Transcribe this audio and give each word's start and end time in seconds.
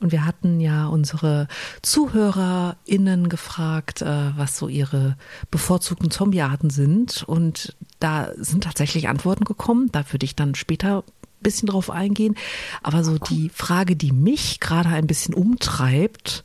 Und 0.00 0.12
wir 0.12 0.24
hatten 0.24 0.60
ja 0.60 0.86
unsere 0.86 1.48
ZuhörerInnen 1.82 3.28
gefragt, 3.28 4.02
äh, 4.02 4.36
was 4.36 4.56
so 4.56 4.68
ihre 4.68 5.16
bevorzugten 5.50 6.12
Zombiearten 6.12 6.70
sind. 6.70 7.24
Und 7.24 7.76
da 7.98 8.30
sind 8.36 8.62
tatsächlich 8.62 9.08
Antworten 9.08 9.44
gekommen. 9.44 9.90
Da 9.90 10.04
würde 10.12 10.24
ich 10.24 10.36
dann 10.36 10.54
später 10.54 10.98
ein 10.98 11.42
bisschen 11.42 11.66
drauf 11.66 11.90
eingehen. 11.90 12.36
Aber 12.84 13.02
so 13.02 13.18
die 13.18 13.48
Frage, 13.48 13.96
die 13.96 14.12
mich 14.12 14.60
gerade 14.60 14.90
ein 14.90 15.08
bisschen 15.08 15.34
umtreibt, 15.34 16.44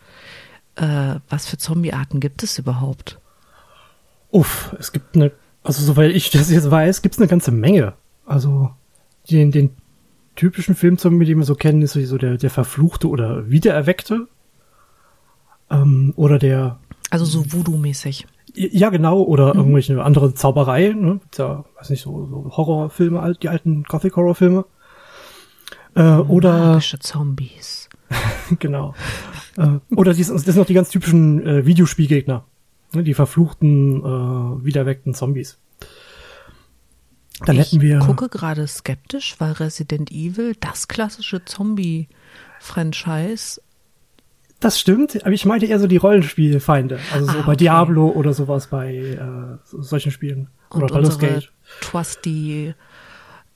äh, 0.76 1.16
was 1.30 1.46
für 1.46 1.60
Zombiearten 1.60 2.20
gibt 2.20 2.42
es 2.42 2.58
überhaupt? 2.58 3.20
Uff, 4.32 4.76
es 4.80 4.92
gibt 4.92 5.16
eine, 5.16 5.32
also 5.64 5.84
soweit 5.84 6.12
ich 6.12 6.30
das 6.30 6.52
jetzt 6.52 6.70
weiß, 6.70 7.02
gibt 7.02 7.16
es 7.16 7.22
eine 7.22 7.28
ganze 7.30 7.52
Menge. 7.52 7.94
Also 8.26 8.72
den, 9.30 9.52
den 9.52 9.72
typischen 10.36 10.76
Filmzombie, 10.76 11.26
den 11.26 11.38
wir 11.38 11.46
so 11.46 11.56
kennen, 11.56 11.82
ist 11.82 11.94
so 11.94 12.18
der, 12.18 12.38
der 12.38 12.50
Verfluchte 12.50 13.08
oder 13.08 13.50
Wiedererweckte. 13.50 14.28
Ähm, 15.70 16.14
oder 16.16 16.40
der, 16.40 16.80
Also 17.10 17.26
so 17.26 17.52
Voodoo-mäßig. 17.52 18.28
ja 18.54 18.90
genau, 18.90 19.22
oder 19.22 19.56
irgendwelche 19.56 20.04
andere 20.04 20.34
Zaubereien, 20.34 21.02
ne? 21.02 21.20
Gibt's 21.20 21.38
Ja, 21.38 21.66
weiß 21.78 21.90
nicht, 21.90 22.02
so, 22.02 22.28
so 22.28 22.58
Horrorfilme, 22.58 23.36
die 23.42 23.50
alten 23.50 23.84
Gothic-Horrorfilme. 23.84 24.66
Äh, 25.96 26.02
oder 26.02 26.58
Magische 26.58 27.00
Zombies. 27.00 27.90
genau. 28.60 28.94
Äh, 29.58 29.80
oder 29.96 30.14
das 30.14 30.28
sind 30.28 30.56
noch 30.56 30.66
die 30.66 30.74
ganz 30.74 30.90
typischen 30.90 31.46
äh, 31.46 31.66
Videospielgegner. 31.66 32.46
Ne, 32.94 33.04
die 33.04 33.14
verfluchten, 33.14 34.00
äh, 34.02 34.66
wiederweckten 34.66 35.14
Zombies. 35.14 35.58
Dann 37.46 37.56
ich 37.56 37.62
hätten 37.68 37.82
wir. 37.82 38.00
gucke 38.00 38.30
gerade 38.30 38.68
skeptisch, 38.68 39.36
weil 39.40 39.52
Resident 39.54 40.12
Evil, 40.12 40.56
das 40.60 40.88
klassische 40.88 41.44
Zombie-Franchise, 41.44 43.62
Das 44.60 44.80
stimmt, 44.80 45.22
aber 45.26 45.34
ich 45.34 45.46
meinte 45.46 45.66
eher 45.66 45.80
so 45.80 45.88
die 45.88 45.98
Rollenspielfeinde. 45.98 47.00
Also 47.12 47.26
so 47.26 47.32
Ah, 47.40 47.42
bei 47.42 47.48
okay. 47.54 47.58
Diablo 47.58 48.08
oder 48.10 48.34
sowas 48.34 48.68
bei 48.68 48.96
äh, 48.96 49.58
so- 49.66 49.82
solchen 49.82 50.12
Spielen. 50.12 50.48
Oder 50.70 50.84
und 50.86 50.92
Baldur's 50.94 51.20
Gate. 51.20 51.52
Trusty 51.82 52.74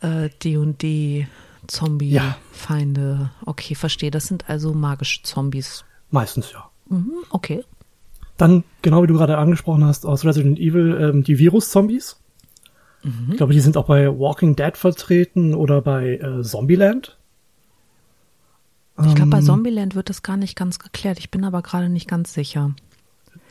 äh, 0.01 0.29
D&D 0.43 1.27
Zombie-Feinde. 1.67 3.31
Okay, 3.45 3.75
verstehe. 3.75 4.11
Das 4.11 4.25
sind 4.27 4.49
also 4.49 4.73
magische 4.73 5.23
Zombies. 5.23 5.85
Meistens 6.11 6.51
ja. 6.51 6.69
Mhm, 6.89 7.13
okay. 7.29 7.63
Dann, 8.37 8.63
genau 8.81 9.03
wie 9.03 9.07
du 9.07 9.15
gerade 9.15 9.37
angesprochen 9.37 9.83
hast, 9.83 10.05
aus 10.05 10.23
Resident 10.23 10.59
Evil, 10.59 10.97
ähm, 10.99 11.23
die 11.23 11.39
Virus-Zombies. 11.39 12.17
Mhm. 13.03 13.27
Ich 13.31 13.37
glaube, 13.37 13.53
die 13.53 13.59
sind 13.59 13.77
auch 13.77 13.85
bei 13.87 14.07
Walking 14.07 14.55
Dead 14.55 14.77
vertreten 14.77 15.53
oder 15.55 15.81
bei 15.81 16.17
äh, 16.17 16.41
Zombieland. 16.43 17.17
Ich 19.05 19.13
glaube, 19.15 19.29
bei 19.29 19.37
Ähm, 19.39 19.45
Zombieland 19.45 19.95
wird 19.95 20.09
das 20.09 20.23
gar 20.23 20.37
nicht 20.37 20.55
ganz 20.55 20.79
geklärt. 20.79 21.19
Ich 21.19 21.29
bin 21.29 21.43
aber 21.45 21.61
gerade 21.61 21.89
nicht 21.89 22.07
ganz 22.07 22.33
sicher. 22.33 22.75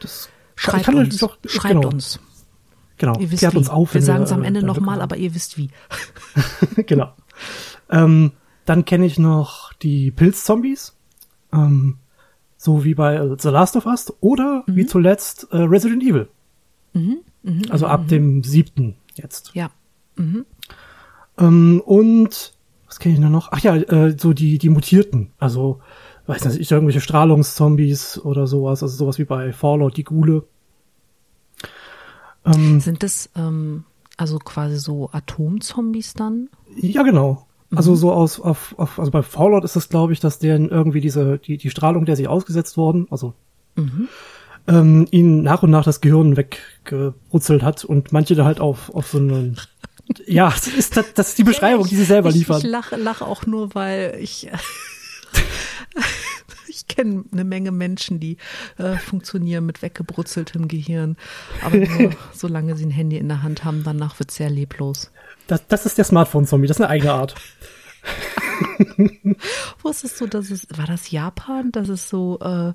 Das 0.01 0.29
Schreibt 0.57 0.85
kann 0.87 0.97
uns. 0.97 1.19
doch- 1.19 1.39
Schreibt 1.47 1.75
genau, 1.77 1.89
uns. 1.89 2.19
Genau, 2.99 3.19
Ihr 3.19 3.31
wisst 3.31 3.41
klärt 3.41 3.55
wie. 3.55 3.59
uns 3.59 3.69
auf. 3.69 3.93
wir 3.95 4.03
sagen 4.03 4.25
es 4.25 4.33
am 4.33 4.43
äh, 4.43 4.47
Ende 4.49 4.63
nochmal, 4.65 5.01
aber 5.03 5.17
ihr 5.17 5.35
wisst 5.35 5.57
wie. 5.59 5.69
genau. 6.87 7.13
Ähm, 7.91 8.33
dann 8.65 8.85
kenne 8.85 9.07
ich 9.07 9.19
noch 9.19 9.73
die 9.75 10.11
Pilzzombies. 10.11 10.97
Ähm, 11.53 11.99
so 12.67 12.85
wie 12.85 12.95
bei 12.95 13.15
äh, 13.15 13.37
The 13.39 13.49
Last 13.51 13.77
of 13.77 13.87
Us 13.87 14.13
oder 14.21 14.65
Mhm. 14.67 14.75
wie 14.77 14.87
zuletzt 14.87 15.47
äh, 15.53 15.59
Resident 15.59 16.03
Evil. 16.03 16.29
also 17.71 17.87
ab 17.87 18.09
dem 18.09 18.43
siebten 18.43 18.97
jetzt. 19.15 19.53
Ja. 19.55 19.71
Ähm, 21.39 21.81
und 21.85 22.55
was 22.89 22.99
kenne 22.99 23.15
ich 23.15 23.21
da 23.21 23.29
noch? 23.29 23.49
Ach 23.53 23.61
ja, 23.61 23.77
äh, 23.77 24.17
so 24.19 24.33
die, 24.33 24.59
die 24.59 24.69
Mutierten. 24.71 25.31
Also, 25.39 25.81
weiß 26.27 26.45
nicht, 26.59 26.71
irgendwelche 26.71 27.01
Strahlungszombies 27.01 28.19
oder 28.19 28.47
sowas. 28.49 28.83
Also 28.83 28.97
sowas 28.97 29.19
wie 29.19 29.25
bei 29.25 29.53
Fallout, 29.53 29.97
die 29.97 30.05
Gule. 30.05 30.45
Ähm, 32.45 32.81
Sind 32.81 33.03
das 33.03 33.31
ähm, 33.37 33.85
also 34.17 34.39
quasi 34.39 34.77
so 34.79 35.09
Atomzombies 35.13 36.15
dann? 36.15 36.49
ja, 36.77 37.03
genau. 37.05 37.46
Also 37.75 37.97
so 37.97 38.13
aus, 38.13 38.41
auf, 38.41 38.75
auf, 38.79 38.99
also 38.99 39.11
bei 39.11 39.23
Fallout 39.23 39.65
ist 39.65 39.77
es, 39.77 39.89
glaube 39.89 40.13
ich, 40.13 40.21
dass 40.21 40.39
deren 40.39 40.69
irgendwie 40.69 41.01
diese, 41.01 41.39
die, 41.39 41.57
die 41.57 41.71
Strahlung, 41.71 42.05
der 42.05 42.17
sie 42.17 42.29
ausgesetzt 42.29 42.77
worden, 42.77 43.07
also 43.11 43.35
ähm, 44.69 45.07
ihnen 45.11 45.43
nach 45.43 45.63
und 45.63 45.71
nach 45.71 45.85
das 45.85 46.01
Gehirn 46.01 46.37
weggebrutzelt 46.37 47.63
hat 47.63 47.85
und 47.85 48.13
manche 48.13 48.35
da 48.35 48.45
halt 48.45 48.61
auf, 48.61 48.95
auf 48.95 49.09
so 49.09 49.19
einen 49.19 49.59
ja, 50.27 50.51
das 50.51 50.69
ist, 50.69 50.97
das, 50.97 51.15
das 51.15 51.29
ist 51.31 51.39
die 51.39 51.45
Beschreibung, 51.45 51.87
die 51.87 51.97
sie 51.97 52.05
selber 52.05 52.31
ich, 52.31 52.37
liefern. 52.37 52.59
Ich 52.59 52.65
lache, 52.65 52.97
lache 52.97 53.25
auch 53.25 53.47
nur, 53.47 53.75
weil 53.75 54.17
ich 54.21 54.51
ich 56.69 56.87
kenne 56.87 57.25
eine 57.33 57.45
Menge 57.45 57.73
Menschen, 57.73 58.21
die 58.21 58.37
äh, 58.79 58.97
funktionieren 58.97 59.67
mit 59.67 59.83
weggebrutzeltem 59.83 60.69
Gehirn. 60.69 61.17
Aber 61.65 61.77
nur 61.77 62.13
solange 62.33 62.77
sie 62.77 62.87
ein 62.87 62.91
Handy 62.91 63.17
in 63.17 63.29
der 63.29 63.43
Hand 63.43 63.65
haben, 63.65 63.83
danach 63.85 64.19
wird 64.19 64.31
sehr 64.31 64.51
leblos. 64.51 65.11
Das, 65.47 65.67
das 65.69 65.87
ist 65.87 65.99
der 65.99 66.05
Smartphone-Zombie, 66.05 66.67
das 66.67 66.79
ist 66.79 66.83
eine 66.83 66.91
eigene 66.91 67.13
Art. 67.13 67.35
Wusstest 69.83 70.21
du, 70.21 70.27
dass 70.27 70.51
es, 70.51 70.67
war 70.77 70.87
das 70.87 71.11
Japan, 71.11 71.73
dass 71.73 71.89
es 71.89 72.09
so 72.09 72.39
äh, 72.41 72.73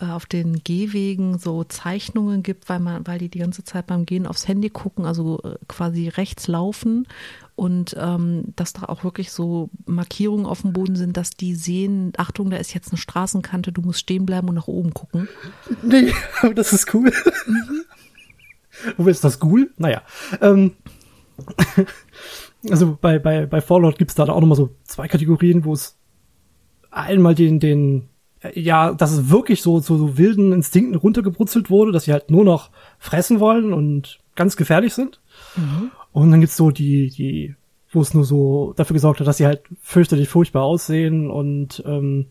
äh, 0.00 0.06
auf 0.06 0.26
den 0.26 0.62
Gehwegen 0.62 1.38
so 1.38 1.64
Zeichnungen 1.64 2.42
gibt, 2.42 2.68
weil 2.68 2.78
man, 2.78 3.06
weil 3.06 3.18
die 3.18 3.28
die 3.28 3.40
ganze 3.40 3.64
Zeit 3.64 3.86
beim 3.86 4.06
Gehen 4.06 4.26
aufs 4.26 4.46
Handy 4.46 4.70
gucken, 4.70 5.04
also 5.04 5.40
äh, 5.42 5.56
quasi 5.66 6.08
rechts 6.08 6.46
laufen 6.46 7.06
und 7.56 7.96
ähm, 7.98 8.44
dass 8.54 8.72
da 8.72 8.84
auch 8.84 9.02
wirklich 9.02 9.32
so 9.32 9.70
Markierungen 9.86 10.46
auf 10.46 10.62
dem 10.62 10.72
Boden 10.72 10.94
sind, 10.94 11.16
dass 11.16 11.30
die 11.30 11.54
sehen, 11.54 12.12
Achtung, 12.16 12.50
da 12.50 12.58
ist 12.58 12.74
jetzt 12.74 12.90
eine 12.90 12.98
Straßenkante, 12.98 13.72
du 13.72 13.82
musst 13.82 14.00
stehen 14.00 14.24
bleiben 14.24 14.48
und 14.48 14.54
nach 14.54 14.68
oben 14.68 14.94
gucken. 14.94 15.28
Nee, 15.82 16.12
aber 16.42 16.54
das 16.54 16.72
ist 16.72 16.94
cool. 16.94 17.12
Wo 18.96 19.08
ist 19.08 19.24
das 19.24 19.42
cool? 19.42 19.70
Naja. 19.76 20.02
Ähm, 20.40 20.76
also 22.70 22.98
bei, 23.00 23.18
bei, 23.18 23.46
bei 23.46 23.60
Fallout 23.60 23.98
gibt's 23.98 24.14
da 24.14 24.24
auch 24.24 24.40
nochmal 24.40 24.56
so 24.56 24.74
zwei 24.84 25.08
Kategorien, 25.08 25.64
wo 25.64 25.72
es 25.72 25.98
einmal 26.90 27.34
den, 27.34 27.60
den, 27.60 28.08
ja, 28.54 28.92
dass 28.92 29.12
es 29.12 29.30
wirklich 29.30 29.62
so, 29.62 29.80
so, 29.80 29.96
so 29.96 30.18
wilden 30.18 30.52
Instinkten 30.52 30.96
runtergebrutzelt 30.96 31.70
wurde, 31.70 31.92
dass 31.92 32.04
sie 32.04 32.12
halt 32.12 32.30
nur 32.30 32.44
noch 32.44 32.70
fressen 32.98 33.40
wollen 33.40 33.72
und 33.72 34.18
ganz 34.34 34.56
gefährlich 34.56 34.94
sind. 34.94 35.20
Und 36.12 36.30
dann 36.30 36.40
gibt's 36.40 36.56
so 36.56 36.70
die, 36.70 37.10
die, 37.10 37.54
wo 37.90 38.00
es 38.00 38.14
nur 38.14 38.24
so 38.24 38.74
dafür 38.76 38.94
gesorgt 38.94 39.20
hat, 39.20 39.26
dass 39.26 39.36
sie 39.36 39.46
halt 39.46 39.62
fürchterlich 39.80 40.28
furchtbar 40.28 40.62
aussehen 40.62 41.30
und 41.30 41.82
ähm, 41.86 42.26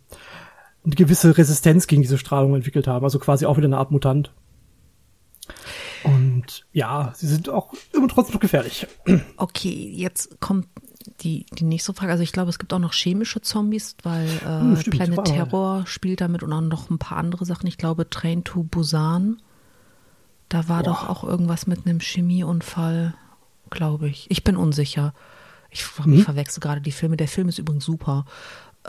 eine 0.86 0.96
gewisse 0.96 1.38
Resistenz 1.38 1.88
gegen 1.88 2.02
diese 2.02 2.18
Strahlung 2.18 2.56
entwickelt 2.56 2.88
haben. 2.88 3.04
Also 3.04 3.20
quasi 3.20 3.46
auch 3.46 3.58
wieder 3.58 3.68
eine 3.68 3.78
Art 3.78 3.92
Mutant. 3.92 4.34
Und 6.04 6.66
ja, 6.74 7.12
sie 7.16 7.28
sind 7.28 7.50
auch 7.50 7.74
immer 7.94 8.08
trotzdem 8.08 8.34
noch 8.36 8.42
gefährlich. 8.42 8.88
Okay, 9.38 9.92
jetzt 9.96 10.40
kommt 10.40 10.68
die, 11.22 11.46
die 11.54 11.64
nächste 11.64 11.94
Frage. 11.94 12.12
Also 12.12 12.24
ich 12.24 12.32
glaube, 12.32 12.50
es 12.50 12.60
gibt 12.60 12.74
auch 12.74 12.80
noch 12.80 12.94
chemische 12.94 13.42
Zombies, 13.42 13.96
weil 14.04 14.28
äh, 14.28 14.60
Hm, 14.60 14.76
stimmt, 14.78 14.96
Planet 14.96 15.26
Terror 15.26 15.88
spielt 15.88 16.22
damit 16.22 16.44
und 16.44 16.54
auch 16.54 16.62
noch 16.62 16.90
ein 16.90 17.00
paar 17.00 17.18
andere 17.18 17.46
Sachen. 17.46 17.68
Ich 17.68 17.78
glaube, 17.78 18.10
Train 18.10 18.44
to 18.44 18.64
Busan. 18.64 19.42
Da 20.50 20.70
war 20.70 20.84
doch 20.84 21.10
auch 21.10 21.24
irgendwas 21.24 21.68
mit 21.68 21.86
einem 21.86 22.00
Chemieunfall, 22.00 23.16
glaube 23.70 24.08
ich. 24.08 24.28
Ich 24.30 24.44
bin 24.44 24.56
unsicher. 24.56 25.14
Ich, 25.70 25.82
ich 25.82 26.24
verwechsel 26.24 26.62
gerade 26.62 26.80
die 26.80 26.94
Filme. 26.94 27.18
Der 27.18 27.28
Film 27.28 27.50
ist 27.50 27.58
übrigens 27.60 27.84
super. 27.84 28.26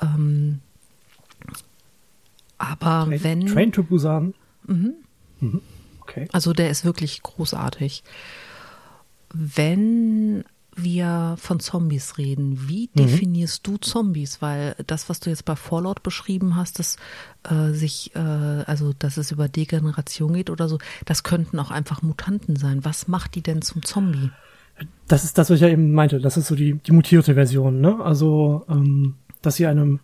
Ähm, 0.01 0.61
Aber 2.59 3.07
Train, 3.07 3.25
wenn. 3.25 3.47
Train 3.47 3.73
to 3.73 3.83
Busan. 3.83 4.35
Mhm. 4.67 4.95
Mhm. 5.41 5.63
Okay. 6.09 6.29
Also 6.33 6.53
der 6.53 6.71
ist 6.71 6.85
wirklich 6.85 7.23
großartig. 7.23 8.03
Wenn 9.33 10.45
wir 10.75 11.35
von 11.39 11.59
Zombies 11.61 12.19
reden, 12.19 12.69
wie 12.69 12.89
Mhm. 12.95 12.99
definierst 13.03 13.67
du 13.67 13.79
Zombies? 13.79 14.41
Weil 14.41 14.77
das, 14.87 15.09
was 15.09 15.19
du 15.21 15.29
jetzt 15.29 15.45
bei 15.45 15.57
Fallout 15.57 16.03
beschrieben 16.05 16.55
hast, 16.57 16.79
dass 16.79 16.97
äh, 17.51 17.73
sich, 17.73 18.15
äh, 18.15 18.19
also 18.19 18.93
dass 18.97 19.17
es 19.17 19.33
über 19.33 19.49
Degeneration 19.49 20.33
geht 20.35 20.51
oder 20.51 20.69
so, 20.69 20.79
das 21.05 21.25
könnten 21.25 21.59
auch 21.59 21.73
einfach 21.73 22.03
Mutanten 22.03 22.57
sein. 22.57 22.85
Was 22.85 23.09
macht 23.09 23.35
die 23.35 23.43
denn 23.43 23.61
zum 23.61 23.83
Zombie? 23.83 24.31
Das 25.09 25.25
ist 25.25 25.37
das, 25.37 25.51
was 25.51 25.57
ich 25.57 25.63
ja 25.63 25.69
eben 25.69 25.93
meinte. 25.93 26.21
Das 26.21 26.37
ist 26.37 26.47
so 26.47 26.55
die, 26.55 26.75
die 26.75 26.93
mutierte 26.93 27.35
Version, 27.35 27.81
ne? 27.81 27.99
Also, 28.01 28.65
ähm, 28.69 29.17
dass 29.43 29.57
sie 29.57 29.67
einem, 29.67 29.99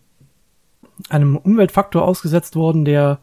einem 1.08 1.36
Umweltfaktor 1.36 2.02
ausgesetzt 2.02 2.56
wurden, 2.56 2.84
der 2.84 3.20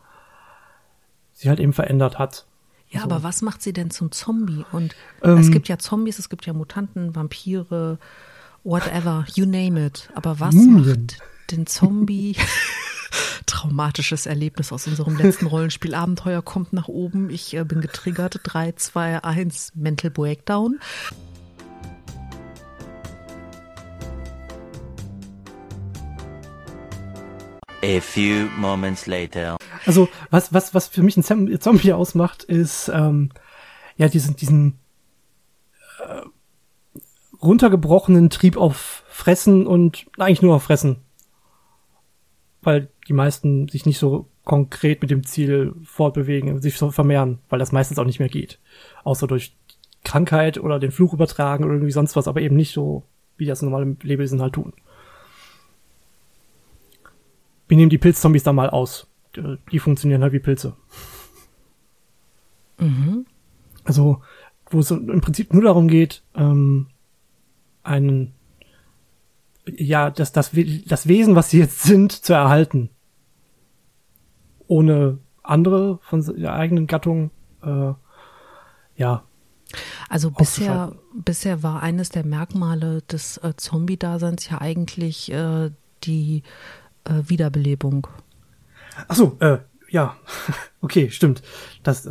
sie 1.34 1.50
halt 1.50 1.60
eben 1.60 1.74
verändert 1.74 2.18
hat. 2.18 2.46
Ja, 2.92 3.00
So. 3.02 3.06
aber 3.06 3.24
was 3.24 3.42
macht 3.42 3.62
sie 3.62 3.74
denn 3.74 3.90
zum 3.90 4.12
Zombie? 4.12 4.66
Und 4.72 4.96
Ähm, 5.24 5.38
es 5.40 5.50
gibt 5.52 5.68
ja 5.70 5.78
Zombies, 5.80 6.20
es 6.20 6.30
gibt 6.30 6.46
ja 6.46 6.54
Mutanten, 6.54 7.16
Vampire, 7.16 7.98
whatever, 8.64 9.26
you 9.34 9.46
name 9.46 9.84
it. 9.86 10.10
Aber 10.14 10.40
was 10.40 10.54
Mumien. 10.54 11.08
macht 11.08 11.52
den 11.52 11.66
Zombie? 11.68 12.36
Traumatisches 13.46 14.26
Erlebnis 14.26 14.72
aus 14.72 14.88
unserem 14.88 15.18
letzten 15.18 15.48
Rollenspiel. 15.48 15.94
Abenteuer 15.96 16.42
kommt 16.42 16.74
nach 16.74 16.88
oben. 16.88 17.30
Ich 17.30 17.54
äh, 17.56 17.64
bin 17.64 17.82
getriggert. 17.82 18.40
3, 18.44 18.74
2, 18.74 19.24
1, 19.24 19.74
Mental 19.76 20.10
Breakdown. 20.12 20.80
A 27.84 28.00
few 28.00 28.48
moments 28.58 29.08
later. 29.08 29.58
Also, 29.86 30.08
was, 30.30 30.54
was, 30.54 30.74
was 30.74 30.88
für 30.88 31.02
mich 31.04 31.18
ein 31.18 31.24
Zom- 31.24 31.60
Zombie 31.60 31.94
ausmacht, 31.94 32.44
ist, 32.44 32.90
ähm, 32.94 33.32
ja, 33.98 34.08
diesen, 34.08 34.36
diesen, 34.36 34.80
äh, 36.00 36.22
runtergebrochenen 37.42 38.30
Trieb 38.30 38.58
auf 38.58 39.04
Fressen 39.10 39.66
und 39.66 40.06
eigentlich 40.18 40.42
nur 40.42 40.56
auf 40.56 40.64
Fressen. 40.64 40.98
Weil 42.62 42.90
die 43.08 43.14
meisten 43.14 43.68
sich 43.68 43.86
nicht 43.86 43.98
so 43.98 44.28
konkret 44.46 45.02
mit 45.02 45.10
dem 45.12 45.26
Ziel 45.26 45.74
fortbewegen, 45.84 46.62
sich 46.62 46.78
so 46.78 46.92
vermehren, 46.92 47.40
weil 47.50 47.60
das 47.60 47.72
meistens 47.72 47.98
auch 48.00 48.06
nicht 48.06 48.20
mehr 48.20 48.30
geht. 48.30 48.60
Außer 49.04 49.28
durch 49.28 49.56
Krankheit 50.04 50.58
oder 50.60 50.80
den 50.80 50.92
Fluch 50.92 51.14
übertragen 51.14 51.64
oder 51.64 51.74
irgendwie 51.74 51.92
sonst 51.92 52.16
was, 52.16 52.28
aber 52.28 52.42
eben 52.42 52.56
nicht 52.56 52.74
so, 52.74 53.04
wie 53.38 53.46
das 53.46 53.62
normale 53.62 53.96
Lebewesen 54.02 54.42
halt 54.42 54.54
tun. 54.54 54.74
Wir 57.72 57.78
nehmen 57.78 57.90
die 57.90 57.98
Pilzzombies 57.98 58.44
da 58.44 58.52
mal 58.52 58.70
aus. 58.70 59.08
Die- 59.34 59.58
Die 59.72 59.80
funktionieren 59.80 60.22
halt 60.24 60.34
wie 60.34 60.40
Pilze. 60.40 60.76
Also, 63.86 64.22
wo 64.70 64.80
es 64.80 64.92
im 64.92 65.22
Prinzip 65.22 65.54
nur 65.54 65.64
darum 65.64 65.88
geht, 65.88 66.22
ähm, 66.36 66.88
einen, 67.84 68.34
ja, 69.66 70.10
das, 70.10 70.34
das, 70.34 70.52
das 70.86 71.08
Wesen, 71.08 71.36
was 71.36 71.50
sie 71.52 71.60
jetzt 71.60 71.84
sind, 71.84 72.12
zu 72.12 72.34
erhalten. 72.34 72.90
Ohne 74.68 75.20
andere 75.42 76.00
von 76.02 76.22
der 76.38 76.54
eigenen 76.54 76.88
Gattung, 76.88 77.32
äh, 77.64 77.94
ja, 78.98 79.24
Also 80.10 80.30
bisher, 80.32 80.94
bisher 81.16 81.64
war 81.64 81.82
eines 81.82 82.10
der 82.10 82.26
Merkmale 82.26 83.02
des 83.04 83.38
äh, 83.38 83.54
Zombie-Daseins 83.56 84.50
ja 84.50 84.60
eigentlich 84.60 85.32
äh, 85.32 85.72
die 86.04 86.44
äh, 87.06 87.30
Wiederbelebung. 87.30 88.08
Ach 89.08 89.16
so, 89.16 89.38
äh, 89.40 89.60
ja, 89.90 90.16
okay, 90.82 91.10
stimmt. 91.10 91.42
Das 91.84 92.10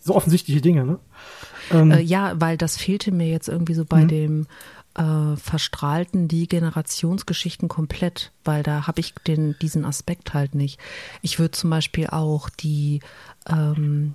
so 0.00 0.14
offensichtliche 0.14 0.60
Dinge, 0.60 0.84
ne? 0.84 0.98
Ähm, 1.72 1.90
Äh, 1.90 2.00
ja, 2.00 2.40
weil 2.40 2.56
das 2.56 2.76
fehlte 2.76 3.10
mir 3.12 3.28
jetzt 3.28 3.48
irgendwie 3.48 3.74
so 3.74 3.84
bei 3.84 4.04
Mhm. 4.04 4.08
dem 4.08 4.46
äh, 4.94 5.36
verstrahlten 5.36 6.28
Degenerationsgeschichten 6.28 7.68
komplett, 7.68 8.32
weil 8.44 8.62
da 8.62 8.86
habe 8.86 9.00
ich 9.00 9.14
den, 9.26 9.56
diesen 9.60 9.84
Aspekt 9.84 10.32
halt 10.32 10.54
nicht. 10.54 10.78
Ich 11.22 11.38
würde 11.38 11.50
zum 11.52 11.70
Beispiel 11.70 12.06
auch 12.06 12.48
die 12.48 13.00
ähm, 13.48 14.14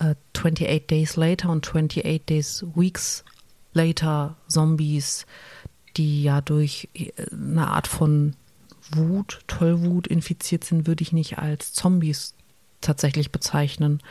äh, 0.00 0.14
28 0.36 0.86
Days 0.86 1.16
Later 1.16 1.50
und 1.50 1.66
28 1.66 2.24
Days 2.26 2.64
Weeks 2.74 3.24
Later 3.74 4.36
Zombies, 4.48 5.24
die 5.96 6.22
ja 6.24 6.40
durch 6.40 6.88
äh, 6.94 7.12
eine 7.32 7.68
Art 7.68 7.86
von 7.86 8.34
Wut, 8.90 9.40
Tollwut 9.46 10.06
infiziert 10.06 10.64
sind, 10.64 10.86
würde 10.86 11.02
ich 11.02 11.12
nicht 11.12 11.38
als 11.38 11.72
Zombies 11.72 12.34
tatsächlich 12.80 13.30
bezeichnen. 13.30 14.02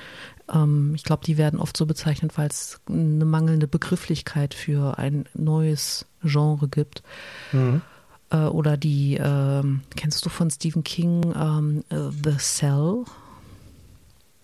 Ähm, 0.51 0.93
ich 0.95 1.03
glaube, 1.03 1.23
die 1.25 1.37
werden 1.37 1.59
oft 1.59 1.75
so 1.77 1.85
bezeichnet, 1.85 2.37
weil 2.37 2.47
es 2.47 2.79
eine 2.87 3.25
mangelnde 3.25 3.67
Begrifflichkeit 3.67 4.53
für 4.53 4.97
ein 4.97 5.25
neues 5.33 6.05
Genre 6.23 6.67
gibt. 6.67 7.03
mhm. 7.51 7.81
Äh, 8.31 8.45
oder 8.45 8.77
die, 8.77 9.19
ähm, 9.21 9.81
kennst 9.95 10.25
du 10.25 10.29
von 10.29 10.49
Stephen 10.49 10.83
King 10.83 11.33
ähm, 11.35 11.83
äh, 11.89 12.11
The 12.23 12.37
Cell? 12.37 13.03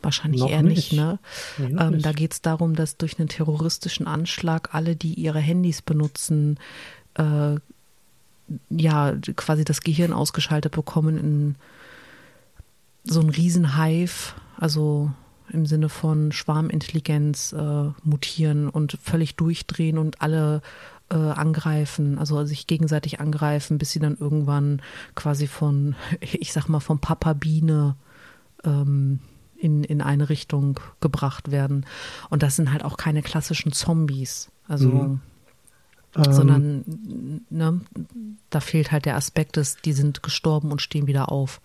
Wahrscheinlich 0.01 0.41
Noch 0.41 0.50
eher 0.50 0.62
nicht, 0.62 0.91
nicht. 0.91 1.01
ne? 1.01 1.19
Ähm, 1.57 2.01
da 2.01 2.12
geht 2.12 2.33
es 2.33 2.41
darum, 2.41 2.75
dass 2.75 2.97
durch 2.97 3.18
einen 3.18 3.30
terroristischen 3.30 4.07
Anschlag 4.07 4.73
alle, 4.75 4.95
die 4.95 5.13
ihre 5.15 5.39
Handys 5.39 5.81
benutzen, 5.81 6.59
äh, 7.15 7.56
ja, 8.69 9.13
quasi 9.35 9.63
das 9.63 9.81
Gehirn 9.81 10.13
ausgeschaltet 10.13 10.73
bekommen 10.73 11.17
in 11.17 11.55
so 13.03 13.21
ein 13.21 13.29
Riesenhive, 13.29 14.33
also 14.57 15.11
im 15.49 15.65
Sinne 15.65 15.89
von 15.89 16.31
Schwarmintelligenz 16.31 17.53
äh, 17.53 17.89
mutieren 18.03 18.69
und 18.69 18.97
völlig 19.01 19.35
durchdrehen 19.35 19.97
und 19.97 20.21
alle 20.21 20.61
äh, 21.09 21.15
angreifen, 21.15 22.19
also 22.19 22.44
sich 22.45 22.67
gegenseitig 22.67 23.21
angreifen, 23.21 23.77
bis 23.77 23.91
sie 23.91 23.99
dann 23.99 24.17
irgendwann 24.17 24.81
quasi 25.15 25.47
von, 25.47 25.95
ich 26.19 26.51
sag 26.51 26.67
mal, 26.67 26.81
vom 26.81 26.99
Papa 26.99 27.33
Biene 27.33 27.95
ähm, 28.63 29.19
in, 29.55 29.83
in 29.83 30.01
eine 30.01 30.29
Richtung 30.29 30.79
gebracht 30.99 31.49
werden. 31.49 31.85
Und 32.29 32.44
das 32.44 32.57
sind 32.57 32.71
halt 32.71 32.83
auch 32.83 32.97
keine 32.97 33.21
klassischen 33.21 33.71
Zombies. 33.71 34.49
Also 34.67 34.89
Mhm. 34.89 35.21
Ähm, 36.25 36.33
sondern 36.33 36.83
ne, 37.49 37.81
da 38.49 38.59
fehlt 38.59 38.91
halt 38.91 39.05
der 39.05 39.15
Aspekt, 39.15 39.57
dass 39.57 39.77
die 39.77 39.93
sind 39.93 40.23
gestorben 40.23 40.71
und 40.71 40.81
stehen 40.81 41.07
wieder 41.07 41.31
auf. 41.31 41.61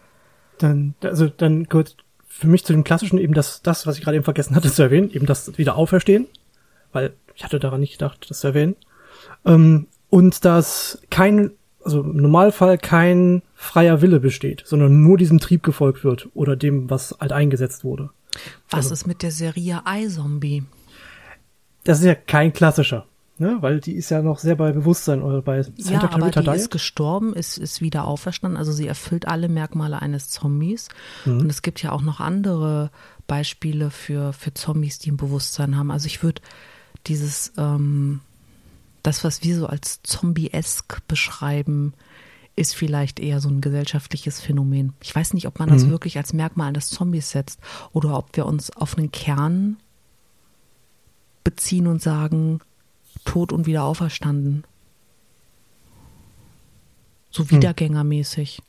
Dann, 0.59 0.95
also 1.03 1.29
dann 1.29 1.65
gehört 1.65 1.97
für 2.27 2.47
mich 2.47 2.65
zu 2.65 2.73
dem 2.73 2.85
klassischen 2.85 3.19
eben 3.19 3.35
das, 3.35 3.63
das, 3.63 3.87
was 3.87 3.97
ich 3.99 4.05
gerade 4.05 4.17
eben 4.17 4.25
vergessen 4.25 4.55
hatte 4.57 4.73
zu 4.73 4.83
erwähnen, 4.83 5.11
eben 5.11 5.27
das 5.27 5.57
wieder 5.59 5.77
auferstehen, 5.77 6.27
weil 6.93 7.13
ich 7.35 7.45
hatte 7.45 7.59
daran 7.59 7.81
nicht 7.81 7.93
gedacht, 7.93 8.27
das 8.29 8.41
zu 8.41 8.49
erwähnen. 8.49 8.77
Ähm, 9.45 9.87
und 10.11 10.45
dass 10.45 11.01
kein, 11.11 11.53
also 11.85 12.03
im 12.03 12.17
Normalfall 12.19 12.79
kein 12.79 13.43
freier 13.55 14.03
Wille 14.03 14.21
besteht, 14.21 14.63
sondern 14.67 15.03
nur 15.03 15.17
diesem 15.19 15.39
Trieb 15.41 15.63
gefolgt 15.63 16.05
wird 16.05 16.29
oder 16.35 16.57
dem, 16.57 16.91
was 16.91 17.17
halt 17.21 17.33
eingesetzt 17.33 17.85
wurde. 17.85 18.11
Was 18.71 18.85
Also- 18.85 18.95
ist 18.95 19.07
mit 19.07 19.23
der 19.23 19.31
Serie 19.31 19.83
iZombie? 19.87 20.65
Das 21.85 21.99
ist 21.99 22.05
ja 22.05 22.15
kein 22.15 22.53
klassischer, 22.53 23.07
ne? 23.39 23.59
weil 23.61 23.81
die 23.81 23.93
ist 23.95 24.11
ja 24.11 24.23
noch 24.23 24.39
sehr 24.39 24.57
bei 24.57 24.73
Bewusstsein 24.73 25.23
oder 25.23 25.43
bei 25.43 25.63
Santa 25.63 25.91
Ja, 25.93 25.99
aber 26.03 26.09
Clarita 26.31 26.41
die 26.41 26.47
Diet. 26.47 26.57
ist 26.57 26.71
gestorben, 26.71 27.35
ist, 27.35 27.59
ist 27.59 27.81
wieder 27.81 28.07
auferstanden. 28.07 28.57
Also 28.59 28.73
sie 28.73 28.87
erfüllt 28.87 29.27
alle 29.29 29.49
Merkmale 29.49 30.01
eines 30.01 30.29
Zombies. 30.31 30.89
Mhm. 31.25 31.41
Und 31.41 31.51
es 31.51 31.63
gibt 31.63 31.83
ja 31.83 31.93
auch 31.93 32.03
noch 32.03 32.21
andere 32.21 32.91
Beispiele 33.27 33.91
für, 33.91 34.33
für 34.33 34.53
Zombies, 34.55 34.99
die 34.99 35.11
ein 35.13 35.17
Bewusstsein 35.17 35.77
haben. 35.77 35.91
Also 35.91 36.07
ich 36.07 36.23
würde 36.23 36.43
dieses, 37.07 37.53
ähm, 37.57 38.21
das, 39.03 39.25
was 39.25 39.43
wir 39.43 39.57
so 39.59 39.67
als 39.67 40.03
Zombie-esk 40.03 41.07
beschreiben, 41.09 41.95
ist 42.55 42.75
vielleicht 42.77 43.19
eher 43.19 43.41
so 43.41 43.49
ein 43.49 43.63
gesellschaftliches 43.63 44.41
Phänomen. 44.41 44.93
Ich 45.03 45.15
weiß 45.17 45.33
nicht, 45.33 45.47
ob 45.49 45.59
man 45.59 45.71
Mhm. 45.71 45.73
das 45.73 45.89
wirklich 45.89 46.19
als 46.19 46.33
Merkmal 46.35 46.69
eines 46.69 46.91
Zombies 46.91 47.31
setzt 47.31 47.59
oder 47.93 48.17
ob 48.19 48.37
wir 48.37 48.45
uns 48.47 48.71
auf 48.77 48.99
einen 48.99 49.11
Kern 49.11 49.79
beziehen 51.45 51.87
und 51.87 52.03
sagen, 52.03 52.61
tot 53.25 53.53
und 53.53 53.67
wieder 53.67 53.85
auferstanden. 53.85 54.65
So 57.31 57.51
wiedergängermäßig. 57.51 58.63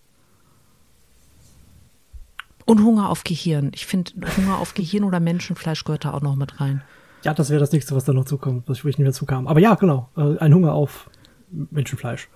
Und 2.66 2.82
Hunger 2.82 3.10
auf 3.10 3.24
Gehirn. 3.24 3.72
Ich 3.76 3.86
finde, 3.86 4.14
Hunger 4.38 4.58
auf 4.58 4.74
Gehirn 4.74 5.04
oder 5.04 5.20
Menschenfleisch 5.20 5.84
gehört 5.84 6.06
da 6.06 6.14
auch 6.14 6.22
noch 6.22 6.36
mit 6.36 6.62
rein. 6.62 6.82
Ja, 7.24 7.34
das 7.34 7.50
wäre 7.50 7.60
das 7.60 7.72
nächste, 7.72 7.96
was 7.96 8.06
da 8.06 8.14
noch 8.14 8.26
zukommt, 8.26 8.68
was 8.68 8.80
ich 8.80 8.84
nicht 8.86 9.00
mehr 9.00 9.14
zukam. 9.14 9.48
Aber 9.48 9.60
ja, 9.60 9.76
genau, 9.76 10.10
äh, 10.16 10.38
ein 10.40 10.54
Hunger 10.54 10.74
auf 10.74 11.10
Menschenfleisch. 11.52 12.30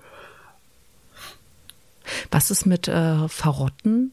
Was 2.30 2.50
ist 2.50 2.66
mit 2.66 2.88
äh, 2.88 3.28
Verrotten? 3.28 4.12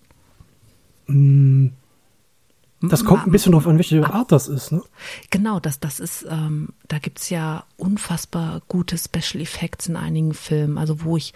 Das 2.81 3.05
kommt 3.05 3.25
ein 3.25 3.31
bisschen 3.31 3.53
drauf 3.53 3.67
an, 3.67 3.77
welche 3.77 4.05
Art 4.05 4.31
das 4.31 4.47
ist, 4.47 4.71
ne? 4.71 4.83
Genau, 5.29 5.59
das, 5.59 5.79
das 5.79 5.99
ist, 5.99 6.25
ähm, 6.29 6.69
da 6.87 6.99
gibt's 6.99 7.29
ja 7.29 7.63
unfassbar 7.77 8.61
gute 8.67 8.97
Special 8.97 9.41
Effects 9.41 9.87
in 9.87 9.95
einigen 9.95 10.33
Filmen, 10.33 10.77
also 10.77 11.03
wo 11.03 11.17
ich 11.17 11.33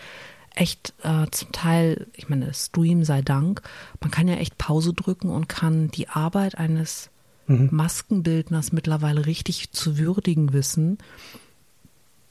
echt 0.53 0.93
äh, 1.03 1.25
zum 1.31 1.51
Teil, 1.51 2.07
ich 2.13 2.29
meine, 2.29 2.53
Stream 2.53 3.03
sei 3.03 3.21
Dank, 3.21 3.61
man 4.01 4.11
kann 4.11 4.27
ja 4.27 4.35
echt 4.35 4.57
Pause 4.57 4.93
drücken 4.93 5.29
und 5.29 5.47
kann 5.47 5.89
die 5.89 6.09
Arbeit 6.09 6.57
eines 6.57 7.09
Maskenbildners 7.49 8.71
mittlerweile 8.71 9.25
richtig 9.25 9.71
zu 9.71 9.97
würdigen 9.97 10.53
wissen. 10.53 10.99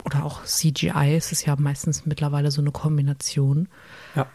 Oder 0.05 0.23
auch 0.23 0.45
CGI, 0.45 1.15
es 1.17 1.33
ist 1.33 1.45
ja 1.45 1.55
meistens 1.57 2.05
mittlerweile 2.05 2.51
so 2.51 2.61
eine 2.61 2.71
Kombination. 2.71 3.67
Ja. 4.15 4.27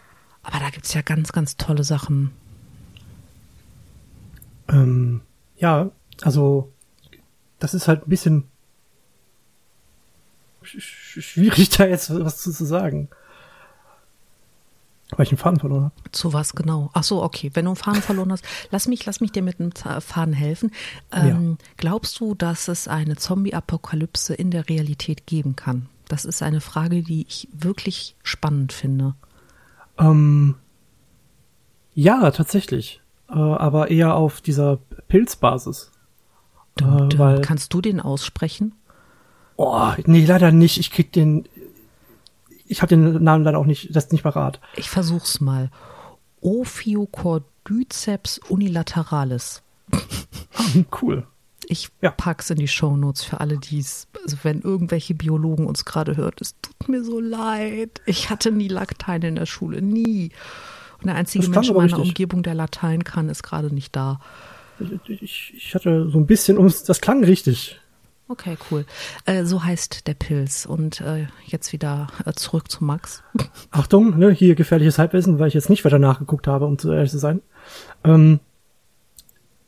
Aber 0.43 0.59
da 0.59 0.69
gibt 0.69 0.85
es 0.85 0.93
ja 0.93 1.01
ganz, 1.01 1.31
ganz 1.31 1.57
tolle 1.57 1.83
Sachen. 1.83 2.31
Ähm, 4.69 5.21
ja, 5.57 5.91
also 6.21 6.71
das 7.59 7.73
ist 7.73 7.87
halt 7.87 8.05
ein 8.05 8.09
bisschen 8.09 8.45
sch- 10.63 10.79
sch- 10.81 11.21
schwierig, 11.21 11.69
da 11.77 11.85
jetzt 11.85 12.09
was 12.13 12.37
zu, 12.41 12.51
zu 12.51 12.65
sagen. 12.65 13.09
Weil 15.11 15.25
ich 15.27 15.31
einen 15.31 15.37
Faden 15.37 15.59
verloren 15.59 15.83
habe. 15.85 15.93
Zu 16.11 16.33
was 16.33 16.53
genau? 16.55 16.89
Ach 16.93 17.03
so, 17.03 17.21
okay. 17.21 17.51
Wenn 17.53 17.65
du 17.65 17.71
einen 17.71 17.75
Faden 17.75 18.01
verloren 18.01 18.31
hast, 18.31 18.43
lass 18.71 18.87
mich, 18.87 19.05
lass 19.05 19.21
mich 19.21 19.31
dir 19.31 19.43
mit 19.43 19.59
einem 19.59 19.71
Faden 19.71 20.33
helfen. 20.33 20.71
Ähm, 21.11 21.59
Glaubst 21.77 22.19
du, 22.19 22.33
dass 22.33 22.67
es 22.67 22.87
eine 22.87 23.15
Zombie-Apokalypse 23.15 24.33
in 24.33 24.49
der 24.49 24.67
Realität 24.67 25.27
geben 25.27 25.55
kann? 25.55 25.87
Das 26.07 26.25
ist 26.25 26.41
eine 26.41 26.59
Frage, 26.59 27.03
die 27.03 27.25
ich 27.27 27.47
wirklich 27.53 28.15
spannend 28.23 28.73
finde. 28.73 29.13
Ähm, 29.99 30.55
ja, 31.93 32.31
tatsächlich. 32.31 32.99
Äh, 33.29 33.33
aber 33.33 33.89
eher 33.91 34.15
auf 34.15 34.41
dieser 34.41 34.77
Pilzbasis. 35.07 35.91
Äh, 36.79 36.83
Dum, 36.83 37.09
weil, 37.17 37.41
Kannst 37.41 37.73
du 37.73 37.81
den 37.81 37.99
aussprechen? 37.99 38.73
oh, 39.57 39.91
nee, 40.05 40.25
leider 40.25 40.51
nicht. 40.51 40.77
Ich 40.79 40.91
krieg 40.91 41.11
den, 41.13 41.47
ich 42.67 42.81
habe 42.81 42.89
den 42.89 43.23
Namen 43.23 43.43
leider 43.45 43.57
auch 43.57 43.65
nicht, 43.65 43.95
das 43.95 44.11
nicht 44.11 44.23
parat. 44.23 44.59
Ich 44.75 44.89
versuch's 44.89 45.39
mal. 45.39 45.69
Ophiocordyceps 46.41 48.39
unilateralis. 48.49 49.61
Ah, 50.57 50.83
cool. 51.01 51.27
Ich 51.67 51.89
Ja. 52.01 52.11
pack's 52.11 52.49
in 52.49 52.55
die 52.57 52.67
Shownotes 52.69 53.23
für 53.25 53.41
alle, 53.41 53.57
die 53.57 53.79
es, 53.79 54.07
also 54.23 54.37
wenn 54.43 54.61
irgendwelche 54.61 55.13
Biologen 55.13 55.65
uns 55.67 55.83
gerade 55.83 56.15
hört, 56.15 56.39
es 56.39 56.55
tut 56.61 56.87
mir 56.87 57.03
so 57.03 57.19
leid. 57.19 58.01
Ich 58.05 58.29
hatte 58.29 58.51
nie 58.53 58.69
Latein 58.69 59.21
in 59.23 59.35
der 59.35 59.45
Schule, 59.47 59.81
nie. 59.81 60.31
Der 61.07 61.15
einzige 61.15 61.47
Mensch 61.47 61.69
in 61.69 61.75
meiner 61.75 61.97
richtig. 61.97 62.09
Umgebung, 62.09 62.43
der 62.43 62.55
Latein 62.55 63.03
kann, 63.03 63.29
ist 63.29 63.43
gerade 63.43 63.73
nicht 63.73 63.95
da. 63.95 64.19
Ich, 65.07 65.21
ich, 65.21 65.53
ich 65.55 65.75
hatte 65.75 66.09
so 66.09 66.17
ein 66.17 66.25
bisschen 66.25 66.57
ums, 66.57 66.83
das 66.83 67.01
klang 67.01 67.23
richtig. 67.23 67.79
Okay, 68.27 68.57
cool. 68.71 68.85
Äh, 69.25 69.45
so 69.45 69.63
heißt 69.63 70.07
der 70.07 70.15
Pilz. 70.15 70.65
Und 70.65 70.99
äh, 71.01 71.27
jetzt 71.45 71.73
wieder 71.73 72.07
äh, 72.25 72.33
zurück 72.33 72.71
zu 72.71 72.83
Max. 72.83 73.23
Achtung, 73.71 74.17
ne, 74.17 74.31
hier 74.31 74.55
gefährliches 74.55 74.97
Halbwissen, 74.97 75.37
weil 75.37 75.47
ich 75.47 75.53
jetzt 75.53 75.69
nicht 75.69 75.85
weiter 75.85 75.99
nachgeguckt 75.99 76.47
habe, 76.47 76.65
um 76.65 76.79
zu 76.79 76.91
ehrlich 76.91 77.11
zu 77.11 77.19
sein. 77.19 77.41
Ähm, 78.03 78.39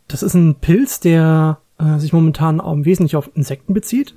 das 0.08 0.24
ist 0.24 0.34
ein 0.34 0.56
Pilz, 0.56 1.00
der 1.00 1.60
äh, 1.78 2.00
sich 2.00 2.14
momentan 2.14 2.60
im 2.60 2.86
Wesentlichen 2.86 3.18
auf 3.18 3.30
Insekten 3.36 3.74
bezieht. 3.74 4.16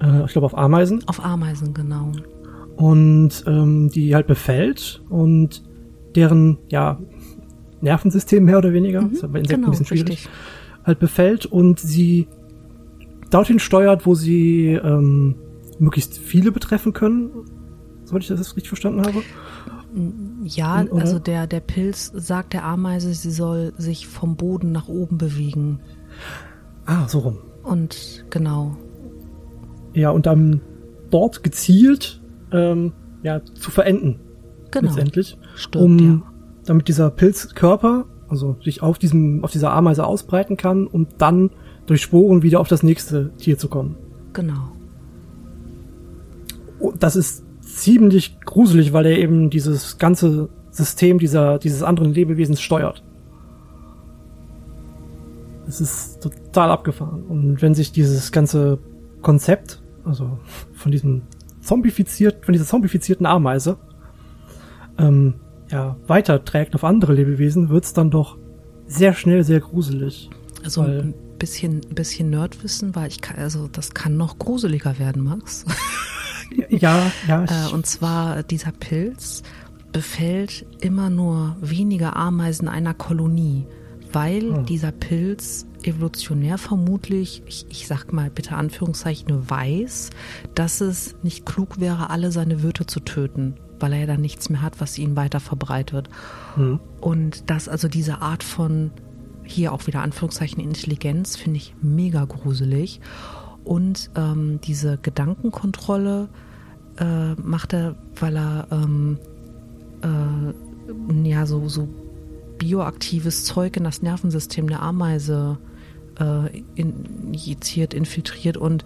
Äh, 0.00 0.24
ich 0.26 0.32
glaube 0.32 0.46
auf 0.46 0.56
Ameisen. 0.56 1.06
Auf 1.08 1.24
Ameisen, 1.24 1.74
genau. 1.74 2.12
Und 2.76 3.44
ähm, 3.46 3.90
die 3.90 4.14
halt 4.14 4.28
befällt 4.28 5.02
und 5.08 5.62
deren, 6.14 6.58
ja, 6.68 6.98
Nervensystem 7.80 8.44
mehr 8.44 8.58
oder 8.58 8.72
weniger, 8.72 9.08
ist 9.10 9.22
ja 9.22 9.28
bei 9.28 9.38
Insekten 9.38 9.62
genau, 9.62 9.68
ein 9.68 9.70
bisschen 9.70 9.86
schwierig, 9.86 10.10
richtig. 10.10 10.28
halt 10.84 10.98
befällt 10.98 11.46
und 11.46 11.80
sie 11.80 12.28
dorthin 13.30 13.58
steuert, 13.58 14.06
wo 14.06 14.14
sie 14.14 14.72
ähm, 14.72 15.36
möglichst 15.78 16.18
viele 16.18 16.52
betreffen 16.52 16.92
können, 16.92 17.30
soweit 18.04 18.22
ich 18.22 18.28
das 18.28 18.40
jetzt 18.40 18.56
richtig 18.56 18.68
verstanden 18.68 19.02
habe. 19.02 19.22
Ja, 20.44 20.82
Oder? 20.82 21.00
also 21.00 21.18
der, 21.18 21.46
der 21.46 21.60
Pilz 21.60 22.12
sagt 22.14 22.52
der 22.52 22.64
Ameise, 22.64 23.12
sie 23.14 23.30
soll 23.30 23.72
sich 23.76 24.06
vom 24.06 24.36
Boden 24.36 24.72
nach 24.72 24.88
oben 24.88 25.18
bewegen. 25.18 25.80
Ah, 26.86 27.08
so 27.08 27.20
rum. 27.20 27.38
Und 27.62 28.24
genau, 28.30 28.76
Ja, 29.92 30.10
und 30.10 30.26
dann 30.26 30.60
dort 31.10 31.42
gezielt 31.42 32.20
ähm, 32.52 32.92
ja, 33.22 33.44
zu 33.44 33.70
verenden, 33.70 34.20
genau. 34.70 34.88
letztendlich. 34.88 35.38
Stimmt, 35.54 35.84
um, 35.84 35.98
ja. 35.98 36.22
Damit 36.66 36.88
dieser 36.88 37.10
Pilzkörper, 37.10 38.04
also 38.28 38.56
sich 38.62 38.82
auf 38.82 38.98
diesem, 38.98 39.42
auf 39.44 39.50
dieser 39.50 39.72
Ameise 39.72 40.04
ausbreiten 40.06 40.56
kann 40.56 40.86
und 40.86 41.08
dann 41.18 41.50
durch 41.86 42.02
Sporen 42.02 42.42
wieder 42.42 42.60
auf 42.60 42.68
das 42.68 42.82
nächste 42.82 43.34
Tier 43.36 43.58
zu 43.58 43.68
kommen. 43.68 43.96
Genau. 44.32 44.72
Und 46.78 47.02
das 47.02 47.16
ist 47.16 47.44
ziemlich 47.60 48.40
gruselig, 48.40 48.92
weil 48.92 49.06
er 49.06 49.18
eben 49.18 49.50
dieses 49.50 49.98
ganze 49.98 50.48
System 50.70 51.18
dieser, 51.18 51.58
dieses 51.58 51.82
anderen 51.82 52.12
Lebewesens 52.12 52.60
steuert. 52.60 53.02
Es 55.66 55.80
ist 55.80 56.22
total 56.22 56.70
abgefahren. 56.70 57.22
Und 57.24 57.62
wenn 57.62 57.74
sich 57.74 57.92
dieses 57.92 58.32
ganze 58.32 58.78
Konzept, 59.22 59.82
also 60.04 60.38
von 60.72 60.90
diesem 60.90 61.22
zombifiziert, 61.60 62.44
von 62.44 62.52
dieser 62.52 62.64
zombifizierten 62.64 63.26
Ameise, 63.26 63.76
ähm, 65.00 65.34
ja, 65.70 65.96
weiterträgt 66.06 66.74
auf 66.74 66.84
andere 66.84 67.12
Lebewesen, 67.14 67.68
wird's 67.68 67.92
dann 67.92 68.10
doch 68.10 68.38
sehr 68.86 69.14
schnell 69.14 69.44
sehr 69.44 69.60
gruselig. 69.60 70.30
Also 70.64 70.82
ein 70.82 71.14
bisschen, 71.38 71.80
ein 71.88 71.94
bisschen 71.94 72.30
Nerdwissen, 72.30 72.94
weil 72.94 73.08
ich 73.08 73.20
kann, 73.20 73.38
also 73.38 73.68
das 73.68 73.94
kann 73.94 74.16
noch 74.16 74.38
gruseliger 74.38 74.98
werden, 74.98 75.22
Max. 75.24 75.64
Ja, 76.68 77.10
ja, 77.28 77.44
ich, 77.44 77.50
Äh, 77.50 77.72
und 77.72 77.86
zwar 77.86 78.42
dieser 78.42 78.72
Pilz 78.72 79.42
befällt 79.92 80.66
immer 80.80 81.08
nur 81.10 81.56
wenige 81.60 82.14
Ameisen 82.16 82.68
einer 82.68 82.94
Kolonie, 82.94 83.66
weil 84.12 84.42
Hm. 84.56 84.66
dieser 84.66 84.92
Pilz 84.92 85.66
evolutionär 85.82 86.58
vermutlich, 86.58 87.42
ich, 87.46 87.66
ich 87.70 87.86
sag 87.86 88.12
mal 88.12 88.28
bitte 88.30 88.56
Anführungszeichen, 88.56 89.48
weiß, 89.48 90.10
dass 90.54 90.80
es 90.80 91.14
nicht 91.22 91.46
klug 91.46 91.80
wäre, 91.80 92.10
alle 92.10 92.32
seine 92.32 92.62
Wirte 92.62 92.86
zu 92.86 93.00
töten, 93.00 93.54
weil 93.80 93.92
er 93.92 94.00
ja 94.00 94.06
dann 94.06 94.20
nichts 94.20 94.48
mehr 94.50 94.62
hat, 94.62 94.80
was 94.80 94.98
ihn 94.98 95.16
weiter 95.16 95.40
verbreitet. 95.40 96.08
hm. 96.54 96.80
Und 97.00 97.50
dass 97.50 97.68
also 97.68 97.88
diese 97.88 98.20
Art 98.20 98.42
von, 98.42 98.90
hier 99.44 99.72
auch 99.72 99.86
wieder 99.86 100.02
Anführungszeichen 100.02 100.62
Intelligenz, 100.62 101.36
finde 101.36 101.58
ich 101.58 101.74
mega 101.82 102.24
gruselig. 102.24 103.00
Und 103.64 104.10
ähm, 104.16 104.60
diese 104.62 104.98
Gedankenkontrolle 104.98 106.28
äh, 106.98 107.34
macht 107.34 107.72
er, 107.72 107.96
weil 108.18 108.36
er 108.36 108.66
ähm, 108.70 109.18
äh, 110.02 111.28
ja 111.28 111.46
so, 111.46 111.68
so 111.68 111.88
bioaktives 112.58 113.44
Zeug 113.44 113.76
in 113.76 113.84
das 113.84 114.02
Nervensystem 114.02 114.68
der 114.68 114.82
Ameise 114.82 115.58
äh, 116.18 116.62
injiziert, 116.74 117.94
infiltriert 117.94 118.56
und, 118.56 118.84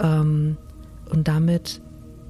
ähm, 0.00 0.56
und 1.10 1.28
damit 1.28 1.80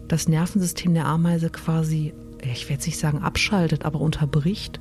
das 0.08 0.28
Nervensystem 0.28 0.94
der 0.94 1.06
Ameise 1.06 1.50
quasi, 1.50 2.14
ich 2.42 2.64
werde 2.64 2.74
jetzt 2.74 2.86
nicht 2.86 2.98
sagen 2.98 3.18
abschaltet, 3.22 3.84
aber 3.84 4.00
unterbricht 4.00 4.80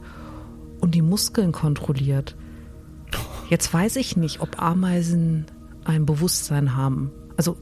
und 0.82 0.94
die 0.96 1.01
Muskeln 1.01 1.51
kontrolliert. 1.51 2.36
Jetzt 3.50 3.74
weiß 3.74 3.96
ich 3.98 4.17
nicht, 4.17 4.41
ob 4.41 4.62
Ameisen 4.62 5.46
ein 5.86 6.05
Bewusstsein 6.05 6.75
haben. 6.75 7.12
Also 7.38 7.58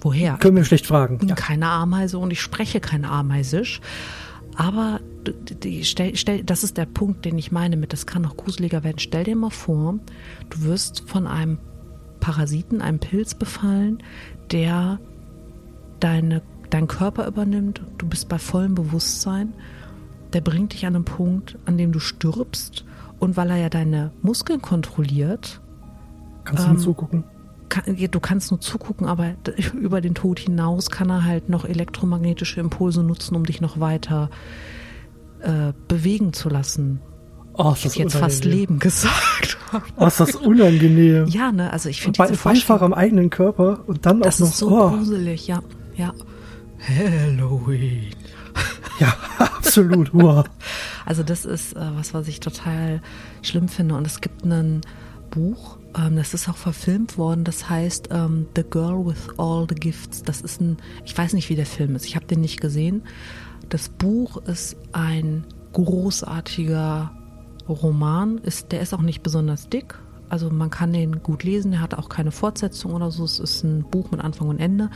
woher? 0.00 0.36
können 0.38 0.56
wir 0.56 0.64
schlecht 0.64 0.86
fragen. 0.86 1.18
bin 1.18 1.28
Ja. 1.28 1.34
keine 1.34 1.68
Ameise 1.68 2.18
und 2.18 2.30
ich 2.30 2.40
spreche 2.40 2.80
kein 2.80 3.04
Ameisisch. 3.04 3.80
Aber 4.56 5.00
d- 5.26 5.32
d- 5.54 5.84
stell, 5.84 6.16
stell, 6.16 6.42
das 6.42 6.64
ist 6.64 6.78
der 6.78 6.86
Punkt, 6.86 7.26
den 7.26 7.36
ich 7.36 7.52
meine 7.52 7.76
mit, 7.76 7.92
das 7.92 8.06
kann 8.06 8.22
noch 8.22 8.38
gruseliger 8.38 8.84
werden. 8.84 8.98
Stell 8.98 9.24
dir 9.24 9.36
mal 9.36 9.50
vor, 9.50 9.98
du 10.48 10.62
wirst 10.62 11.00
von 11.06 11.26
einem 11.26 11.58
Parasiten, 12.20 12.80
einem 12.80 12.98
Pilz 12.98 13.34
befallen, 13.34 14.02
der 14.50 14.98
deine, 16.00 16.40
deinen 16.70 16.88
Körper 16.88 17.26
übernimmt. 17.26 17.82
Du 17.98 18.06
bist 18.06 18.28
bei 18.28 18.38
vollem 18.38 18.74
Bewusstsein. 18.74 19.52
Der 20.32 20.40
bringt 20.40 20.72
dich 20.72 20.86
an 20.86 20.94
einen 20.94 21.04
Punkt, 21.04 21.58
an 21.66 21.78
dem 21.78 21.92
du 21.92 21.98
stirbst. 22.00 22.84
Und 23.18 23.36
weil 23.36 23.50
er 23.50 23.56
ja 23.56 23.68
deine 23.68 24.10
Muskeln 24.22 24.60
kontrolliert, 24.60 25.60
Kannst 26.44 26.64
du 26.64 26.68
ähm, 26.68 26.74
mir 26.74 26.80
zugucken? 26.80 27.24
kann, 27.68 27.96
du 27.96 28.20
kannst 28.20 28.50
nur 28.50 28.60
zugucken, 28.60 29.06
aber 29.06 29.34
über 29.74 30.00
den 30.00 30.14
Tod 30.14 30.38
hinaus 30.38 30.90
kann 30.90 31.10
er 31.10 31.24
halt 31.24 31.48
noch 31.48 31.64
elektromagnetische 31.64 32.60
Impulse 32.60 33.02
nutzen, 33.02 33.34
um 33.36 33.44
dich 33.44 33.60
noch 33.60 33.80
weiter 33.80 34.30
äh, 35.40 35.72
bewegen 35.88 36.32
zu 36.32 36.48
lassen. 36.48 37.00
Oh, 37.54 37.72
Ich 37.74 37.82
das 37.84 37.92
hätte 37.94 38.02
jetzt 38.02 38.16
fast 38.16 38.44
unangenehm. 38.44 38.58
Leben 38.60 38.78
gesagt. 38.80 39.58
Oh, 39.96 40.06
ist 40.06 40.20
das 40.20 40.34
unangenehm. 40.36 41.26
ja, 41.26 41.50
ne, 41.52 41.72
also 41.72 41.88
ich 41.88 42.02
finde 42.02 42.22
diese 42.28 42.42
Beifahrer 42.42 42.82
am 42.82 42.94
eigenen 42.94 43.30
Körper 43.30 43.80
und 43.86 44.06
dann 44.06 44.20
das 44.20 44.36
auch 44.36 44.40
noch 44.40 44.48
ist 44.48 44.58
so 44.58 44.70
oh, 44.70 44.90
gruselig, 44.90 45.46
ja, 45.46 45.60
ja. 45.96 46.12
Halloween. 46.88 48.14
Ja, 48.98 49.14
absolut. 49.38 50.14
Wow. 50.14 50.46
Also 51.04 51.22
das 51.22 51.44
ist 51.44 51.74
äh, 51.76 51.90
was, 51.94 52.14
was 52.14 52.26
ich 52.26 52.40
total 52.40 53.00
schlimm 53.42 53.68
finde. 53.68 53.94
Und 53.94 54.06
es 54.06 54.20
gibt 54.20 54.44
ein 54.44 54.80
Buch, 55.30 55.78
ähm, 55.96 56.16
das 56.16 56.34
ist 56.34 56.48
auch 56.48 56.56
verfilmt 56.56 57.16
worden, 57.16 57.44
das 57.44 57.70
heißt 57.70 58.08
ähm, 58.10 58.46
The 58.56 58.64
Girl 58.64 59.06
with 59.06 59.28
All 59.38 59.66
the 59.68 59.74
Gifts. 59.76 60.22
Das 60.22 60.40
ist 60.40 60.60
ein, 60.60 60.78
ich 61.04 61.16
weiß 61.16 61.34
nicht, 61.34 61.48
wie 61.48 61.54
der 61.54 61.66
Film 61.66 61.94
ist, 61.94 62.06
ich 62.06 62.16
habe 62.16 62.26
den 62.26 62.40
nicht 62.40 62.60
gesehen. 62.60 63.02
Das 63.68 63.88
Buch 63.88 64.38
ist 64.46 64.76
ein 64.92 65.44
großartiger 65.74 67.12
Roman. 67.68 68.38
Ist, 68.38 68.72
der 68.72 68.80
ist 68.80 68.94
auch 68.94 69.02
nicht 69.02 69.22
besonders 69.22 69.68
dick. 69.68 69.94
Also 70.28 70.50
man 70.50 70.70
kann 70.70 70.92
den 70.92 71.22
gut 71.22 71.44
lesen. 71.44 71.70
Der 71.70 71.80
hat 71.80 71.94
auch 71.94 72.08
keine 72.08 72.32
Fortsetzung 72.32 72.94
oder 72.94 73.10
so. 73.10 73.24
Es 73.24 73.38
ist 73.38 73.62
ein 73.62 73.84
Buch 73.90 74.10
mit 74.10 74.20
Anfang 74.20 74.48
und 74.48 74.58
Ende, 74.58 74.90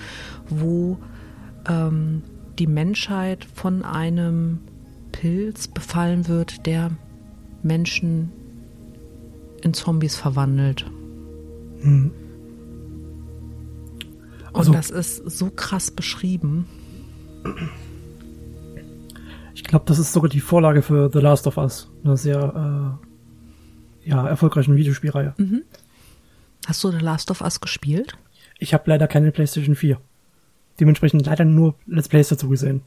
wo 0.48 0.98
ähm, 1.68 2.22
die 2.58 2.66
Menschheit 2.66 3.44
von 3.44 3.82
einem 3.82 4.60
Pilz 5.12 5.68
befallen 5.68 6.28
wird, 6.28 6.66
der 6.66 6.90
Menschen 7.62 8.32
in 9.62 9.74
Zombies 9.74 10.16
verwandelt. 10.16 10.86
Hm. 11.80 12.12
Also, 14.52 14.70
und 14.70 14.76
das 14.76 14.90
ist 14.90 15.16
so 15.30 15.50
krass 15.50 15.90
beschrieben. 15.90 16.66
Ich 19.54 19.64
glaube, 19.64 19.84
das 19.86 19.98
ist 19.98 20.12
sogar 20.12 20.28
die 20.28 20.40
Vorlage 20.40 20.82
für 20.82 21.10
The 21.12 21.20
Last 21.20 21.46
of 21.46 21.56
Us. 21.56 21.90
Eine 22.02 22.16
sehr 22.16 22.98
äh, 24.04 24.08
ja, 24.08 24.26
erfolgreichen 24.26 24.76
Videospielreihe. 24.76 25.34
Mhm. 25.36 25.62
Hast 26.66 26.82
du 26.82 26.90
The 26.90 26.98
Last 26.98 27.30
of 27.30 27.40
Us 27.40 27.60
gespielt? 27.60 28.16
Ich 28.58 28.74
habe 28.74 28.84
leider 28.86 29.06
keine 29.06 29.32
PlayStation 29.32 29.74
4. 29.74 30.00
Dementsprechend 30.80 31.26
leider 31.26 31.44
nur 31.44 31.74
Let's 31.86 32.08
Plays 32.08 32.28
dazu 32.28 32.48
gesehen. 32.48 32.80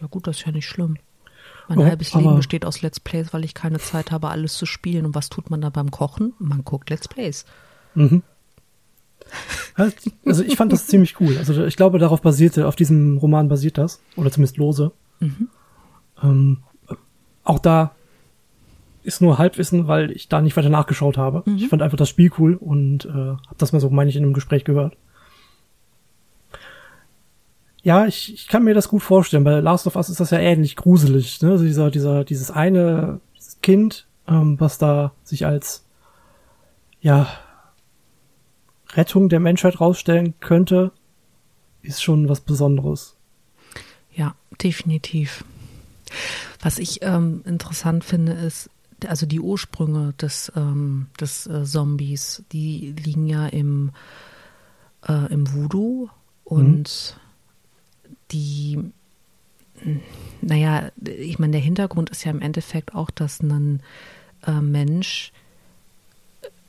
Ja 0.00 0.08
gut, 0.08 0.26
das 0.26 0.38
ist 0.38 0.46
ja 0.46 0.52
nicht 0.52 0.66
schlimm. 0.66 0.98
Mein 1.68 1.80
Ja, 1.80 1.86
halbes 1.86 2.12
Leben 2.12 2.36
besteht 2.36 2.66
aus 2.66 2.82
Let's 2.82 3.00
Plays, 3.00 3.32
weil 3.32 3.44
ich 3.44 3.54
keine 3.54 3.78
Zeit 3.78 4.10
habe, 4.10 4.28
alles 4.28 4.54
zu 4.54 4.66
spielen. 4.66 5.06
Und 5.06 5.14
was 5.14 5.30
tut 5.30 5.48
man 5.48 5.60
da 5.60 5.70
beim 5.70 5.90
Kochen? 5.90 6.34
Man 6.38 6.64
guckt 6.64 6.90
Let's 6.90 7.08
Plays. 7.08 7.46
Mhm. 7.94 8.22
Also 9.74 10.42
ich 10.42 10.56
fand 10.56 10.72
das 10.72 10.86
ziemlich 10.88 11.20
cool. 11.20 11.38
Also 11.38 11.64
ich 11.64 11.76
glaube, 11.76 11.98
darauf 11.98 12.20
basierte, 12.20 12.66
auf 12.68 12.76
diesem 12.76 13.16
Roman 13.18 13.48
basiert 13.48 13.78
das. 13.78 14.00
Oder 14.16 14.30
zumindest 14.30 14.58
lose. 14.58 14.92
Ähm, 16.22 16.58
auch 17.44 17.58
da 17.58 17.92
ist 19.02 19.20
nur 19.22 19.38
Halbwissen, 19.38 19.86
weil 19.86 20.10
ich 20.10 20.28
da 20.28 20.40
nicht 20.40 20.56
weiter 20.56 20.70
nachgeschaut 20.70 21.16
habe. 21.16 21.42
Ich 21.56 21.68
fand 21.68 21.82
einfach 21.82 21.96
das 21.98 22.08
Spiel 22.08 22.30
cool 22.38 22.54
und 22.54 23.04
äh, 23.04 23.08
habe 23.08 23.56
das 23.58 23.72
mal 23.72 23.80
so, 23.80 23.88
meine 23.90 24.10
ich, 24.10 24.16
in 24.16 24.24
einem 24.24 24.32
Gespräch 24.32 24.64
gehört. 24.64 24.96
Ja, 27.84 28.06
ich, 28.06 28.32
ich 28.32 28.48
kann 28.48 28.64
mir 28.64 28.72
das 28.72 28.88
gut 28.88 29.02
vorstellen. 29.02 29.44
Bei 29.44 29.60
Last 29.60 29.86
of 29.86 29.94
Us 29.94 30.08
ist 30.08 30.18
das 30.18 30.30
ja 30.30 30.38
ähnlich 30.38 30.74
gruselig. 30.74 31.42
Ne? 31.42 31.50
Also 31.50 31.64
dieser, 31.64 31.90
dieser, 31.90 32.24
dieses 32.24 32.50
eine 32.50 33.20
Kind, 33.62 34.06
ähm, 34.26 34.58
was 34.58 34.78
da 34.78 35.12
sich 35.22 35.44
als 35.44 35.84
ja 37.02 37.28
Rettung 38.94 39.28
der 39.28 39.38
Menschheit 39.38 39.82
rausstellen 39.82 40.32
könnte, 40.40 40.92
ist 41.82 42.02
schon 42.02 42.26
was 42.30 42.40
Besonderes. 42.40 43.16
Ja, 44.14 44.34
definitiv. 44.62 45.44
Was 46.62 46.78
ich 46.78 47.00
ähm, 47.02 47.42
interessant 47.44 48.02
finde, 48.02 48.32
ist, 48.32 48.70
also 49.06 49.26
die 49.26 49.40
Ursprünge 49.40 50.14
des, 50.14 50.50
ähm, 50.56 51.08
des 51.20 51.46
äh, 51.46 51.64
Zombies, 51.64 52.44
die 52.50 52.92
liegen 52.92 53.26
ja 53.26 53.46
im, 53.46 53.92
äh, 55.06 55.30
im 55.30 55.52
Voodoo 55.52 56.08
und 56.44 57.18
die, 58.34 58.78
naja, 60.42 60.90
ich 61.02 61.38
meine, 61.38 61.52
der 61.52 61.60
Hintergrund 61.60 62.10
ist 62.10 62.24
ja 62.24 62.30
im 62.30 62.42
Endeffekt 62.42 62.94
auch, 62.94 63.10
dass 63.10 63.40
ein 63.40 63.80
äh, 64.46 64.60
Mensch 64.60 65.32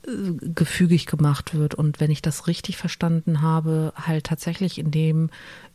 äh, 0.06 0.10
gefügig 0.54 1.06
gemacht 1.06 1.54
wird 1.54 1.74
und 1.74 2.00
wenn 2.00 2.10
ich 2.10 2.22
das 2.22 2.46
richtig 2.46 2.76
verstanden 2.76 3.42
habe, 3.42 3.92
halt 3.96 4.24
tatsächlich 4.24 4.78
indem 4.78 5.30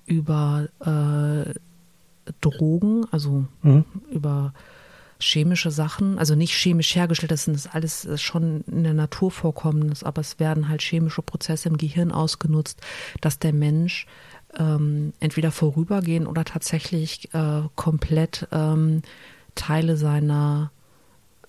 über 0.06 0.68
äh, 0.80 1.54
Drogen, 2.40 3.06
also 3.12 3.46
Mhm. 3.62 3.86
über 4.12 4.54
chemische 5.20 5.72
Sachen, 5.72 6.18
also 6.18 6.36
nicht 6.36 6.54
chemisch 6.54 6.96
hergestellt, 6.96 7.32
das 7.32 7.48
ist 7.48 7.74
alles 7.74 8.08
schon 8.22 8.62
in 8.62 8.84
der 8.84 8.94
Natur 8.94 9.32
vorkommendes, 9.32 10.04
aber 10.04 10.22
es 10.22 10.40
werden 10.40 10.68
halt 10.68 10.82
chemische 10.82 11.22
Prozesse 11.22 11.70
im 11.70 11.78
Gehirn 11.78 12.12
ausgenutzt, 12.12 12.82
dass 13.22 13.38
der 13.38 13.54
Mensch 13.54 14.08
ähm, 14.58 15.14
entweder 15.20 15.52
vorübergehen 15.52 16.28
oder 16.28 16.46
tatsächlich 16.46 17.34
äh, 17.34 17.62
komplett 17.76 18.48
ähm, 18.52 19.02
Teile 19.56 19.98
seiner 19.98 20.72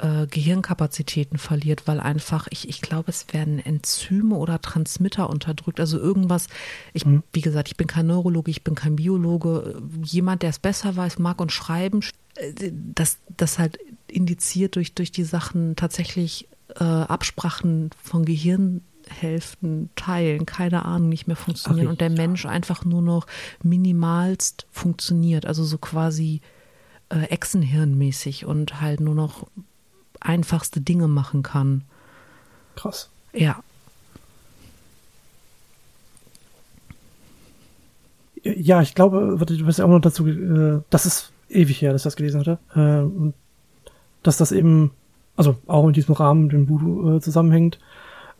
äh, 0.02 0.26
Gehirnkapazitäten 0.26 1.38
verliert, 1.38 1.86
weil 1.86 2.00
einfach, 2.00 2.48
ich, 2.50 2.68
ich 2.68 2.80
glaube, 2.80 3.10
es 3.10 3.26
werden 3.32 3.58
Enzyme 3.58 4.34
oder 4.34 4.60
Transmitter 4.60 5.30
unterdrückt. 5.30 5.80
Also 5.80 5.98
irgendwas, 5.98 6.48
ich, 6.92 7.04
wie 7.32 7.40
gesagt, 7.40 7.68
ich 7.68 7.76
bin 7.76 7.86
kein 7.86 8.06
Neurologe, 8.06 8.50
ich 8.50 8.64
bin 8.64 8.74
kein 8.74 8.96
Biologe. 8.96 9.80
Jemand, 10.02 10.42
der 10.42 10.50
es 10.50 10.58
besser 10.58 10.96
weiß, 10.96 11.18
mag 11.18 11.40
uns 11.40 11.52
schreiben, 11.52 12.00
äh, 12.34 12.72
dass 12.72 13.18
das 13.36 13.58
halt 13.58 13.78
indiziert 14.08 14.76
durch, 14.76 14.94
durch 14.94 15.12
die 15.12 15.24
Sachen 15.24 15.76
tatsächlich 15.76 16.48
äh, 16.78 16.84
Absprachen 16.84 17.90
von 18.02 18.24
Gehirnhälften, 19.02 19.90
Teilen, 19.96 20.46
keine 20.46 20.84
Ahnung, 20.84 21.08
nicht 21.08 21.26
mehr 21.26 21.36
funktionieren 21.36 21.88
Ach, 21.88 21.92
und 21.92 22.00
der 22.00 22.10
ja. 22.10 22.16
Mensch 22.16 22.46
einfach 22.46 22.84
nur 22.84 23.02
noch 23.02 23.26
minimalst 23.62 24.66
funktioniert. 24.70 25.46
Also 25.46 25.64
so 25.64 25.78
quasi 25.78 26.40
äh, 27.08 27.24
Echsenhirnmäßig 27.24 28.44
und 28.44 28.80
halt 28.80 29.00
nur 29.00 29.14
noch 29.14 29.46
einfachste 30.20 30.80
Dinge 30.80 31.08
machen 31.08 31.42
kann. 31.42 31.82
Krass. 32.76 33.10
Ja. 33.32 33.62
Ja, 38.44 38.82
ich 38.82 38.94
glaube, 38.94 39.36
du 39.38 39.66
wirst 39.66 39.78
ja 39.78 39.84
auch 39.84 39.88
noch 39.88 40.00
dazu, 40.00 40.26
äh, 40.26 40.80
das 40.90 41.06
ist 41.06 41.32
ewig 41.48 41.80
her, 41.80 41.92
dass 41.92 42.02
ich 42.02 42.04
das 42.04 42.16
gelesen 42.16 42.40
hatte, 42.40 42.58
äh, 42.74 43.32
dass 44.24 44.36
das 44.36 44.50
eben, 44.50 44.90
also 45.36 45.56
auch 45.66 45.86
in 45.86 45.92
diesem 45.92 46.14
Rahmen 46.14 46.44
mit 46.44 46.52
dem 46.52 46.68
Voodoo 46.68 47.16
äh, 47.16 47.20
zusammenhängt, 47.20 47.78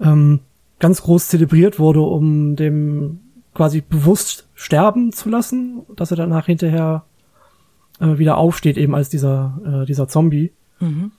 ähm, 0.01 0.40
ganz 0.83 1.01
groß 1.03 1.29
zelebriert 1.29 1.79
wurde, 1.79 2.01
um 2.03 2.57
dem 2.57 3.21
quasi 3.55 3.81
bewusst 3.81 4.49
sterben 4.55 5.12
zu 5.12 5.29
lassen, 5.31 5.83
dass 5.97 6.11
er 6.11 6.16
danach 6.18 6.47
hinterher 6.47 7.05
äh, 8.01 8.18
wieder 8.18 8.37
aufsteht, 8.37 8.77
eben 8.77 8.95
als 8.95 9.09
dieser, 9.09 9.61
äh, 9.83 9.87
dieser 9.87 10.09
Zombie. 10.09 10.53
Mhm. 10.81 11.12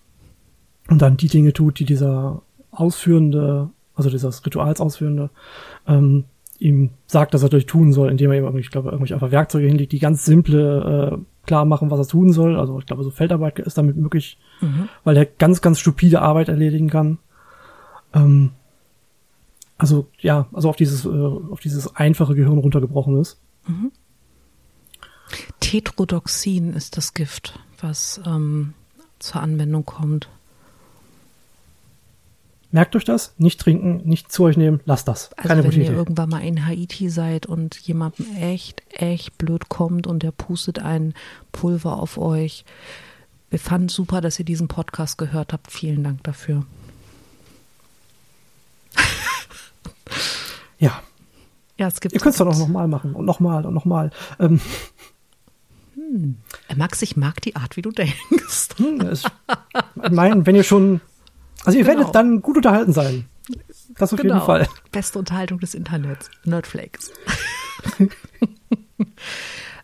und 0.90 1.02
dann 1.02 1.16
die 1.16 1.30
Dinge 1.30 1.54
tut, 1.54 1.80
die 1.80 1.86
dieser 1.86 2.42
Ausführende, 2.72 3.70
also 3.96 4.10
dieses 4.10 4.46
Rituals 4.46 4.82
Ausführende, 4.82 5.30
ähm, 5.88 6.26
ihm 6.60 6.90
sagt, 7.08 7.34
dass 7.34 7.44
er 7.44 7.50
durch 7.50 7.66
tun 7.66 7.94
soll, 7.94 8.10
indem 8.12 8.32
er 8.32 8.38
ihm, 8.38 8.44
irgendwie, 8.44 8.60
ich 8.62 8.72
glaube, 8.72 8.90
irgendwelche 8.90 9.14
einfach 9.14 9.32
Werkzeuge 9.32 9.68
hinlegt, 9.68 9.94
die 9.94 10.00
ganz 10.00 10.26
simple 10.26 11.14
äh, 11.14 11.48
klar 11.48 11.64
machen, 11.66 11.92
was 11.92 12.00
er 12.00 12.08
tun 12.08 12.34
soll. 12.34 12.58
Also 12.60 12.78
ich 12.80 12.86
glaube, 12.86 13.04
so 13.04 13.10
Feldarbeit 13.12 13.60
ist 13.60 13.78
damit 13.78 13.96
möglich, 13.96 14.38
Mhm. 14.60 14.90
weil 15.06 15.16
er 15.16 15.26
ganz, 15.26 15.62
ganz 15.62 15.80
stupide 15.80 16.22
Arbeit 16.22 16.50
erledigen 16.50 16.90
kann. 16.90 17.20
Ähm, 18.14 18.52
also 19.84 20.08
ja, 20.20 20.48
also 20.54 20.70
auf 20.70 20.76
dieses, 20.78 21.06
äh, 21.06 21.10
auf 21.10 21.60
dieses 21.60 21.96
einfache 21.96 22.36
Gehirn 22.36 22.58
runtergebrochen 22.58 23.20
ist. 23.20 23.38
Tetrodoxin 25.60 26.74
ist 26.74 26.96
das 26.98 27.14
Gift, 27.14 27.60
was 27.82 28.22
ähm, 28.26 28.74
zur 29.20 29.42
Anwendung 29.42 29.86
kommt. 29.86 30.30
Merkt 32.72 32.96
euch 32.96 33.04
das, 33.04 33.36
nicht 33.38 33.60
trinken, 33.60 34.02
nicht 34.08 34.32
zu 34.32 34.46
euch 34.46 34.58
nehmen, 34.58 34.80
lasst 34.86 35.08
das. 35.08 35.32
Also 35.34 35.50
Keine 35.50 35.64
wenn 35.64 35.70
gute 35.70 35.82
ihr 35.82 35.88
Idee. 35.90 35.96
irgendwann 35.96 36.30
mal 36.30 36.40
in 36.40 36.66
Haiti 36.66 37.10
seid 37.10 37.46
und 37.46 37.76
jemandem 37.76 38.26
echt, 38.36 38.82
echt 38.90 39.38
blöd 39.38 39.70
kommt 39.70 40.08
und 40.08 40.24
der 40.24 40.32
pustet 40.32 40.80
ein 40.80 41.14
Pulver 41.52 42.00
auf 42.00 42.18
euch. 42.18 42.66
Wir 43.52 43.60
fanden 43.60 43.90
super, 43.90 44.22
dass 44.22 44.40
ihr 44.40 44.46
diesen 44.46 44.70
Podcast 44.70 45.20
gehört 45.20 45.54
habt. 45.54 45.72
Vielen 45.72 46.04
Dank 46.04 46.24
dafür. 46.24 46.66
Ja, 50.84 51.02
Ja, 51.78 51.88
es 51.88 52.00
gibt. 52.02 52.14
ihr 52.14 52.20
könnt 52.20 52.34
es 52.34 52.40
doch 52.40 52.48
auch 52.48 52.58
nochmal 52.58 52.88
machen 52.88 53.14
und 53.16 53.26
nochmal 53.26 53.66
und 53.66 53.74
nochmal. 53.74 54.12
Ähm, 54.40 54.60
Äh, 56.68 56.76
Max, 56.76 57.02
ich 57.02 57.16
mag 57.18 57.42
die 57.42 57.56
Art, 57.56 57.78
wie 57.78 57.82
du 57.82 57.92
denkst. 57.92 58.70
Hm, 58.78 59.10
Ich 59.12 60.12
meine, 60.12 60.46
wenn 60.46 60.56
ihr 60.56 60.64
schon, 60.64 61.02
also 61.66 61.78
ihr 61.78 61.86
Genau. 61.86 62.00
werdet 62.00 62.16
dann 62.16 62.42
gut 62.42 62.58
unterhalten 62.58 62.92
sein. 62.94 63.26
Das 63.98 64.14
auf 64.14 64.22
jeden 64.24 64.42
Fall. 64.42 64.68
Beste 64.92 65.20
Unterhaltung 65.20 65.60
des 65.60 65.74
Internets. 65.74 66.30
Nerdflakes. 66.46 67.12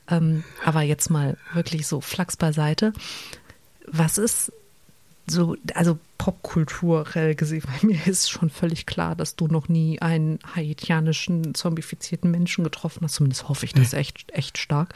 ähm, 0.10 0.44
aber 0.66 0.82
jetzt 0.82 1.10
mal 1.10 1.38
wirklich 1.54 1.88
so 1.88 2.02
Flachs 2.02 2.38
beiseite. 2.38 2.94
Was 3.88 4.18
ist 4.18 4.52
so, 5.30 5.56
also 5.74 5.98
popkulturell 6.18 7.36
gesehen, 7.36 7.64
bei 7.66 7.88
mir 7.88 8.06
ist 8.08 8.30
schon 8.30 8.50
völlig 8.50 8.86
klar, 8.86 9.16
dass 9.16 9.36
du 9.36 9.48
noch 9.48 9.70
nie 9.70 10.02
einen 10.02 10.40
haitianischen, 10.56 11.54
zombifizierten 11.56 12.30
Menschen 12.32 12.64
getroffen 12.64 13.02
hast. 13.04 13.16
Zumindest 13.16 13.48
hoffe 13.50 13.66
ich 13.66 13.74
das 13.74 13.94
echt, 13.94 14.32
echt 14.32 14.58
stark. 14.58 14.94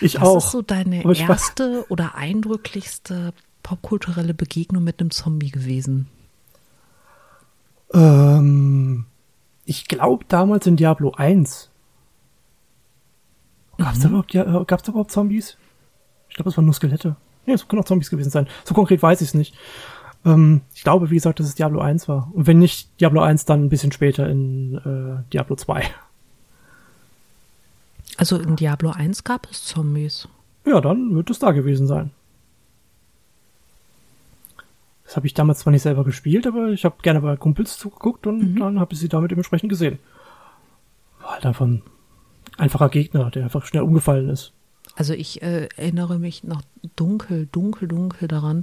Ich 0.00 0.16
Was 0.16 0.22
auch. 0.22 0.36
ist 0.38 0.50
so 0.50 0.62
deine 0.62 1.04
erste 1.04 1.84
oder 1.88 2.14
eindrücklichste 2.16 3.32
popkulturelle 3.62 4.34
Begegnung 4.34 4.84
mit 4.84 5.00
einem 5.00 5.10
Zombie 5.10 5.50
gewesen? 5.50 6.08
Ähm, 7.92 9.06
ich 9.64 9.86
glaube 9.88 10.24
damals 10.28 10.66
in 10.66 10.76
Diablo 10.76 11.12
1. 11.12 11.70
Gab's 13.78 13.98
Mhm. 13.98 14.02
da 14.02 14.08
überhaupt, 14.08 14.34
ja, 14.34 14.42
äh, 14.42 14.64
da 14.66 14.76
überhaupt 14.88 15.10
Zombies? 15.10 15.56
Ich 16.28 16.36
glaube, 16.36 16.50
es 16.50 16.56
waren 16.56 16.64
nur 16.64 16.74
Skelette. 16.74 17.16
Nee, 17.46 17.54
es 17.54 17.68
können 17.68 17.82
auch 17.82 17.86
Zombies 17.86 18.10
gewesen 18.10 18.30
sein. 18.30 18.48
So 18.64 18.74
konkret 18.74 19.02
weiß 19.02 19.20
ich 19.20 19.28
es 19.28 19.34
nicht. 19.34 19.54
Ähm, 20.24 20.62
ich 20.74 20.82
glaube, 20.82 21.10
wie 21.10 21.14
gesagt, 21.14 21.40
dass 21.40 21.46
es 21.46 21.54
Diablo 21.54 21.80
1 21.80 22.08
war. 22.08 22.30
Und 22.32 22.46
wenn 22.46 22.58
nicht 22.58 23.00
Diablo 23.00 23.20
1, 23.20 23.44
dann 23.44 23.64
ein 23.64 23.68
bisschen 23.68 23.92
später 23.92 24.28
in 24.28 24.76
äh, 24.78 25.30
Diablo 25.32 25.56
2. 25.56 25.84
Also 28.16 28.38
in 28.38 28.56
Diablo 28.56 28.90
1 28.90 29.24
gab 29.24 29.48
es 29.50 29.64
Zombies. 29.64 30.28
Ja, 30.64 30.80
dann 30.80 31.14
wird 31.14 31.30
es 31.30 31.38
da 31.38 31.52
gewesen 31.52 31.86
sein. 31.86 32.10
Das 35.04 35.16
habe 35.16 35.26
ich 35.26 35.34
damals 35.34 35.60
zwar 35.60 35.70
nicht 35.70 35.82
selber 35.82 36.04
gespielt, 36.04 36.46
aber 36.46 36.68
ich 36.68 36.84
habe 36.84 36.96
gerne 37.02 37.20
bei 37.20 37.36
Kumpels 37.36 37.76
zugeguckt 37.78 38.26
und 38.26 38.54
mhm. 38.54 38.58
dann 38.58 38.80
habe 38.80 38.94
ich 38.94 39.00
sie 39.00 39.08
damit 39.08 39.30
dementsprechend 39.30 39.68
gesehen. 39.68 39.98
War 41.20 41.32
halt 41.32 41.46
einfach 41.46 41.66
ein 41.66 41.82
einfacher 42.56 42.88
Gegner, 42.88 43.30
der 43.30 43.44
einfach 43.44 43.66
schnell 43.66 43.82
umgefallen 43.82 44.28
ist. 44.28 44.52
Also 44.96 45.12
ich 45.12 45.42
äh, 45.42 45.68
erinnere 45.76 46.18
mich 46.18 46.44
noch 46.44 46.62
dunkel, 46.96 47.48
dunkel, 47.50 47.88
dunkel 47.88 48.28
daran. 48.28 48.62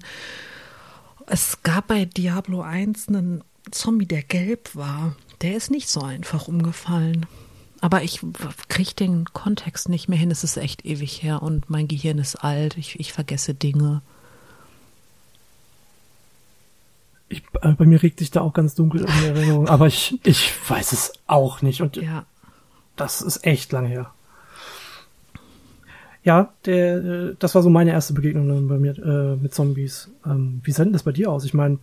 Es 1.28 1.62
gab 1.64 1.88
bei 1.88 2.06
Diablo 2.06 2.62
1 2.62 3.10
einen 3.10 3.44
Zombie, 3.70 4.06
der 4.06 4.24
gelb 4.24 4.76
war. 4.76 5.16
Der 5.42 5.56
ist 5.56 5.72
nicht 5.72 5.90
so 5.90 6.02
einfach 6.02 6.48
umgefallen. 6.48 7.26
Aber 7.82 8.04
ich 8.04 8.22
kriege 8.70 8.94
den 8.94 9.26
Kontext 9.26 9.90
nicht 9.90 10.08
mehr 10.08 10.18
hin. 10.18 10.32
Es 10.32 10.44
ist 10.44 10.58
echt 10.58 10.86
ewig 10.86 11.24
her 11.24 11.42
und 11.42 11.70
mein 11.70 11.88
Gehirn 11.88 12.20
ist 12.20 12.36
alt. 12.36 12.78
Ich, 12.78 13.00
ich 13.00 13.12
vergesse 13.12 13.54
Dinge. 13.56 14.02
Ich, 17.28 17.44
äh, 17.62 17.72
bei 17.72 17.86
mir 17.86 18.02
regt 18.04 18.20
sich 18.20 18.30
da 18.30 18.42
auch 18.42 18.54
ganz 18.54 18.76
dunkel 18.76 19.02
in 19.02 19.08
Erinnerung, 19.08 19.68
aber 19.68 19.88
ich, 19.88 20.20
ich 20.24 20.54
weiß 20.70 20.92
es 20.92 21.14
auch 21.28 21.62
nicht. 21.62 21.82
Und 21.82 21.96
ja. 21.96 22.26
das 22.96 23.22
ist 23.22 23.46
echt 23.46 23.72
lange 23.72 23.88
her. 23.88 24.14
Ja, 26.24 26.54
der, 26.66 26.98
äh, 26.98 27.36
das 27.40 27.56
war 27.56 27.64
so 27.64 27.70
meine 27.70 27.92
erste 27.92 28.14
Begegnung 28.14 28.68
bei 28.68 28.78
mir 28.78 28.98
äh, 28.98 29.36
mit 29.36 29.54
Zombies. 29.54 30.10
Ähm, 30.26 30.62
wie 30.64 30.72
sah 30.72 30.84
denn 30.84 30.94
das 30.94 31.04
bei 31.04 31.12
dir 31.12 31.32
aus? 31.32 31.46
Ich 31.46 31.54
meine, 31.54 31.80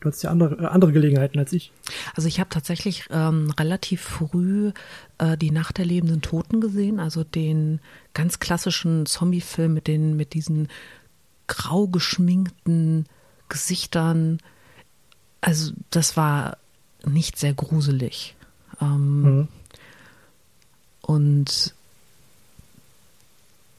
du 0.00 0.08
hattest 0.08 0.22
ja 0.22 0.30
andere, 0.30 0.62
äh, 0.62 0.66
andere 0.66 0.92
Gelegenheiten 0.92 1.38
als 1.38 1.52
ich. 1.52 1.72
Also 2.14 2.28
ich 2.28 2.38
habe 2.38 2.50
tatsächlich 2.50 3.06
ähm, 3.10 3.50
relativ 3.58 4.02
früh 4.02 4.72
äh, 5.18 5.38
die 5.38 5.50
Nacht 5.50 5.78
der 5.78 5.86
lebenden 5.86 6.20
Toten 6.20 6.60
gesehen, 6.60 7.00
also 7.00 7.24
den 7.24 7.80
ganz 8.12 8.40
klassischen 8.40 9.06
Zombie-Film 9.06 9.72
mit 9.72 9.86
den 9.88 10.16
mit 10.16 10.34
diesen 10.34 10.68
grau 11.46 11.86
geschminkten 11.86 13.06
Gesichtern. 13.48 14.38
Also 15.40 15.72
das 15.90 16.16
war 16.16 16.58
nicht 17.06 17.38
sehr 17.38 17.54
gruselig. 17.54 18.36
Ähm, 18.80 19.22
mhm. 19.22 19.48
Und 21.00 21.73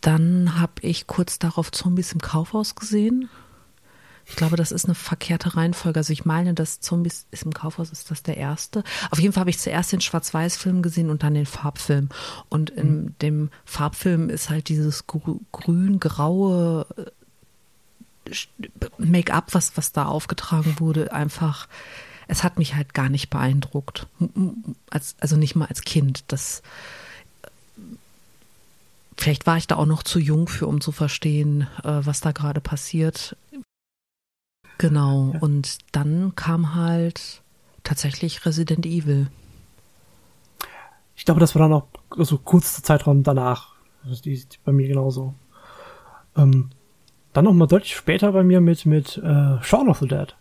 dann 0.05 0.59
habe 0.59 0.73
ich 0.81 1.07
kurz 1.07 1.39
darauf 1.39 1.71
Zombies 1.71 2.13
im 2.13 2.21
Kaufhaus 2.21 2.75
gesehen. 2.75 3.27
Ich 4.27 4.35
glaube, 4.35 4.55
das 4.55 4.71
ist 4.71 4.85
eine 4.85 4.93
verkehrte 4.93 5.55
Reihenfolge. 5.55 5.99
Also 5.99 6.13
ich 6.13 6.25
meine, 6.25 6.53
dass 6.53 6.79
Zombies 6.79 7.25
ist 7.31 7.43
im 7.43 7.53
Kaufhaus 7.53 7.89
ist 7.89 8.11
das 8.11 8.21
der 8.21 8.37
erste. 8.37 8.83
Auf 9.09 9.19
jeden 9.19 9.33
Fall 9.33 9.41
habe 9.41 9.49
ich 9.49 9.57
zuerst 9.57 9.91
den 9.91 10.01
Schwarz-Weiß-Film 10.01 10.83
gesehen 10.83 11.09
und 11.09 11.23
dann 11.23 11.33
den 11.33 11.47
Farbfilm. 11.47 12.09
Und 12.49 12.69
in 12.69 13.03
mhm. 13.03 13.15
dem 13.19 13.49
Farbfilm 13.65 14.29
ist 14.29 14.51
halt 14.51 14.69
dieses 14.69 15.05
grün-graue 15.07 16.85
äh, 16.97 18.31
Make-up, 18.99 19.53
was, 19.53 19.75
was 19.75 19.91
da 19.91 20.05
aufgetragen 20.05 20.79
wurde, 20.79 21.13
einfach, 21.13 21.67
es 22.27 22.43
hat 22.43 22.59
mich 22.59 22.75
halt 22.75 22.93
gar 22.93 23.09
nicht 23.09 23.31
beeindruckt. 23.31 24.07
Als, 24.89 25.15
also 25.19 25.35
nicht 25.35 25.55
mal 25.55 25.65
als 25.65 25.81
Kind. 25.81 26.25
Das, 26.27 26.61
Vielleicht 29.25 29.47
war 29.47 29.57
ich 29.57 29.65
da 29.65 29.77
auch 29.77 29.87
noch 29.87 30.03
zu 30.03 30.19
jung 30.19 30.47
für, 30.47 30.67
um 30.67 30.81
zu 30.81 30.91
verstehen, 30.91 31.65
äh, 31.83 32.01
was 32.03 32.21
da 32.21 32.31
gerade 32.31 32.61
passiert. 32.61 33.35
Genau. 34.77 35.31
Ja. 35.33 35.39
Und 35.39 35.79
dann 35.93 36.33
kam 36.35 36.75
halt 36.75 37.41
tatsächlich 37.83 38.45
Resident 38.45 38.85
Evil. 38.85 39.31
Ich 41.15 41.25
glaube, 41.25 41.39
das 41.39 41.55
war 41.55 41.63
dann 41.63 41.73
auch 41.73 41.87
so 42.11 42.19
also 42.19 42.37
kurzer 42.37 42.83
Zeitraum 42.83 43.23
danach. 43.23 43.73
Also 44.03 44.21
die, 44.21 44.35
die 44.35 44.57
bei 44.63 44.71
mir 44.71 44.87
genauso. 44.87 45.33
Ähm, 46.37 46.69
dann 47.33 47.45
noch 47.45 47.53
mal 47.53 47.65
deutlich 47.65 47.95
später 47.95 48.31
bei 48.31 48.43
mir 48.43 48.61
mit 48.61 48.85
mit 48.85 49.17
äh, 49.17 49.59
Shaun 49.63 49.89
of 49.89 49.97
the 49.97 50.07
Dead. 50.07 50.35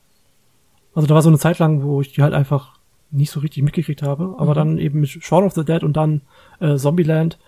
Also 0.95 1.07
da 1.07 1.15
war 1.15 1.23
so 1.23 1.31
eine 1.31 1.39
Zeit 1.39 1.59
lang, 1.59 1.83
wo 1.85 2.03
ich 2.03 2.13
die 2.13 2.23
halt 2.23 2.35
einfach 2.35 2.79
nicht 3.11 3.31
so 3.31 3.41
richtig 3.41 3.63
mitgekriegt 3.63 4.03
habe, 4.03 4.35
aber 4.37 4.51
mhm. 4.51 4.55
dann 4.57 4.79
eben 4.79 5.01
mit 5.01 5.09
Shaun 5.09 5.45
of 5.45 5.55
the 5.55 5.65
Dead 5.65 5.83
und 5.83 5.97
dann 5.97 6.21
äh, 6.61 6.77
Zombieland 6.77 7.39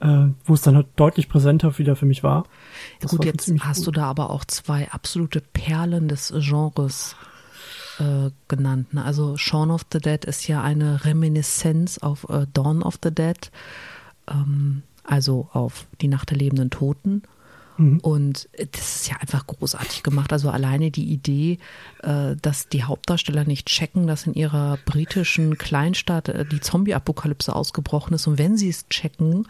äh, 0.00 0.28
wo 0.44 0.54
es 0.54 0.62
dann 0.62 0.76
halt 0.76 0.88
deutlich 0.96 1.28
präsenter 1.28 1.78
wieder 1.78 1.96
für 1.96 2.06
mich 2.06 2.22
war. 2.22 2.44
Das 3.00 3.12
Gut, 3.12 3.20
war 3.20 3.26
jetzt 3.26 3.50
hast 3.60 3.78
gut. 3.78 3.86
du 3.88 3.90
da 3.92 4.04
aber 4.04 4.30
auch 4.30 4.44
zwei 4.44 4.90
absolute 4.90 5.40
Perlen 5.40 6.08
des 6.08 6.32
Genres 6.36 7.16
äh, 7.98 8.30
genannt. 8.48 8.94
Ne? 8.94 9.04
Also 9.04 9.36
Shaun 9.36 9.70
of 9.70 9.86
the 9.92 9.98
Dead 9.98 10.24
ist 10.24 10.46
ja 10.48 10.62
eine 10.62 11.04
Reminiszenz 11.04 11.98
auf 11.98 12.28
äh, 12.28 12.46
Dawn 12.52 12.82
of 12.82 12.98
the 13.02 13.10
Dead, 13.10 13.50
ähm, 14.30 14.82
also 15.04 15.48
auf 15.52 15.86
die 16.00 16.08
Nacht 16.08 16.30
der 16.30 16.38
lebenden 16.38 16.70
Toten. 16.70 17.22
Mhm. 17.76 17.98
Und 18.00 18.48
das 18.72 18.96
ist 18.96 19.08
ja 19.08 19.16
einfach 19.20 19.46
großartig 19.46 20.02
gemacht. 20.02 20.32
Also 20.32 20.50
alleine 20.50 20.90
die 20.90 21.12
Idee, 21.12 21.58
äh, 22.02 22.36
dass 22.40 22.68
die 22.68 22.84
Hauptdarsteller 22.84 23.44
nicht 23.44 23.66
checken, 23.66 24.06
dass 24.06 24.26
in 24.26 24.34
ihrer 24.34 24.78
britischen 24.84 25.58
Kleinstadt 25.58 26.28
äh, 26.28 26.44
die 26.44 26.60
Zombie-Apokalypse 26.60 27.54
ausgebrochen 27.54 28.14
ist. 28.14 28.26
Und 28.26 28.38
wenn 28.38 28.56
sie 28.56 28.68
es 28.68 28.88
checken, 28.88 29.46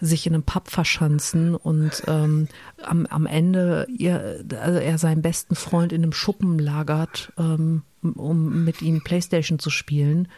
sich 0.00 0.26
in 0.26 0.34
einem 0.34 0.42
Pub 0.42 0.70
verschanzen 0.70 1.54
und 1.54 2.02
ähm, 2.06 2.48
am, 2.82 3.06
am 3.06 3.26
Ende 3.26 3.86
ihr, 3.96 4.44
also 4.60 4.78
er 4.78 4.98
seinen 4.98 5.22
besten 5.22 5.54
Freund 5.54 5.92
in 5.92 6.02
einem 6.02 6.12
Schuppen 6.12 6.58
lagert, 6.58 7.32
ähm, 7.38 7.82
um 8.02 8.64
mit 8.64 8.82
ihm 8.82 9.02
Playstation 9.02 9.58
zu 9.58 9.70
spielen. 9.70 10.28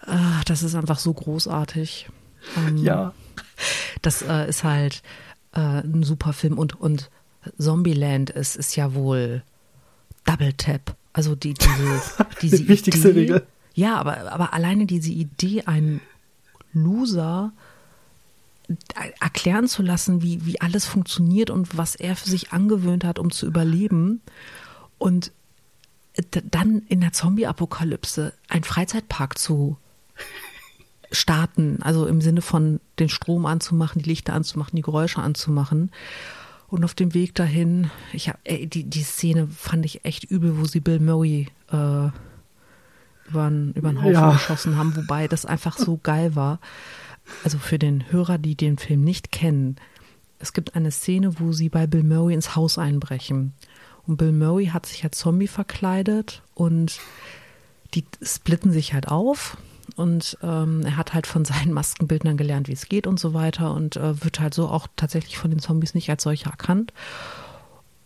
Ach, 0.00 0.44
das 0.44 0.62
ist 0.62 0.74
einfach 0.74 0.98
so 0.98 1.12
großartig. 1.12 2.08
Ähm, 2.56 2.76
ja. 2.78 3.12
Das 4.02 4.22
äh, 4.22 4.48
ist 4.48 4.62
halt, 4.64 5.02
äh, 5.58 5.80
ein 5.80 6.02
super 6.04 6.32
Film. 6.32 6.56
Und, 6.56 6.80
und 6.80 7.10
Zombieland 7.58 8.30
ist, 8.30 8.56
ist 8.56 8.76
ja 8.76 8.94
wohl 8.94 9.42
Double 10.24 10.52
Tap. 10.52 10.94
Also 11.12 11.34
die, 11.34 11.54
diese, 11.54 12.00
diese 12.42 12.58
die 12.58 12.68
wichtigste 12.68 13.10
Idee, 13.10 13.20
Regel. 13.20 13.46
Ja, 13.74 13.96
aber, 13.96 14.32
aber 14.32 14.54
alleine 14.54 14.86
diese 14.86 15.10
Idee, 15.10 15.64
einen 15.64 16.00
Loser 16.72 17.52
erklären 19.20 19.66
zu 19.66 19.82
lassen, 19.82 20.22
wie, 20.22 20.44
wie 20.44 20.60
alles 20.60 20.84
funktioniert 20.84 21.48
und 21.48 21.76
was 21.78 21.94
er 21.94 22.16
für 22.16 22.28
sich 22.28 22.52
angewöhnt 22.52 23.02
hat, 23.02 23.18
um 23.18 23.30
zu 23.30 23.46
überleben. 23.46 24.20
Und 24.98 25.32
dann 26.50 26.82
in 26.88 27.00
der 27.00 27.12
Zombie-Apokalypse 27.12 28.34
einen 28.48 28.64
Freizeitpark 28.64 29.38
zu 29.38 29.78
starten, 31.10 31.78
also 31.82 32.06
im 32.06 32.20
Sinne 32.20 32.42
von 32.42 32.80
den 32.98 33.08
Strom 33.08 33.46
anzumachen, 33.46 34.02
die 34.02 34.08
Lichter 34.08 34.34
anzumachen, 34.34 34.76
die 34.76 34.82
Geräusche 34.82 35.20
anzumachen. 35.20 35.90
Und 36.68 36.84
auf 36.84 36.94
dem 36.94 37.14
Weg 37.14 37.34
dahin, 37.34 37.90
ich 38.12 38.28
hab, 38.28 38.38
ey, 38.44 38.66
die, 38.66 38.84
die 38.84 39.02
Szene 39.02 39.48
fand 39.48 39.86
ich 39.86 40.04
echt 40.04 40.24
übel, 40.24 40.58
wo 40.58 40.66
sie 40.66 40.80
Bill 40.80 41.00
Murray 41.00 41.48
äh, 41.72 42.08
über 43.28 43.50
den 43.50 44.02
Haufen 44.02 44.12
ja. 44.12 44.32
geschossen 44.32 44.76
haben, 44.76 44.96
wobei 44.96 45.28
das 45.28 45.46
einfach 45.46 45.78
so 45.78 45.98
geil 46.02 46.34
war. 46.34 46.60
Also 47.44 47.58
für 47.58 47.78
den 47.78 48.10
Hörer, 48.10 48.38
die 48.38 48.54
den 48.54 48.78
Film 48.78 49.02
nicht 49.02 49.32
kennen, 49.32 49.76
es 50.38 50.52
gibt 50.52 50.76
eine 50.76 50.90
Szene, 50.90 51.40
wo 51.40 51.52
sie 51.52 51.68
bei 51.68 51.86
Bill 51.86 52.04
Murray 52.04 52.34
ins 52.34 52.54
Haus 52.54 52.78
einbrechen. 52.78 53.54
Und 54.06 54.16
Bill 54.16 54.32
Murray 54.32 54.66
hat 54.66 54.86
sich 54.86 55.04
als 55.04 55.18
Zombie 55.18 55.48
verkleidet 55.48 56.42
und 56.54 57.00
die 57.94 58.04
splitten 58.22 58.72
sich 58.72 58.94
halt 58.94 59.08
auf 59.08 59.56
und 59.98 60.38
ähm, 60.42 60.82
er 60.84 60.96
hat 60.96 61.14
halt 61.14 61.26
von 61.26 61.44
seinen 61.44 61.72
Maskenbildnern 61.72 62.36
gelernt, 62.36 62.68
wie 62.68 62.72
es 62.72 62.88
geht 62.88 63.06
und 63.06 63.18
so 63.18 63.34
weiter 63.34 63.74
und 63.74 63.96
äh, 63.96 64.22
wird 64.24 64.40
halt 64.40 64.54
so 64.54 64.68
auch 64.68 64.86
tatsächlich 64.96 65.38
von 65.38 65.50
den 65.50 65.60
Zombies 65.60 65.94
nicht 65.94 66.08
als 66.10 66.22
solcher 66.22 66.50
erkannt. 66.50 66.92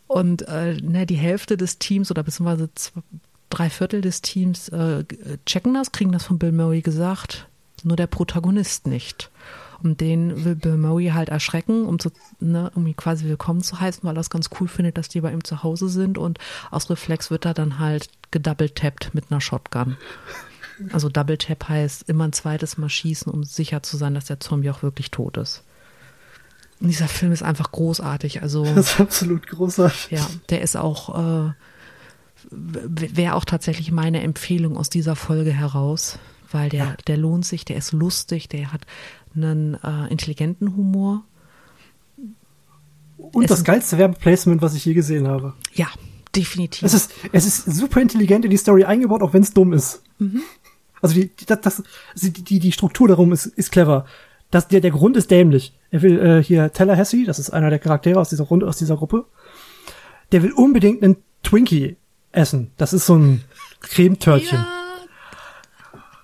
Und 0.06 0.42
äh, 0.48 0.74
ne, 0.74 1.06
die 1.06 1.16
Hälfte 1.16 1.56
des 1.56 1.78
Teams 1.78 2.10
oder 2.10 2.22
beziehungsweise 2.22 2.68
zwei, 2.74 3.00
drei 3.48 3.70
Viertel 3.70 4.00
des 4.00 4.22
Teams 4.22 4.68
äh, 4.70 5.04
checken 5.46 5.74
das, 5.74 5.92
kriegen 5.92 6.12
das 6.12 6.24
von 6.24 6.38
Bill 6.38 6.52
Murray 6.52 6.82
gesagt, 6.82 7.46
nur 7.82 7.96
der 7.96 8.06
Protagonist 8.06 8.86
nicht. 8.86 9.30
Und 9.82 10.00
den 10.00 10.44
will 10.44 10.54
Bill 10.54 10.76
Murray 10.76 11.08
halt 11.08 11.28
erschrecken, 11.28 11.86
um, 11.86 11.98
zu, 11.98 12.10
ne, 12.40 12.70
um 12.74 12.86
ihn 12.86 12.96
quasi 12.96 13.24
willkommen 13.24 13.62
zu 13.62 13.80
heißen, 13.80 14.04
weil 14.04 14.16
er 14.16 14.20
es 14.20 14.30
ganz 14.30 14.48
cool 14.60 14.68
findet, 14.68 14.96
dass 14.96 15.08
die 15.08 15.20
bei 15.20 15.32
ihm 15.32 15.44
zu 15.44 15.62
Hause 15.62 15.88
sind. 15.88 16.18
Und 16.18 16.38
aus 16.70 16.88
Reflex 16.88 17.30
wird 17.30 17.46
er 17.46 17.54
dann 17.54 17.78
halt 17.78 18.08
gedouble 18.30 18.72
tappt 18.72 19.12
mit 19.14 19.24
einer 19.30 19.40
Shotgun. 19.40 19.96
Also 20.92 21.08
Double 21.08 21.38
Tap 21.38 21.68
heißt 21.68 22.08
immer 22.08 22.24
ein 22.24 22.32
zweites 22.32 22.78
Mal 22.78 22.88
schießen, 22.88 23.30
um 23.32 23.44
sicher 23.44 23.82
zu 23.82 23.96
sein, 23.96 24.14
dass 24.14 24.24
der 24.26 24.40
Zombie 24.40 24.70
auch 24.70 24.82
wirklich 24.82 25.10
tot 25.10 25.36
ist. 25.36 25.62
Und 26.80 26.88
dieser 26.88 27.08
Film 27.08 27.30
ist 27.32 27.42
einfach 27.42 27.70
großartig. 27.70 28.42
Also 28.42 28.64
das 28.74 28.92
ist 28.94 29.00
absolut 29.00 29.46
großartig. 29.46 30.08
Ja, 30.10 30.26
der 30.50 30.62
ist 30.62 30.76
auch 30.76 31.48
äh, 31.48 31.52
wäre 32.50 33.34
auch 33.34 33.44
tatsächlich 33.44 33.92
meine 33.92 34.20
Empfehlung 34.22 34.76
aus 34.76 34.90
dieser 34.90 35.14
Folge 35.14 35.52
heraus, 35.52 36.18
weil 36.50 36.68
der 36.70 36.84
ja. 36.84 36.96
der 37.06 37.16
lohnt 37.16 37.44
sich, 37.46 37.64
der 37.64 37.76
ist 37.76 37.92
lustig, 37.92 38.48
der 38.48 38.72
hat 38.72 38.82
einen 39.34 39.74
äh, 39.74 40.08
intelligenten 40.10 40.76
Humor. 40.76 41.22
Und 43.16 43.44
Es- 43.44 43.50
das 43.50 43.64
geilste 43.64 43.98
Werbeplacement, 43.98 44.60
was 44.62 44.74
ich 44.74 44.84
je 44.84 44.94
gesehen 44.94 45.28
habe. 45.28 45.54
Ja, 45.72 45.86
definitiv. 46.34 46.82
Es 46.82 46.92
ist, 46.94 47.12
es 47.32 47.46
ist 47.46 47.64
super 47.76 48.00
intelligent 48.00 48.44
in 48.44 48.50
die 48.50 48.56
Story 48.56 48.84
eingebaut, 48.84 49.22
auch 49.22 49.32
wenn 49.32 49.42
es 49.42 49.52
dumm 49.54 49.72
ist. 49.72 50.02
Also 51.02 51.16
die, 51.16 51.28
die, 51.28 51.44
das, 51.44 51.60
das, 51.60 51.82
die, 52.14 52.30
die, 52.32 52.60
die 52.60 52.72
Struktur 52.72 53.08
darum 53.08 53.32
ist, 53.32 53.46
ist 53.46 53.72
clever. 53.72 54.06
Das, 54.50 54.68
der, 54.68 54.80
der 54.80 54.92
Grund 54.92 55.16
ist 55.16 55.30
dämlich. 55.30 55.74
Er 55.90 56.02
will 56.02 56.18
äh, 56.20 56.42
hier 56.42 56.72
Tallahassee, 56.72 57.24
das 57.24 57.38
ist 57.38 57.50
einer 57.50 57.70
der 57.70 57.78
Charaktere 57.78 58.20
aus 58.20 58.28
dieser 58.28 58.44
Runde, 58.44 58.66
aus 58.68 58.76
dieser 58.76 58.96
Gruppe. 58.96 59.26
Der 60.30 60.42
will 60.42 60.52
unbedingt 60.52 61.02
einen 61.02 61.16
Twinkie 61.42 61.96
essen. 62.30 62.70
Das 62.76 62.92
ist 62.92 63.06
so 63.06 63.16
ein 63.16 63.44
Cremetörtchen. 63.80 64.64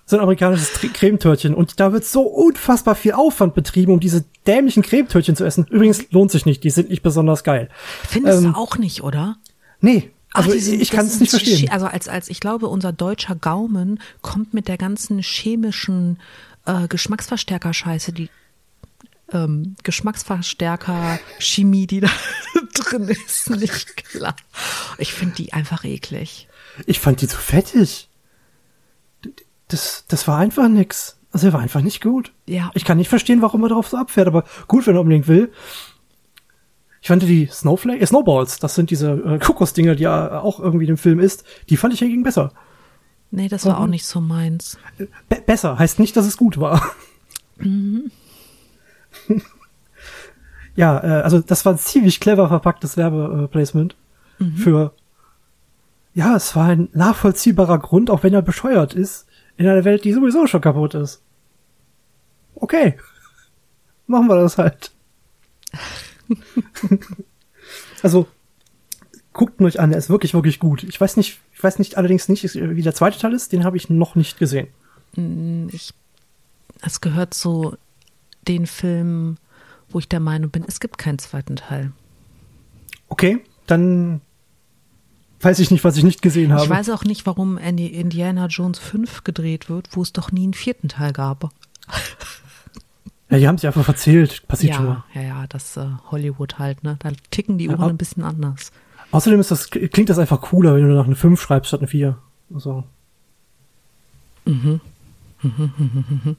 So 0.07 0.17
ein 0.17 0.23
amerikanisches 0.23 0.73
Cremetörtchen. 0.73 1.55
Und 1.55 1.81
da 1.81 1.93
wird 1.93 2.05
so 2.05 2.23
unfassbar 2.23 2.95
viel 2.95 3.13
Aufwand 3.13 3.55
betrieben, 3.55 3.93
um 3.93 4.01
diese 4.01 4.25
dämlichen 4.47 4.83
Cremetörtchen 4.83 5.37
zu 5.37 5.45
essen. 5.45 5.67
Übrigens 5.69 6.11
lohnt 6.13 6.31
sich 6.31 6.47
nicht, 6.47 6.65
die 6.65 6.71
sind 6.71 6.89
nicht 6.89 7.03
besonders 7.03 7.45
geil. 7.45 7.69
Findest 8.07 8.45
ähm, 8.45 8.53
du 8.53 8.59
auch 8.59 8.79
nicht, 8.79 9.03
oder? 9.03 9.37
Nee, 9.81 10.11
also 10.33 10.51
Ach, 10.53 10.57
sind- 10.59 10.81
ich 10.81 10.91
kann 10.91 11.07
es 11.07 11.21
nicht 11.21 11.31
verstehen. 11.31 11.71
Also 11.71 11.87
als, 11.87 12.09
als 12.09 12.29
ich 12.29 12.41
glaube, 12.41 12.67
unser 12.69 12.93
deutscher 12.93 13.35
Gaumen 13.35 14.01
kommt 14.23 14.55
mit 14.55 14.69
der 14.69 14.77
ganzen 14.77 15.19
chemischen 15.21 16.19
äh, 16.67 16.87
Geschmacksverstärker-Scheiße, 16.89 18.13
die 18.13 18.29
ähm, 19.33 19.77
Geschmacksverstärker-Chemie, 19.83 21.87
die 21.87 22.01
da 22.01 22.09
drin 22.75 23.09
ist, 23.09 23.51
nicht 23.51 23.97
klar. 23.97 24.35
Ich 24.99 25.13
finde 25.13 25.35
die 25.37 25.53
einfach 25.53 25.85
eklig. 25.85 26.49
Ich 26.87 27.01
fand 27.01 27.21
die 27.21 27.29
zu 27.29 27.37
fettig. 27.37 28.09
Das, 29.69 30.05
das 30.09 30.27
war 30.29 30.39
einfach 30.39 30.69
nix. 30.69 31.17
Also 31.31 31.49
er 31.49 31.53
war 31.53 31.61
einfach 31.61 31.83
nicht 31.83 32.03
gut. 32.03 32.33
Ja. 32.47 32.71
Ich 32.75 32.85
kann 32.87 32.97
nicht 32.97 33.11
verstehen, 33.11 33.43
warum 33.43 33.63
er 33.65 33.69
darauf 33.69 33.89
so 33.89 33.99
abfährt, 33.99 34.29
aber 34.29 34.45
gut, 34.67 34.87
wenn 34.87 34.95
er 34.95 35.03
unbedingt 35.03 35.29
will. 35.29 35.53
Ich 37.09 37.11
fand 37.11 37.23
die 37.23 37.47
Snowflake, 37.51 38.03
äh, 38.03 38.07
Snowballs, 38.07 38.59
das 38.59 38.75
sind 38.75 38.91
diese 38.91 39.13
äh, 39.13 39.39
Kokosdinger, 39.39 39.95
die 39.95 40.03
ja 40.03 40.43
auch 40.43 40.61
irgendwie 40.61 40.85
in 40.85 40.89
dem 40.89 40.99
Film 40.99 41.21
ist, 41.21 41.43
die 41.71 41.79
fand 41.79 41.95
ich 41.95 42.01
hingegen 42.01 42.23
besser. 42.23 42.53
Nee, 43.31 43.49
das 43.49 43.65
war 43.65 43.77
Mhm. 43.79 43.83
auch 43.83 43.87
nicht 43.87 44.05
so 44.05 44.21
meins. 44.21 44.77
Be 45.31 45.41
besser 45.47 45.79
heißt 45.79 46.01
nicht, 46.01 46.15
dass 46.19 46.27
es 46.27 46.37
gut 46.37 46.61
war. 46.61 46.83
ja, 50.77 50.99
äh, 51.03 51.23
also 51.23 51.41
das 51.41 51.65
war 51.65 51.73
ein 51.73 51.79
ziemlich 51.79 52.21
clever 52.21 52.47
verpacktes 52.49 52.99
Werbeplacement 52.99 53.97
für 54.57 54.93
ja, 56.13 56.37
es 56.37 56.55
war 56.55 56.67
ein 56.67 56.91
nachvollziehbarer 56.93 57.79
Grund, 57.79 58.11
auch 58.11 58.23
wenn 58.23 58.35
er 58.35 58.43
bescheuert 58.43 58.93
ist, 58.93 59.27
in 59.57 59.67
einer 59.67 59.85
Welt, 59.87 60.05
die 60.05 60.13
sowieso 60.13 60.47
schon 60.47 60.61
kaputt 60.61 60.93
ist. 60.93 61.23
Okay. 62.55 62.99
Machen 64.07 64.29
wir 64.29 64.37
das 64.37 64.59
halt. 64.59 64.91
also, 68.03 68.27
guckt 69.33 69.61
ihn 69.61 69.67
euch 69.67 69.81
an, 69.81 69.93
er 69.93 69.99
ist 69.99 70.11
wirklich, 70.11 70.35
wirklich 70.35 70.59
gut. 70.59 70.83
Ich 70.85 71.01
weiß 71.01 71.17
nicht, 71.17 71.39
ich 71.53 71.63
weiß 71.63 71.79
nicht 71.79 71.97
allerdings 71.97 72.29
nicht, 72.29 72.45
wie 72.55 72.83
der 72.83 72.95
zweite 72.95 73.19
Teil 73.19 73.33
ist, 73.33 73.53
den 73.53 73.65
habe 73.65 73.77
ich 73.77 73.89
noch 73.91 74.15
nicht 74.15 74.39
gesehen. 74.39 74.69
Ich, 75.73 75.93
es 76.83 77.01
gehört 77.01 77.35
zu 77.35 77.77
den 78.47 78.67
Filmen, 78.67 79.39
wo 79.91 79.99
ich 79.99 80.09
der 80.09 80.21
Meinung 80.21 80.51
bin, 80.51 80.65
es 80.67 80.81
gibt 80.81 80.99
keinen 80.99 81.19
zweiten 81.19 81.57
Teil. 81.57 81.93
Okay, 83.09 83.41
dann 83.67 84.21
weiß 85.41 85.61
ich 85.61 85.71
nicht, 85.71 85.85
was 85.85 85.97
ich 85.97 86.05
nicht 86.05 86.21
gesehen 86.21 86.53
habe. 86.53 86.65
Ich 86.65 86.71
weiß 86.71 86.91
auch 86.91 87.05
nicht, 87.05 87.25
warum 87.27 87.59
Indi- 87.59 87.91
Indiana 87.93 88.47
Jones 88.47 88.79
5 88.79 89.25
gedreht 89.25 89.69
wird, 89.71 89.89
wo 89.97 90.03
es 90.03 90.13
doch 90.13 90.33
nie 90.33 90.43
einen 90.45 90.55
vierten 90.55 90.89
Teil 90.89 91.13
gab. 91.13 91.51
ja, 93.31 93.39
die 93.39 93.47
haben 93.49 93.59
sich 93.59 93.67
einfach 93.67 93.85
verzählt. 93.85 94.47
Passiert 94.49 94.75
schon 94.75 94.85
Ja, 94.87 94.91
mal. 94.91 95.05
ja, 95.15 95.23
ja, 95.23 95.47
das 95.49 95.77
äh, 95.77 95.87
Hollywood 96.11 96.59
halt, 96.59 96.83
ne? 96.85 96.97
Da 97.01 97.11
ticken 97.31 97.59
die 97.59 97.67
Ja, 97.67 97.73
Uhren 97.73 97.91
ein 97.91 97.97
bisschen 97.99 98.23
anders. 98.23 98.73
Außerdem 99.11 99.41
ist 99.41 99.51
das, 99.51 99.71
klingt 99.71 100.09
das 100.11 100.19
einfach 100.19 100.41
cooler, 100.41 100.75
wenn 100.75 100.87
du 100.89 100.95
nach 100.95 101.07
einer 101.07 101.17
5 101.17 101.41
schreibst 101.41 101.69
statt 101.69 101.81
eine 101.81 101.89
4. 101.89 102.19
Also, 102.53 102.85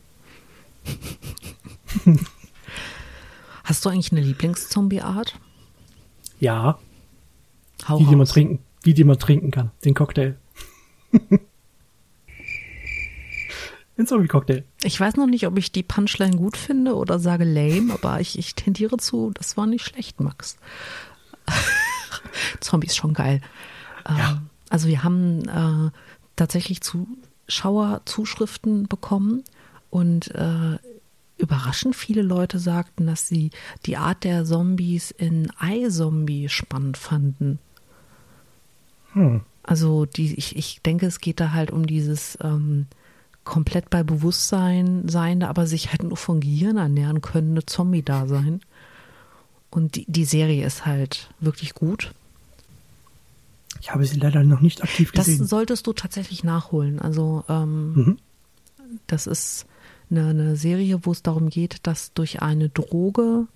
Hast 3.64 3.86
du 3.86 3.90
eigentlich 3.90 4.12
eine 4.12 4.22
Lieblings-Zombie-Art? 4.22 5.40
ja, 6.40 6.80
Hau 7.88 7.98
die, 7.98 8.06
die 8.06 8.16
man 8.16 8.26
trinken, 8.28 8.60
die, 8.86 8.94
die 8.94 9.04
man 9.04 9.18
trinken 9.20 9.52
kann. 9.52 9.72
Den 9.86 9.94
Cocktail. 9.94 10.38
Den 14.00 14.08
Zombie-Cocktail. 14.08 14.64
Ich 14.82 14.98
weiß 14.98 15.18
noch 15.18 15.28
nicht, 15.28 15.46
ob 15.46 15.58
ich 15.58 15.74
die 15.74 15.84
Punchline 15.84 16.38
gut 16.38 16.56
finde 16.56 16.96
oder 16.96 17.20
sage 17.20 17.44
lame, 17.44 17.94
aber 17.94 18.22
ich, 18.22 18.40
ich 18.40 18.56
tendiere 18.56 18.96
zu, 18.96 19.32
das 19.34 19.58
war 19.58 19.68
nicht 19.68 19.84
schlecht, 19.84 20.22
Max. 20.22 20.56
Zombie 22.62 22.88
ist 22.88 22.96
schon 22.96 23.14
geil. 23.14 23.42
Ja. 24.08 24.32
Ähm, 24.32 24.50
also 24.70 24.88
wir 24.88 25.04
haben 25.04 25.42
äh, 25.50 25.92
tatsächlich 26.38 26.80
Zuschauerzuschriften 26.80 28.88
bekommen 28.88 29.44
und 29.90 30.34
äh, 30.34 30.78
überraschend 31.38 31.94
viele 31.94 32.22
Leute 32.22 32.58
sagten, 32.58 33.06
dass 33.06 33.28
sie 33.28 33.52
die 33.86 33.98
Art 33.98 34.24
der 34.24 34.46
Zombies 34.46 35.12
in 35.12 35.52
iZombie 35.62 36.48
spannend 36.48 36.96
fanden. 36.96 37.60
Hm. 39.12 39.42
Also 39.64 40.06
die, 40.06 40.36
ich, 40.36 40.56
ich 40.56 40.82
denke, 40.84 41.06
es 41.06 41.20
geht 41.20 41.42
da 41.42 41.52
halt 41.52 41.72
um 41.72 41.86
dieses 41.86 42.38
ähm, 42.42 42.86
komplett 43.50 43.90
bei 43.90 44.04
Bewusstsein 44.04 45.10
seiende, 45.10 45.48
aber 45.50 45.68
sich 45.68 45.90
halt 45.92 46.04
nur 46.04 46.16
von 46.18 46.40
Gehirn 46.40 46.78
ernähren 46.78 47.22
könnende 47.22 47.66
Zombie-Dasein. 47.66 48.62
Und 49.72 49.96
die, 49.96 50.06
die 50.08 50.26
Serie 50.26 50.66
ist 50.66 50.86
halt 50.86 51.30
wirklich 51.40 51.74
gut. 51.74 52.14
Ich 53.82 53.92
habe 53.92 54.06
sie 54.06 54.18
leider 54.20 54.44
noch 54.44 54.62
nicht 54.62 54.84
aktiv 54.84 55.12
Das 55.12 55.26
gesehen. 55.28 55.46
solltest 55.46 55.86
du 55.88 55.94
tatsächlich 55.94 56.44
nachholen. 56.44 57.00
Also 57.00 57.44
ähm, 57.50 57.94
Mhm. 57.94 58.18
das 59.08 59.28
ist 59.28 59.66
eine, 60.12 60.28
eine 60.30 60.56
Serie, 60.56 61.06
wo 61.06 61.12
es 61.12 61.22
darum 61.24 61.50
geht, 61.50 61.86
dass 61.88 62.14
durch 62.14 62.42
eine 62.42 62.70
Droge 62.70 63.48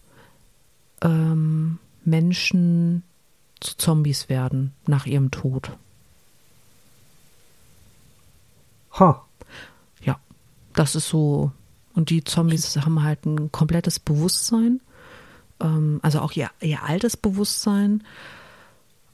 ähm, 1.02 1.80
Menschen 2.06 3.04
zu 3.60 3.76
Zombies 3.78 4.30
werden 4.30 4.72
nach 4.86 5.06
ihrem 5.06 5.32
Tod. 5.32 5.72
Ha. 9.00 9.06
Ja, 9.06 9.22
das 10.74 10.96
ist 10.96 11.10
so. 11.10 11.52
Und 11.94 12.10
die 12.10 12.24
Zombies 12.24 12.76
haben 12.78 13.04
halt 13.04 13.26
ein 13.26 13.52
komplettes 13.52 14.00
Bewusstsein, 14.00 14.82
ähm, 15.62 16.00
also 16.02 16.20
auch 16.20 16.32
ihr, 16.34 16.50
ihr 16.62 16.84
altes 16.84 17.18
Bewusstsein. 17.18 18.04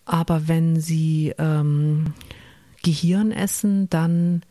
Aber 0.05 0.47
wenn 0.47 0.79
sie 0.79 1.33
ähm, 1.37 2.13
Gehirn 2.83 3.31
essen, 3.31 3.89
dann 3.89 4.41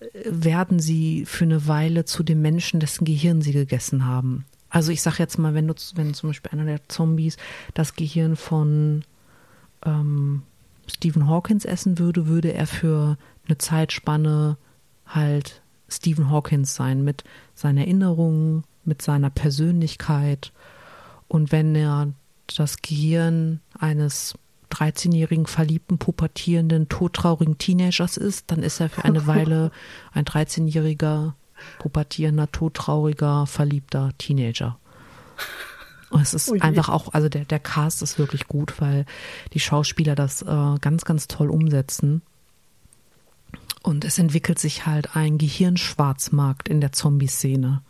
äh, 0.00 0.06
werden 0.24 0.78
sie 0.80 1.24
für 1.26 1.44
eine 1.44 1.66
Weile 1.66 2.04
zu 2.04 2.22
dem 2.22 2.40
Menschen, 2.40 2.80
dessen 2.80 3.04
Gehirn 3.04 3.42
sie 3.42 3.52
gegessen 3.52 4.06
haben. 4.06 4.44
Also 4.70 4.92
ich 4.92 5.02
sag 5.02 5.18
jetzt 5.18 5.38
mal, 5.38 5.54
wenn 5.54 5.66
du, 5.66 5.74
wenn 5.94 6.14
zum 6.14 6.30
Beispiel 6.30 6.52
einer 6.52 6.64
der 6.64 6.88
Zombies 6.88 7.36
das 7.74 7.94
Gehirn 7.94 8.36
von 8.36 9.02
ähm, 9.84 10.42
Stephen 10.86 11.28
Hawkins 11.28 11.64
essen 11.64 11.98
würde, 11.98 12.26
würde 12.26 12.52
er 12.52 12.66
für 12.66 13.16
eine 13.46 13.58
Zeitspanne 13.58 14.56
halt 15.06 15.62
Stephen 15.88 16.30
Hawkins 16.30 16.74
sein 16.74 17.02
mit 17.02 17.24
seinen 17.54 17.78
Erinnerungen, 17.78 18.64
mit 18.84 19.02
seiner 19.02 19.30
Persönlichkeit. 19.30 20.52
Und 21.28 21.52
wenn 21.52 21.74
er 21.74 22.12
das 22.56 22.82
Gehirn 22.82 23.60
eines 23.78 24.34
13-jährigen 24.70 25.46
verliebten, 25.46 25.98
pubertierenden, 25.98 26.88
todtraurigen 26.88 27.58
Teenagers 27.58 28.16
ist, 28.16 28.50
dann 28.50 28.62
ist 28.62 28.80
er 28.80 28.90
für 28.90 29.04
eine 29.04 29.26
Weile 29.26 29.70
ein 30.12 30.24
13-jähriger, 30.24 31.32
pubertierender, 31.78 32.50
todtrauriger, 32.52 33.46
verliebter 33.46 34.12
Teenager. 34.18 34.78
Und 36.10 36.22
es 36.22 36.34
ist 36.34 36.50
Oh 36.50 36.56
einfach 36.60 36.88
auch, 36.88 37.12
also 37.12 37.28
der, 37.28 37.44
der 37.44 37.58
Cast 37.58 38.02
ist 38.02 38.18
wirklich 38.18 38.48
gut, 38.48 38.80
weil 38.80 39.04
die 39.52 39.60
Schauspieler 39.60 40.14
das 40.14 40.42
äh, 40.42 40.74
ganz, 40.80 41.04
ganz 41.04 41.28
toll 41.28 41.50
umsetzen. 41.50 42.22
Und 43.82 44.04
es 44.04 44.18
entwickelt 44.18 44.58
sich 44.58 44.86
halt 44.86 45.14
ein 45.16 45.38
Gehirnschwarzmarkt 45.38 46.68
in 46.68 46.80
der 46.80 46.92
Zombie-Szene. 46.92 47.82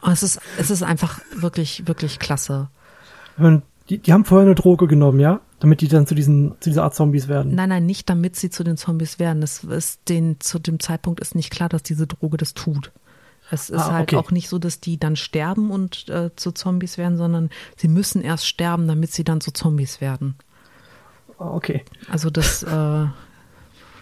Und 0.00 0.12
Es 0.12 0.22
ist, 0.22 0.40
es 0.58 0.70
ist 0.70 0.82
einfach 0.82 1.20
wirklich, 1.34 1.86
wirklich 1.86 2.18
klasse. 2.18 2.68
Meine, 3.36 3.62
Die, 3.88 3.98
die 3.98 4.12
haben 4.12 4.24
vorher 4.24 4.46
eine 4.46 4.54
Droge 4.54 4.86
genommen, 4.86 5.20
ja? 5.20 5.40
Damit 5.60 5.80
die 5.80 5.88
dann 5.88 6.06
zu 6.06 6.14
diesen, 6.14 6.54
zu 6.60 6.70
dieser 6.70 6.82
Art 6.84 6.94
Zombies 6.94 7.28
werden. 7.28 7.54
Nein, 7.54 7.68
nein, 7.68 7.86
nicht 7.86 8.08
damit 8.10 8.34
sie 8.36 8.50
zu 8.50 8.64
den 8.64 8.76
Zombies 8.76 9.18
werden. 9.18 9.42
Es 9.42 9.62
ist 9.64 10.08
den, 10.08 10.40
zu 10.40 10.58
dem 10.58 10.80
Zeitpunkt 10.80 11.20
ist 11.20 11.34
nicht 11.34 11.50
klar, 11.50 11.68
dass 11.68 11.82
diese 11.82 12.06
Droge 12.06 12.36
das 12.36 12.54
tut. 12.54 12.90
Es 13.50 13.70
ist 13.70 13.80
Ah, 13.82 13.92
halt 13.92 14.12
okay. 14.12 14.16
auch 14.16 14.30
nicht 14.30 14.48
so, 14.48 14.58
dass 14.58 14.80
die 14.80 14.98
dann 14.98 15.14
sterben 15.14 15.70
und 15.70 16.08
äh, 16.08 16.30
zu 16.36 16.52
Zombies 16.52 16.96
werden, 16.96 17.16
sondern 17.18 17.50
sie 17.76 17.88
müssen 17.88 18.22
erst 18.22 18.46
sterben, 18.46 18.88
damit 18.88 19.12
sie 19.12 19.24
dann 19.24 19.40
zu 19.40 19.52
Zombies 19.52 20.00
werden. 20.00 20.36
Ah, 21.38 21.50
Okay. 21.50 21.84
Also 22.10 22.30
das, 22.30 22.62
äh, 22.62 23.06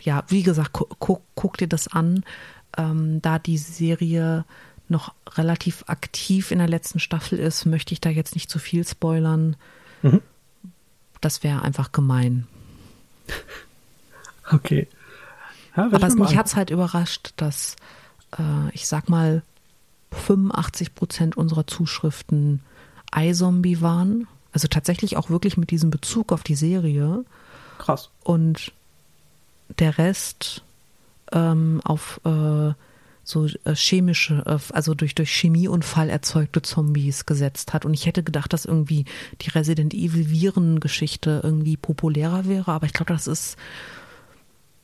ja, 0.03 0.25
wie 0.29 0.43
gesagt, 0.43 0.73
gu 0.73 0.87
guck, 0.99 1.23
guck 1.35 1.59
dir 1.59 1.69
das 1.69 1.89
an, 1.89 2.25
ähm, 2.77 3.21
da 3.23 3.39
die 3.39 3.59
Serie 3.59 4.45
noch 4.89 5.15
relativ 5.35 5.85
aktiv 5.87 6.51
in 6.51 6.59
der 6.59 6.69
letzten 6.69 6.99
Staffel 6.99 7.39
ist, 7.39 7.65
möchte 7.65 7.95
ich 7.95 8.01
da 8.01 8.11
jetzt 8.11 8.35
nicht 8.35 8.51
zu 8.51 8.59
viel 8.59 8.87
spoilern. 8.87 9.57
Mhm. 10.03 10.21
Das 11.21 11.43
wäre 11.43 11.63
einfach 11.63 11.93
gemein. 11.93 12.47
Okay. 14.53 14.89
Ja, 15.77 15.85
Aber 15.85 16.09
es, 16.09 16.17
mich 16.17 16.37
hat 16.37 16.47
es 16.47 16.57
halt 16.57 16.71
überrascht, 16.71 17.35
dass 17.37 17.77
äh, 18.37 18.69
ich 18.73 18.89
sag 18.89 19.09
mal 19.09 19.43
85 20.11 20.95
Prozent 20.97 21.37
unserer 21.37 21.69
Zuschriften 21.69 22.61
iZombie 23.15 23.81
waren. 23.81 24.27
Also 24.53 24.67
tatsächlich 24.67 25.17
auch 25.17 25.31
wirklich 25.31 25.57
mit 25.57 25.71
diesem 25.71 25.91
Bezug 25.91 26.33
auf 26.33 26.43
die 26.43 26.57
Serie. 26.57 27.25
Krass. 27.79 28.11
Und 28.25 28.73
der 29.79 29.99
Rest 29.99 30.65
ähm, 31.33 31.81
auf 31.85 32.21
äh, 32.25 32.73
so 33.23 33.47
äh, 33.47 33.75
chemische, 33.75 34.43
äh, 34.47 34.59
also 34.73 34.95
durch, 34.95 35.15
durch 35.15 35.31
Chemieunfall 35.31 36.11
erzeugte 36.11 36.63
Zombies 36.63 37.27
gesetzt 37.27 37.73
hat. 37.73 37.85
Und 37.85 37.95
ich 37.95 38.07
hätte 38.07 38.23
gedacht, 38.23 38.53
dass 38.53 38.65
irgendwie 38.65 39.05
die 39.41 39.51
Resident 39.51 39.95
Evil 39.95 40.31
Virengeschichte 40.31 41.41
irgendwie 41.43 41.77
populärer 41.77 42.47
wäre, 42.47 42.73
aber 42.73 42.87
ich 42.87 42.93
glaube, 42.93 43.13
das 43.13 43.27
ist 43.27 43.57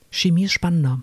Chemie 0.09 0.45
ist 0.45 0.53
spannender. 0.53 1.01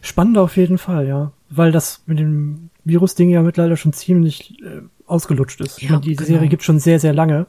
Spannend 0.00 0.38
auf 0.38 0.56
jeden 0.56 0.78
Fall, 0.78 1.06
ja. 1.06 1.32
Weil 1.50 1.72
das 1.72 2.02
mit 2.06 2.18
dem 2.18 2.70
Virus-Ding 2.84 3.28
ja 3.28 3.42
mittlerweile 3.42 3.76
schon 3.76 3.92
ziemlich 3.92 4.62
äh, 4.62 4.82
ausgelutscht 5.06 5.60
ist. 5.60 5.82
Ja, 5.82 5.92
meine, 5.92 6.02
die 6.02 6.16
genau. 6.16 6.28
Serie 6.28 6.48
gibt 6.48 6.62
schon 6.62 6.78
sehr, 6.78 7.00
sehr 7.00 7.12
lange. 7.12 7.46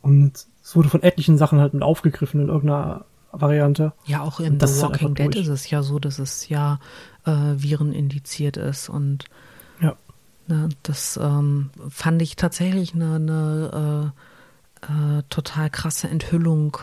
Und 0.00 0.46
es 0.62 0.74
wurde 0.74 0.88
von 0.88 1.02
etlichen 1.02 1.38
Sachen 1.38 1.60
halt 1.60 1.74
mit 1.74 1.82
aufgegriffen 1.82 2.40
in 2.40 2.48
irgendeiner 2.48 3.04
Variante. 3.40 3.92
Ja, 4.04 4.22
auch 4.22 4.40
in 4.40 4.58
The 4.60 4.66
Walking 4.82 5.14
Dead 5.14 5.34
ist 5.36 5.48
es 5.48 5.70
ja 5.70 5.82
so, 5.82 5.98
dass 5.98 6.18
es 6.18 6.48
ja 6.48 6.78
äh, 7.26 7.30
Viren 7.30 7.92
indiziert 7.92 8.56
ist 8.56 8.88
und 8.88 9.24
Ja. 9.80 9.96
ne, 10.46 10.68
das 10.82 11.18
ähm, 11.22 11.70
fand 11.88 12.22
ich 12.22 12.36
tatsächlich 12.36 12.94
eine, 12.94 13.14
eine 13.16 14.12
äh, 14.82 15.18
äh, 15.18 15.22
total 15.30 15.70
krasse 15.70 16.08
Enthüllung. 16.08 16.76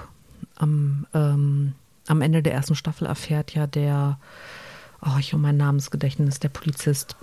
Am, 0.56 1.08
ähm, 1.14 1.74
am 2.08 2.22
Ende 2.22 2.44
der 2.44 2.54
ersten 2.54 2.76
Staffel 2.76 3.08
erfährt 3.08 3.54
ja 3.54 3.68
der, 3.68 4.20
oh, 5.02 5.18
ich 5.20 5.34
um 5.34 5.42
mein 5.42 5.58
Namensgedächtnis, 5.58 6.40
der 6.40 6.50
Polizist, 6.50 7.16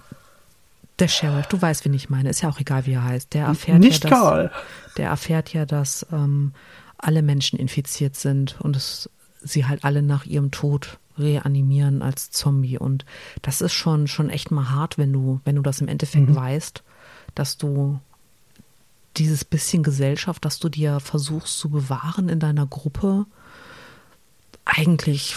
der 0.99 1.09
Sheriff, 1.09 1.47
du 1.47 1.61
weißt, 1.61 1.85
wen 1.85 1.95
ich 1.95 2.11
meine, 2.11 2.31
ist 2.31 2.41
ja 2.43 2.49
auch 2.49 2.59
egal, 2.59 2.87
wie 2.87 2.95
er 2.95 3.05
heißt. 3.05 3.33
Der 3.35 3.47
erfährt 3.47 3.79
Nicht 3.79 4.03
ja, 4.05 4.11
dass, 4.11 4.19
Karl. 4.19 4.51
der 4.97 5.09
erfährt 5.11 5.53
ja, 5.53 5.65
dass 5.67 6.05
ähm, 6.13 6.53
alle 6.97 7.23
Menschen 7.23 7.59
infiziert 7.59 8.17
sind 8.17 8.57
und 8.61 8.75
es, 8.77 9.09
sie 9.41 9.67
halt 9.67 9.85
alle 9.85 10.03
nach 10.03 10.25
ihrem 10.25 10.51
Tod 10.51 10.99
reanimieren 11.19 12.03
als 12.03 12.31
Zombie. 12.31 12.79
Und 12.79 13.05
das 13.43 13.61
ist 13.61 13.73
schon, 13.73 14.07
schon 14.07 14.31
echt 14.31 14.51
mal 14.51 14.71
hart, 14.71 14.99
wenn 14.99 15.13
du, 15.13 15.41
wenn 15.45 15.57
du 15.57 15.63
das 15.63 15.81
im 15.81 15.89
Endeffekt 15.89 16.35
weißt, 16.35 16.83
dass 17.35 17.59
du 17.59 18.01
dieses 19.17 19.45
bisschen 19.45 19.83
Gesellschaft, 19.83 20.45
das 20.45 20.59
du 20.59 20.69
dir 20.69 21.01
versuchst 21.01 21.59
zu 21.59 21.71
bewahren 21.71 22.29
in 22.29 22.39
deiner 22.39 22.67
Gruppe, 22.67 23.27
eigentlich 24.65 25.37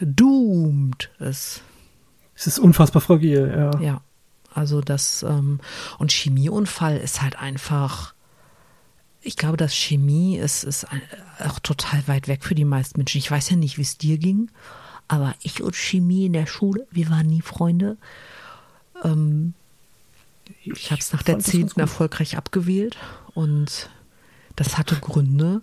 doomed 0.00 1.10
ist. 1.18 1.62
Es 2.34 2.46
ist 2.46 2.58
unfassbar 2.58 3.02
fragil, 3.02 3.52
ja. 3.54 3.80
Ja, 3.80 4.00
also 4.54 4.80
das 4.80 5.22
ähm, 5.22 5.60
und 5.98 6.12
Chemieunfall 6.12 6.96
ist 6.96 7.22
halt 7.22 7.38
einfach. 7.38 8.14
Ich 9.22 9.36
glaube, 9.36 9.56
dass 9.56 9.72
Chemie 9.74 10.36
ist, 10.36 10.64
ist 10.64 10.86
auch 11.38 11.58
total 11.60 12.06
weit 12.08 12.28
weg 12.28 12.44
für 12.44 12.54
die 12.54 12.64
meisten 12.64 12.98
Menschen. 12.98 13.18
Ich 13.18 13.30
weiß 13.30 13.50
ja 13.50 13.56
nicht, 13.56 13.78
wie 13.78 13.82
es 13.82 13.96
dir 13.98 14.18
ging, 14.18 14.50
aber 15.08 15.34
ich 15.42 15.62
und 15.62 15.76
Chemie 15.76 16.26
in 16.26 16.32
der 16.32 16.46
Schule, 16.46 16.86
wir 16.90 17.08
waren 17.08 17.26
nie 17.26 17.40
Freunde. 17.42 17.96
Ähm, 19.04 19.54
ich 20.64 20.90
habe 20.90 21.00
es 21.00 21.12
nach 21.12 21.22
der 21.22 21.38
zehnten 21.38 21.80
erfolgreich 21.80 22.36
abgewählt 22.36 22.96
und 23.34 23.90
das 24.56 24.76
hatte 24.76 24.96
Gründe. 24.96 25.62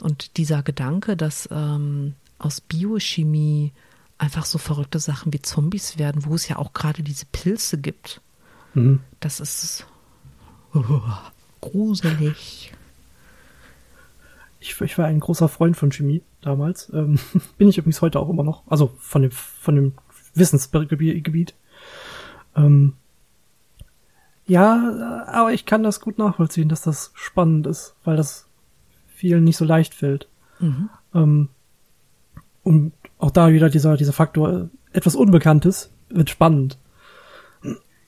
Und 0.00 0.36
dieser 0.36 0.62
Gedanke, 0.62 1.16
dass 1.16 1.48
ähm, 1.52 2.14
aus 2.38 2.60
Biochemie 2.60 3.72
einfach 4.18 4.46
so 4.46 4.58
verrückte 4.58 4.98
Sachen 4.98 5.32
wie 5.32 5.42
Zombies 5.42 5.98
werden, 5.98 6.24
wo 6.24 6.34
es 6.34 6.48
ja 6.48 6.56
auch 6.56 6.72
gerade 6.72 7.02
diese 7.02 7.26
Pilze 7.26 7.78
gibt, 7.78 8.20
Mhm. 8.74 9.00
das 9.18 9.40
ist 9.40 9.84
oh, 10.74 11.02
gruselig. 11.60 12.72
Ich, 14.60 14.80
ich 14.80 14.98
war 14.98 15.06
ein 15.06 15.20
großer 15.20 15.48
Freund 15.48 15.76
von 15.76 15.90
Chemie 15.90 16.22
damals. 16.42 16.90
Ähm, 16.92 17.18
bin 17.58 17.68
ich 17.68 17.78
übrigens 17.78 18.02
heute 18.02 18.20
auch 18.20 18.28
immer 18.28 18.44
noch. 18.44 18.62
Also 18.68 18.92
von 18.98 19.22
dem, 19.22 19.30
von 19.30 19.74
dem 19.74 19.92
Wissensgebiet. 20.34 21.54
Ähm, 22.56 22.94
ja, 24.46 25.24
aber 25.26 25.52
ich 25.52 25.64
kann 25.64 25.82
das 25.82 26.00
gut 26.00 26.18
nachvollziehen, 26.18 26.68
dass 26.68 26.82
das 26.82 27.12
spannend 27.14 27.66
ist, 27.66 27.94
weil 28.04 28.16
das 28.16 28.46
vielen 29.14 29.44
nicht 29.44 29.56
so 29.56 29.64
leicht 29.64 29.94
fällt. 29.94 30.28
Mhm. 30.58 30.90
Ähm, 31.14 31.48
und 32.62 32.92
auch 33.18 33.30
da 33.30 33.52
wieder 33.52 33.70
dieser, 33.70 33.96
dieser 33.96 34.12
Faktor, 34.12 34.52
äh, 34.52 34.68
etwas 34.92 35.14
Unbekanntes 35.14 35.90
wird 36.08 36.30
spannend. 36.30 36.78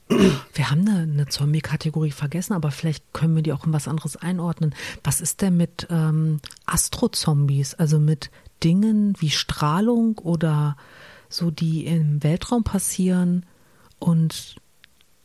Wir 0.09 0.71
haben 0.71 0.87
eine, 0.87 1.03
eine 1.03 1.27
Zombie-Kategorie 1.27 2.11
vergessen, 2.11 2.53
aber 2.53 2.71
vielleicht 2.71 3.13
können 3.13 3.35
wir 3.35 3.43
die 3.43 3.53
auch 3.53 3.67
in 3.67 3.73
was 3.73 3.89
anderes 3.89 4.17
einordnen. 4.17 4.75
Was 5.05 5.21
ist 5.21 5.41
denn 5.41 5.57
mit 5.57 5.87
ähm, 5.91 6.41
Astrozombies, 6.67 7.75
also 7.75 7.99
mit 7.99 8.31
Dingen 8.63 9.15
wie 9.19 9.31
Strahlung 9.31 10.19
oder 10.19 10.77
so, 11.29 11.51
die 11.51 11.87
im 11.87 12.23
Weltraum 12.23 12.63
passieren 12.65 13.47
und 13.99 14.57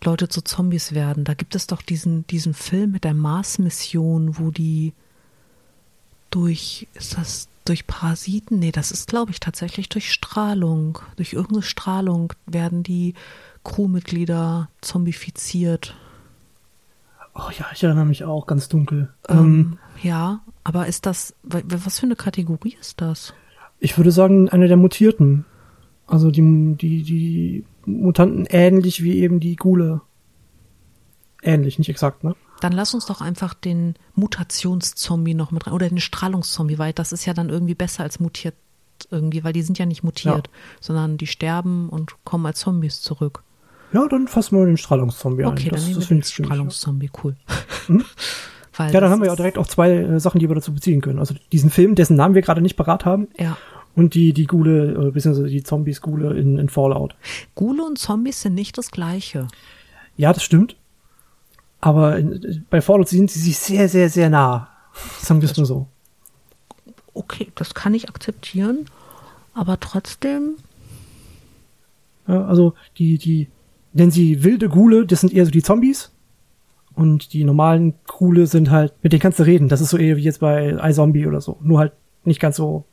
Leute 0.04 0.30
zu 0.30 0.42
Zombies 0.42 0.94
werden? 0.94 1.26
Da 1.26 1.34
gibt 1.34 1.56
es 1.56 1.68
doch 1.68 1.82
diesen, 1.82 2.26
diesen 2.28 2.54
Film 2.54 2.92
mit 2.92 3.04
der 3.04 3.14
Mars-Mission, 3.14 4.38
wo 4.38 4.52
die 4.52 4.94
durch, 6.30 6.88
ist 6.94 7.18
das 7.18 7.48
durch 7.70 7.88
Parasiten? 7.88 8.60
Nee, 8.60 8.72
das 8.72 8.92
ist, 8.92 9.08
glaube 9.08 9.32
ich, 9.32 9.40
tatsächlich 9.40 9.90
durch 9.90 10.12
Strahlung. 10.12 11.00
Durch 11.16 11.34
irgendeine 11.34 11.62
Strahlung 11.64 12.34
werden 12.46 12.84
die 12.84 13.14
Crewmitglieder 13.64 14.70
zombifiziert. 14.82 15.96
Oh 17.36 17.50
ja, 17.58 17.66
ich 17.74 17.84
erinnere 17.84 18.06
mich 18.06 18.24
auch 18.24 18.48
ganz 18.48 18.68
dunkel. 18.70 19.14
Ähm, 19.30 19.38
Ähm, 19.38 19.78
ja, 20.02 20.42
aber 20.64 20.88
ist 20.88 21.06
das, 21.06 21.36
wa- 21.44 21.62
was 21.66 22.00
für 22.00 22.06
eine 22.08 22.16
Kategorie 22.16 22.76
ist 22.80 23.02
das? 23.02 23.34
ich 23.80 23.96
würde 23.98 24.10
sagen, 24.12 24.50
eine 24.50 24.68
der 24.68 24.78
Mutierten. 24.78 25.46
Also 26.08 26.32
die, 26.32 26.76
die, 26.76 27.04
die 27.04 27.64
Mutanten 27.86 28.48
ähnlich 28.50 29.04
wie 29.04 29.20
eben 29.20 29.40
die 29.40 29.56
Gule. 29.56 30.02
Ähnlich, 31.44 31.78
nicht 31.78 31.90
exakt, 31.90 32.24
ne? 32.24 32.36
Dann 32.62 32.72
lass 32.74 32.94
uns 32.94 33.06
doch 33.06 33.22
einfach 33.22 33.54
den 33.54 33.96
Mutationszombie 34.16 35.34
noch 35.36 35.52
mit 35.52 35.68
rein 35.68 35.74
oder 35.74 35.90
den 35.90 36.00
Strahlungszombie, 36.00 36.78
weil 36.80 36.94
das 36.94 37.12
ist 37.12 37.26
ja 37.26 37.34
dann 37.34 37.50
irgendwie 37.50 37.76
besser 37.76 38.04
als 38.04 38.20
mutiert 38.20 38.56
irgendwie, 39.12 39.44
weil 39.44 39.54
die 39.54 39.62
sind 39.62 39.78
ja 39.78 39.86
nicht 39.86 40.04
mutiert, 40.04 40.50
sondern 40.82 41.18
die 41.18 41.28
sterben 41.28 41.88
und 41.90 42.16
kommen 42.24 42.46
als 42.48 42.60
Zombies 42.62 43.02
zurück. 43.02 43.44
Ja, 43.94 44.08
dann 44.08 44.28
fassen 44.28 44.58
wir 44.58 44.66
den 44.66 44.78
Strahlungszombie 44.78 45.46
Okay, 45.46 45.66
ein. 45.66 45.70
dann 45.70 45.74
Das, 45.76 45.84
nehmen 45.88 46.00
das 46.00 46.10
wir 46.10 46.18
den 46.18 46.22
ja. 46.22 46.46
Strahlungszombie, 46.46 47.12
cool. 47.24 47.36
Weil 48.76 48.94
Ja, 48.94 49.00
dann 49.02 49.10
haben 49.12 49.22
wir 49.22 49.28
ja 49.28 49.36
direkt 49.36 49.58
auch 49.58 49.68
zwei 49.68 49.92
äh, 49.92 50.20
Sachen, 50.20 50.40
die 50.40 50.50
wir 50.50 50.56
dazu 50.56 50.74
beziehen 50.74 51.02
können. 51.02 51.20
Also 51.20 51.36
diesen 51.52 51.70
Film, 51.70 51.96
dessen 51.96 52.16
Namen 52.16 52.36
wir 52.36 52.42
gerade 52.42 52.62
nicht 52.62 52.76
parat 52.76 53.06
haben, 53.06 53.28
Ja. 53.38 53.58
und 53.96 54.14
die, 54.14 54.34
die 54.34 54.46
Gule, 54.46 55.08
äh, 55.08 55.12
beziehungsweise 55.12 55.48
die 55.48 55.64
Zombies-Gule 55.64 56.34
in, 56.38 56.58
in 56.58 56.70
Fallout. 56.70 57.16
Gule 57.56 57.84
und 57.84 57.98
Zombies 57.98 58.42
sind 58.42 58.56
nicht 58.56 58.78
das 58.78 58.92
gleiche. 58.92 59.48
Ja, 60.16 60.34
das 60.34 60.44
stimmt. 60.44 60.76
Aber 61.80 62.20
bei 62.70 62.82
Fallout 62.82 63.10
sind 63.10 63.30
sie 63.30 63.40
sich 63.40 63.58
sehr, 63.58 63.88
sehr, 63.88 64.10
sehr 64.10 64.30
nah. 64.30 64.70
Sagen 65.20 65.42
wir 65.42 65.50
es 65.50 65.58
nur 65.58 65.66
so. 65.66 65.88
Okay, 67.14 67.52
das 67.56 67.74
kann 67.74 67.94
ich 67.94 68.10
akzeptieren, 68.10 68.86
aber 69.54 69.80
trotzdem, 69.80 70.56
Ja, 72.28 72.46
also 72.46 72.74
die, 72.98 73.18
die, 73.18 73.48
nennen 73.94 74.12
sie 74.12 74.44
wilde 74.44 74.70
Gule, 74.70 75.06
das 75.06 75.22
sind 75.22 75.34
eher 75.34 75.46
so 75.46 75.52
die 75.52 75.64
Zombies. 75.64 76.12
Und 76.94 77.34
die 77.34 77.44
normalen 77.44 77.94
Gule 78.08 78.48
sind 78.48 78.72
halt, 78.72 78.94
mit 79.04 79.14
denen 79.14 79.20
kannst 79.22 79.40
du 79.40 79.44
reden. 79.44 79.70
Das 79.70 79.82
ist 79.82 79.92
so 79.92 79.98
eher 79.98 80.18
wie 80.18 80.24
jetzt 80.24 80.40
bei 80.40 80.78
iZombie 80.82 81.28
oder 81.28 81.42
so. 81.42 81.58
Nur 81.62 81.80
halt 81.80 81.94
nicht 82.24 82.40
ganz 82.40 82.56
so 82.56 82.86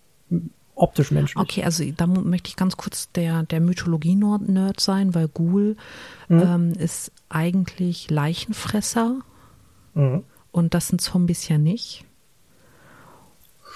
optisch 0.75 1.11
menschlich. 1.11 1.37
Okay, 1.41 1.65
also 1.65 1.85
da 1.97 2.07
möchte 2.07 2.49
ich 2.49 2.57
ganz 2.57 2.77
kurz 2.77 3.11
der, 3.13 3.45
der 3.45 3.61
Mythologie-Nerd 3.61 4.81
sein, 4.81 5.15
weil 5.15 5.29
Ghoul 5.29 5.77
ähm, 6.31 6.73
ist 6.73 7.13
eigentlich 7.29 8.11
Leichenfresser 8.11 9.21
Mhm. 9.95 10.25
und 10.51 10.75
das 10.75 10.89
sind 10.89 11.01
Zombies 11.01 11.49
ja 11.49 11.57
nicht. 11.57 12.05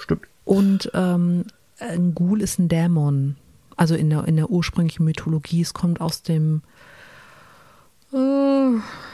Stimmt. 0.01 0.27
Und 0.43 0.91
ähm, 0.93 1.45
ein 1.79 2.13
Ghoul 2.13 2.41
ist 2.41 2.59
ein 2.59 2.67
Dämon. 2.67 3.37
Also 3.77 3.95
in 3.95 4.09
der, 4.09 4.27
in 4.27 4.35
der 4.35 4.49
ursprünglichen 4.49 5.05
Mythologie, 5.05 5.61
es 5.61 5.73
kommt 5.73 6.01
aus 6.01 6.21
dem 6.23 6.61
äh, 8.11 8.71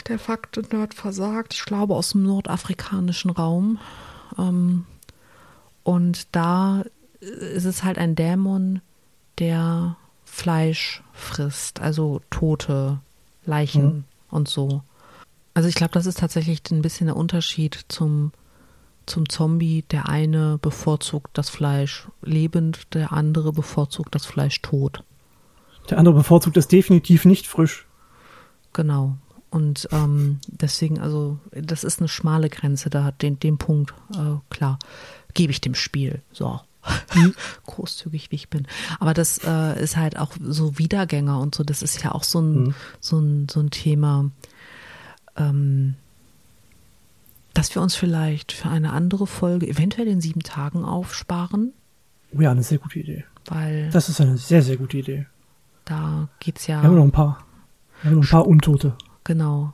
der 0.07 0.17
Fakten-Nerd 0.17 0.95
versagt, 0.95 1.53
ich 1.53 1.65
glaube 1.65 1.95
aus 1.95 2.13
dem 2.13 2.23
nordafrikanischen 2.23 3.29
Raum. 3.29 3.77
Ähm, 4.39 4.85
und 5.83 6.35
da 6.35 6.83
ist 7.25 7.65
es 7.65 7.83
halt 7.83 7.97
ein 7.97 8.15
Dämon, 8.15 8.81
der 9.39 9.97
Fleisch 10.23 11.03
frisst, 11.13 11.81
also 11.81 12.21
tote 12.29 12.99
Leichen 13.45 13.83
Mhm. 13.85 14.03
und 14.29 14.47
so. 14.47 14.81
Also 15.53 15.69
ich 15.69 15.75
glaube, 15.75 15.93
das 15.93 16.05
ist 16.05 16.19
tatsächlich 16.19 16.59
ein 16.71 16.81
bisschen 16.81 17.07
der 17.07 17.15
Unterschied 17.15 17.85
zum, 17.87 18.31
zum 19.05 19.29
Zombie. 19.29 19.83
Der 19.91 20.09
eine 20.09 20.57
bevorzugt 20.61 21.37
das 21.37 21.49
Fleisch 21.49 22.07
lebend, 22.21 22.93
der 22.93 23.13
andere 23.13 23.53
bevorzugt 23.53 24.13
das 24.15 24.25
Fleisch 24.25 24.61
tot. 24.61 25.03
Der 25.89 25.97
andere 25.97 26.15
bevorzugt 26.15 26.57
es 26.57 26.67
definitiv 26.67 27.25
nicht 27.25 27.47
frisch. 27.47 27.85
Genau. 28.73 29.15
Und 29.51 29.87
ähm, 29.93 30.39
deswegen, 30.47 30.99
also, 30.99 31.37
das 31.51 31.85
ist 31.85 31.99
eine 31.99 32.09
schmale 32.09 32.49
Grenze, 32.49 32.89
da 32.89 33.05
hat 33.05 33.21
den, 33.21 33.39
den 33.39 33.57
Punkt, 33.57 33.93
äh, 34.13 34.37
klar, 34.49 34.79
gebe 35.33 35.51
ich 35.51 35.61
dem 35.61 35.75
Spiel. 35.75 36.21
So. 36.33 36.59
Großzügig 37.65 38.31
wie 38.31 38.35
ich 38.35 38.49
bin. 38.49 38.67
Aber 38.99 39.13
das 39.13 39.39
äh, 39.43 39.81
ist 39.83 39.97
halt 39.97 40.17
auch 40.17 40.33
so 40.41 40.77
Wiedergänger 40.77 41.39
und 41.39 41.55
so, 41.55 41.63
das 41.63 41.81
ist 41.81 42.03
ja 42.03 42.11
auch 42.13 42.23
so 42.23 42.39
ein, 42.41 42.53
Mhm. 42.63 42.75
so 42.99 43.19
ein, 43.19 43.49
so 43.49 43.59
ein 43.59 43.69
Thema, 43.71 44.29
ähm, 45.35 45.95
dass 47.53 47.73
wir 47.73 47.81
uns 47.81 47.95
vielleicht 47.95 48.51
für 48.51 48.69
eine 48.69 48.91
andere 48.91 49.27
Folge 49.27 49.67
eventuell 49.67 50.07
in 50.07 50.21
sieben 50.21 50.41
Tagen 50.43 50.83
aufsparen, 50.83 51.73
Oh 52.37 52.41
ja, 52.41 52.51
eine 52.51 52.63
sehr 52.63 52.79
gute 52.79 52.99
Idee. 52.99 53.23
weil 53.45 53.89
Das 53.91 54.09
ist 54.09 54.19
eine 54.19 54.37
sehr, 54.37 54.61
sehr 54.61 54.75
gute 54.77 54.97
Idee. 54.97 55.25
da 55.85 56.27
geht's 56.39 56.67
Wir 56.67 56.77
haben 56.81 56.89
noch 56.93 56.97
ja 56.97 57.03
ein 57.03 57.11
paar. 57.11 57.45
Wir 58.01 58.11
haben 58.11 58.17
noch 58.19 58.25
ein 58.25 58.29
paar 58.29 58.47
Untote. 58.47 58.95
genau 59.23 59.73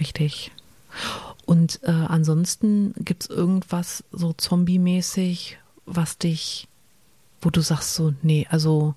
richtig. 0.00 0.50
Und 1.44 1.80
äh, 1.84 1.90
ansonsten 1.92 2.92
gibt's 2.98 3.26
irgendwas 3.26 4.02
so 4.10 4.32
zombie-mäßig, 4.32 5.58
was 5.86 6.18
dich, 6.18 6.68
wo 7.40 7.50
du 7.50 7.60
sagst 7.60 7.94
so, 7.94 8.14
nee, 8.22 8.46
also 8.50 8.94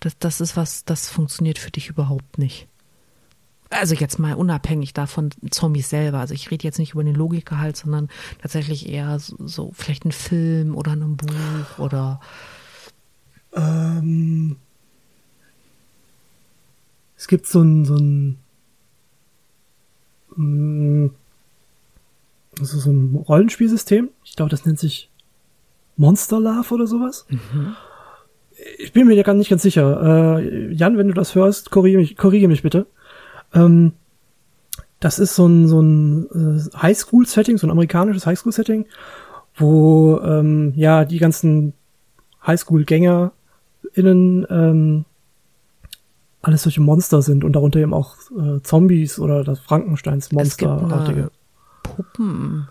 das, 0.00 0.18
das 0.18 0.40
ist 0.40 0.56
was, 0.56 0.84
das 0.84 1.08
funktioniert 1.08 1.58
für 1.58 1.70
dich 1.70 1.88
überhaupt 1.88 2.38
nicht. 2.38 2.66
Also 3.70 3.94
jetzt 3.94 4.18
mal 4.18 4.34
unabhängig 4.34 4.92
davon 4.92 5.30
Zombies 5.50 5.88
selber. 5.88 6.18
Also 6.18 6.34
ich 6.34 6.50
rede 6.50 6.64
jetzt 6.64 6.78
nicht 6.78 6.92
über 6.92 7.04
den 7.04 7.14
Logikgehalt, 7.14 7.76
sondern 7.76 8.08
tatsächlich 8.42 8.88
eher 8.88 9.18
so, 9.18 9.36
so 9.46 9.70
vielleicht 9.74 10.04
ein 10.04 10.12
Film 10.12 10.74
oder 10.74 10.92
ein 10.92 11.16
Buch 11.16 11.78
oder 11.78 12.20
Ähm, 13.54 14.56
es 17.16 17.28
gibt 17.28 17.46
so 17.46 17.60
ein, 17.60 17.84
so 17.84 17.96
ein, 17.96 18.38
mm, 20.36 21.10
so 22.60 22.90
ein 22.90 23.14
Rollenspielsystem. 23.14 24.10
Ich 24.24 24.36
glaube, 24.36 24.50
das 24.50 24.64
nennt 24.64 24.78
sich 24.78 25.10
Monster 25.96 26.40
Love 26.40 26.74
oder 26.74 26.86
sowas. 26.86 27.26
Ich 28.78 28.92
bin 28.92 29.06
mir 29.06 29.14
ja 29.14 29.22
gar 29.22 29.34
nicht 29.34 29.50
ganz 29.50 29.62
sicher. 29.62 30.38
Äh, 30.38 30.72
Jan, 30.72 30.96
wenn 30.96 31.08
du 31.08 31.14
das 31.14 31.34
hörst, 31.34 31.70
korrigiere 31.70 32.00
mich, 32.00 32.16
korrigiere 32.16 32.48
mich 32.48 32.62
bitte. 32.62 32.86
Ähm, 33.54 33.92
das 35.00 35.18
ist 35.18 35.34
so 35.34 35.46
ein, 35.46 35.66
so 35.66 35.80
ein 35.80 36.26
äh, 36.30 36.76
Highschool-Setting, 36.78 37.58
so 37.58 37.66
ein 37.66 37.70
amerikanisches 37.70 38.26
Highschool-Setting, 38.26 38.86
wo 39.56 40.20
ähm, 40.20 40.72
ja 40.76 41.04
die 41.04 41.18
ganzen 41.18 41.74
Highschool-Gänger 42.46 43.32
innen 43.94 44.46
ähm, 44.48 45.04
alles 46.40 46.62
solche 46.62 46.80
Monster 46.80 47.22
sind 47.22 47.44
und 47.44 47.52
darunter 47.54 47.80
eben 47.80 47.94
auch 47.94 48.16
äh, 48.36 48.60
Zombies 48.62 49.18
oder 49.18 49.44
das 49.44 49.60
Frankensteins 49.60 50.32
Monsterartige. 50.32 51.30
Puppenserie, 51.82 52.68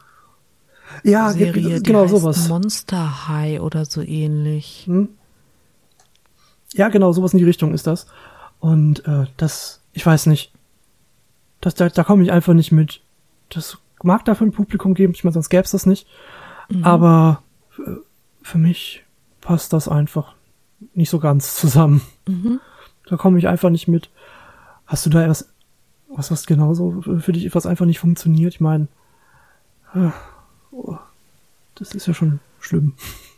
Ja, 1.04 1.32
ge- 1.32 1.52
die 1.52 1.84
genau 1.84 2.08
sowas. 2.08 2.48
Monster 2.48 3.28
High 3.28 3.62
oder 3.62 3.86
so 3.86 4.02
ähnlich. 4.02 4.84
Hm? 4.86 5.10
Ja, 6.74 6.90
genau, 6.90 7.12
sowas 7.12 7.34
in 7.34 7.40
die 7.40 7.46
Richtung 7.46 7.74
ist 7.74 7.88
das. 7.88 8.08
Und 8.60 9.06
äh, 9.08 9.26
das, 9.38 9.82
ich 9.94 10.06
weiß 10.06 10.28
nicht. 10.28 10.54
Das, 11.60 11.76
da, 11.76 11.90
da 11.90 12.04
komme 12.04 12.24
ich 12.24 12.32
einfach 12.32 12.54
nicht 12.54 12.72
mit. 12.72 13.02
Das 13.50 13.78
mag 14.04 14.26
dafür 14.26 14.48
ein 14.48 14.52
Publikum 14.54 14.94
geben, 14.94 15.14
ich 15.14 15.24
meine, 15.24 15.34
sonst 15.34 15.50
gäbe 15.50 15.64
es 15.64 15.72
das 15.72 15.86
nicht. 15.86 16.08
Aber 16.84 17.44
für, 17.70 18.04
für 18.42 18.58
mich 18.58 19.04
passt 19.42 19.74
das 19.74 19.88
einfach 19.90 20.34
nicht 20.94 21.10
so 21.10 21.20
ganz 21.20 21.56
zusammen. 21.56 22.02
Da 23.08 23.18
komme 23.18 23.38
ich 23.40 23.48
einfach 23.48 23.70
nicht 23.70 23.88
mit. 23.88 24.10
Hast 24.86 25.06
du 25.06 25.10
da 25.10 25.22
etwas, 25.24 25.50
was, 26.08 26.32
was 26.32 26.46
genauso 26.46 27.02
für 27.02 27.32
dich 27.34 27.46
etwas 27.46 27.66
einfach 27.66 27.86
nicht 27.86 28.00
funktioniert? 28.00 28.54
Ich 28.56 28.62
meine, 28.62 28.88
ah, 29.94 30.14
oh, 30.72 30.98
das 31.76 31.94
ist 31.94 32.08
ja 32.08 32.14
schon 32.14 32.40
schlimm. 32.60 32.94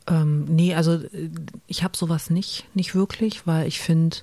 Ähm, 0.08 0.46
nee, 0.46 0.76
also 0.76 0.94
äh, 0.94 1.30
ich 1.68 1.84
habe 1.84 1.98
sowas 1.98 2.30
nicht, 2.30 2.66
nicht 2.74 2.96
wirklich, 2.96 3.48
weil 3.48 3.68
ich 3.68 3.80
finde, 3.80 4.18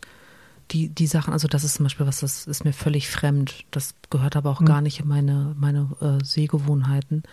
die, 0.70 0.88
die 0.88 1.06
Sachen, 1.06 1.32
also 1.32 1.48
das 1.48 1.64
ist 1.64 1.74
zum 1.74 1.84
Beispiel 1.84 2.06
was, 2.06 2.20
das 2.20 2.46
ist 2.46 2.64
mir 2.64 2.72
völlig 2.72 3.08
fremd. 3.08 3.64
Das 3.70 3.94
gehört 4.10 4.36
aber 4.36 4.50
auch 4.50 4.64
gar 4.64 4.80
nicht 4.80 5.00
in 5.00 5.08
meine, 5.08 5.54
meine 5.58 5.88
äh, 6.00 6.24
Sehgewohnheiten. 6.24 7.24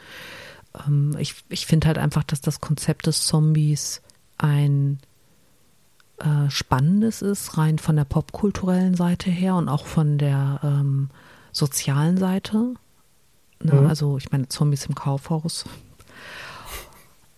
Ähm, 0.88 1.15
ich 1.19 1.36
ich 1.49 1.65
finde 1.65 1.88
halt 1.88 1.97
einfach, 1.97 2.23
dass 2.23 2.41
das 2.41 2.61
Konzept 2.61 3.05
des 3.05 3.25
Zombies 3.25 4.01
ein 4.38 4.99
äh, 6.19 6.49
spannendes 6.49 7.21
ist, 7.21 7.57
rein 7.57 7.80
von 7.80 7.95
der 7.95 8.05
popkulturellen 8.05 8.95
Seite 8.95 9.30
her 9.30 9.55
und 9.55 9.69
auch 9.69 9.86
von 9.86 10.17
der 10.17 10.59
ähm, 10.63 11.09
sozialen 11.51 12.17
Seite. 12.17 12.73
Ne? 13.64 13.74
Mhm. 13.74 13.88
Also 13.88 14.18
ich 14.18 14.32
meine, 14.32 14.49
Zombies 14.49 14.86
im 14.86 14.95
Kaufhaus. 14.95 15.66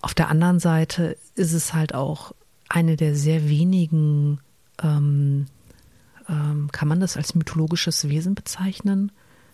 Auf 0.01 0.13
der 0.13 0.29
anderen 0.29 0.59
Seite 0.59 1.17
ist 1.35 1.53
es 1.53 1.73
halt 1.73 1.93
auch 1.93 2.33
eine 2.69 2.95
der 2.95 3.15
sehr 3.15 3.49
wenigen, 3.49 4.39
ähm, 4.81 5.47
ähm, 6.29 6.69
kann 6.71 6.87
man 6.87 6.99
das 6.99 7.17
als 7.17 7.35
mythologisches 7.35 8.07
Wesen 8.07 8.35
bezeichnen? 8.35 9.11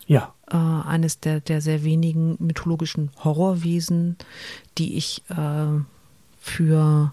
Ja, 0.08 0.34
Äh, 0.52 0.56
eines 0.58 1.20
der, 1.20 1.40
der 1.40 1.62
sehr 1.62 1.84
wenigen 1.84 2.36
mythologischen 2.40 3.10
Horrorwesen, 3.24 4.18
die 4.78 4.98
ich 4.98 5.24
äh, 5.30 5.80
für 6.40 7.12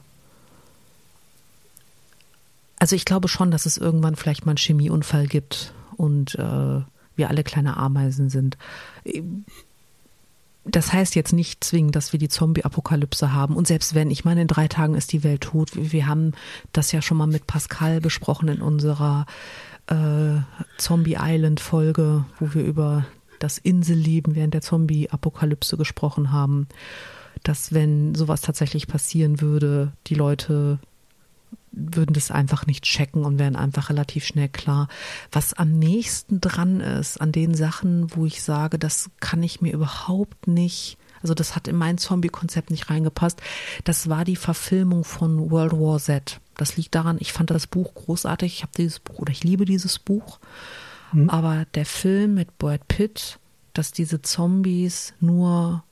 also 2.78 2.96
ich 2.96 3.04
glaube 3.04 3.28
schon, 3.28 3.52
dass 3.52 3.64
es 3.64 3.78
irgendwann 3.78 4.16
vielleicht 4.16 4.44
mal 4.44 4.50
einen 4.50 4.58
Chemieunfall 4.58 5.28
gibt 5.28 5.72
und 5.96 6.34
äh, 6.34 6.80
wir 7.16 7.28
alle 7.28 7.44
kleine 7.44 7.76
Ameisen 7.76 8.30
sind. 8.30 8.56
Das 10.64 10.92
heißt 10.92 11.16
jetzt 11.16 11.32
nicht 11.32 11.64
zwingend, 11.64 11.96
dass 11.96 12.12
wir 12.12 12.20
die 12.20 12.28
Zombie-Apokalypse 12.28 13.32
haben. 13.32 13.56
Und 13.56 13.66
selbst 13.66 13.94
wenn, 13.94 14.10
ich 14.10 14.24
meine, 14.24 14.42
in 14.42 14.48
drei 14.48 14.68
Tagen 14.68 14.94
ist 14.94 15.12
die 15.12 15.24
Welt 15.24 15.40
tot. 15.40 15.70
Wir 15.74 16.06
haben 16.06 16.32
das 16.72 16.92
ja 16.92 17.02
schon 17.02 17.16
mal 17.16 17.26
mit 17.26 17.46
Pascal 17.46 18.00
besprochen 18.00 18.48
in 18.48 18.62
unserer 18.62 19.26
äh, 19.88 20.40
Zombie 20.78 21.16
Island-Folge, 21.18 22.24
wo 22.38 22.54
wir 22.54 22.62
über 22.62 23.06
das 23.40 23.58
Inselleben 23.58 24.36
während 24.36 24.54
der 24.54 24.60
Zombie-Apokalypse 24.60 25.76
gesprochen 25.76 26.30
haben. 26.30 26.68
Dass 27.42 27.72
wenn 27.72 28.14
sowas 28.14 28.40
tatsächlich 28.40 28.86
passieren 28.86 29.40
würde, 29.40 29.92
die 30.06 30.14
Leute 30.14 30.78
würden 31.72 32.12
das 32.12 32.30
einfach 32.30 32.66
nicht 32.66 32.84
checken 32.84 33.24
und 33.24 33.38
wären 33.38 33.56
einfach 33.56 33.90
relativ 33.90 34.24
schnell 34.24 34.48
klar. 34.48 34.88
Was 35.30 35.54
am 35.54 35.78
nächsten 35.78 36.40
dran 36.40 36.80
ist 36.80 37.20
an 37.20 37.32
den 37.32 37.54
Sachen, 37.54 38.14
wo 38.14 38.26
ich 38.26 38.42
sage, 38.42 38.78
das 38.78 39.10
kann 39.20 39.42
ich 39.42 39.60
mir 39.60 39.72
überhaupt 39.72 40.46
nicht, 40.46 40.98
also 41.22 41.34
das 41.34 41.56
hat 41.56 41.68
in 41.68 41.76
mein 41.76 41.98
Zombie-Konzept 41.98 42.70
nicht 42.70 42.90
reingepasst, 42.90 43.40
das 43.84 44.08
war 44.08 44.24
die 44.24 44.36
Verfilmung 44.36 45.04
von 45.04 45.50
World 45.50 45.72
War 45.72 45.98
Z. 45.98 46.40
Das 46.56 46.76
liegt 46.76 46.94
daran, 46.94 47.16
ich 47.18 47.32
fand 47.32 47.50
das 47.50 47.66
Buch 47.66 47.94
großartig, 47.94 48.54
ich 48.54 48.62
habe 48.62 48.72
dieses 48.76 49.00
Buch 49.00 49.18
oder 49.18 49.32
ich 49.32 49.42
liebe 49.42 49.64
dieses 49.64 49.98
Buch, 49.98 50.38
aber 51.28 51.66
der 51.74 51.86
Film 51.86 52.34
mit 52.34 52.58
Brad 52.58 52.86
Pitt, 52.88 53.38
dass 53.72 53.92
diese 53.92 54.22
Zombies 54.22 55.14
nur 55.20 55.82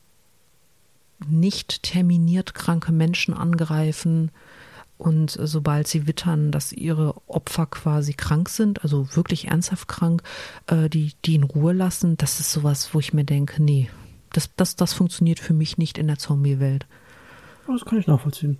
nicht 1.27 1.83
terminiert 1.83 2.55
kranke 2.55 2.93
Menschen 2.93 3.35
angreifen 3.35 4.31
und 5.01 5.37
sobald 5.43 5.89
sie 5.89 6.07
wittern, 6.07 6.51
dass 6.53 6.73
ihre 6.73 7.15
Opfer 7.27 7.67
quasi 7.67 8.13
krank 8.13 8.49
sind, 8.49 8.83
also 8.83 9.17
wirklich 9.17 9.49
ernsthaft 9.49 9.89
krank, 9.89 10.23
äh, 10.67 10.89
die, 10.89 11.13
die 11.25 11.35
in 11.37 11.43
Ruhe 11.45 11.73
lassen, 11.73 12.17
das 12.19 12.39
ist 12.41 12.53
sowas, 12.53 12.91
wo 12.93 13.01
ich 13.01 13.13
mir 13.13 13.25
denke, 13.25 13.63
nee, 13.63 13.89
das, 14.33 14.51
das, 14.57 14.77
das 14.77 14.93
funktioniert 14.93 15.41
für 15.41 15.55
mich 15.55 15.79
nicht 15.79 15.99
in 15.99 16.07
der 16.07 16.19
Zombie-Welt. 16.19 16.87
das 17.67 17.85
kann 17.85 17.99
ich 17.99 18.07
nachvollziehen. 18.07 18.59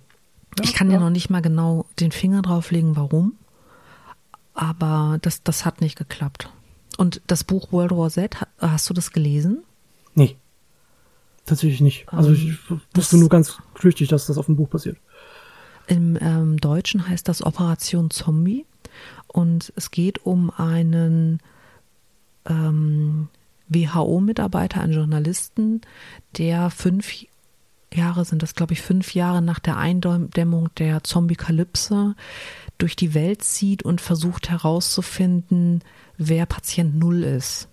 Ja, 0.57 0.63
Ich 0.65 0.73
kann 0.73 0.89
ja. 0.91 0.97
dir 0.97 1.03
noch 1.03 1.09
nicht 1.11 1.29
mal 1.29 1.41
genau 1.41 1.85
den 1.99 2.11
Finger 2.11 2.41
drauflegen, 2.41 2.95
warum, 2.95 3.33
aber 4.53 5.17
das, 5.21 5.43
das 5.43 5.65
hat 5.65 5.81
nicht 5.81 5.97
geklappt. 5.97 6.49
Und 6.97 7.21
das 7.27 7.43
Buch 7.43 7.71
World 7.71 7.91
War 7.91 8.09
Z, 8.09 8.41
ha- 8.41 8.47
hast 8.59 8.89
du 8.89 8.93
das 8.93 9.11
gelesen? 9.11 9.63
Nee. 10.13 10.35
Tatsächlich 11.45 11.81
nicht. 11.81 12.11
Also 12.11 12.31
ich 12.33 12.57
das- 12.69 12.79
wusste 12.93 13.17
nur 13.17 13.29
ganz 13.29 13.57
flüchtig, 13.75 14.09
dass 14.09 14.27
das 14.27 14.37
auf 14.37 14.45
dem 14.47 14.55
Buch 14.55 14.69
passiert. 14.69 14.97
Im 15.91 16.17
ähm, 16.21 16.55
Deutschen 16.55 17.05
heißt 17.09 17.27
das 17.27 17.45
Operation 17.45 18.11
Zombie 18.11 18.65
und 19.27 19.73
es 19.75 19.91
geht 19.91 20.25
um 20.25 20.49
einen 20.49 21.41
ähm, 22.45 23.27
WHO-Mitarbeiter, 23.67 24.79
einen 24.79 24.93
Journalisten, 24.93 25.81
der 26.37 26.69
fünf 26.69 27.25
Jahre 27.93 28.23
sind 28.23 28.41
das, 28.41 28.55
glaube 28.55 28.71
ich, 28.71 28.81
fünf 28.81 29.13
Jahre 29.15 29.41
nach 29.41 29.59
der 29.59 29.75
Eindämmung 29.75 30.69
der 30.77 31.03
Zombie-Kalypse 31.03 32.15
durch 32.77 32.95
die 32.95 33.13
Welt 33.13 33.43
zieht 33.43 33.83
und 33.83 33.99
versucht 33.99 34.49
herauszufinden, 34.49 35.83
wer 36.17 36.45
Patient 36.45 36.97
Null 36.97 37.21
ist. 37.23 37.67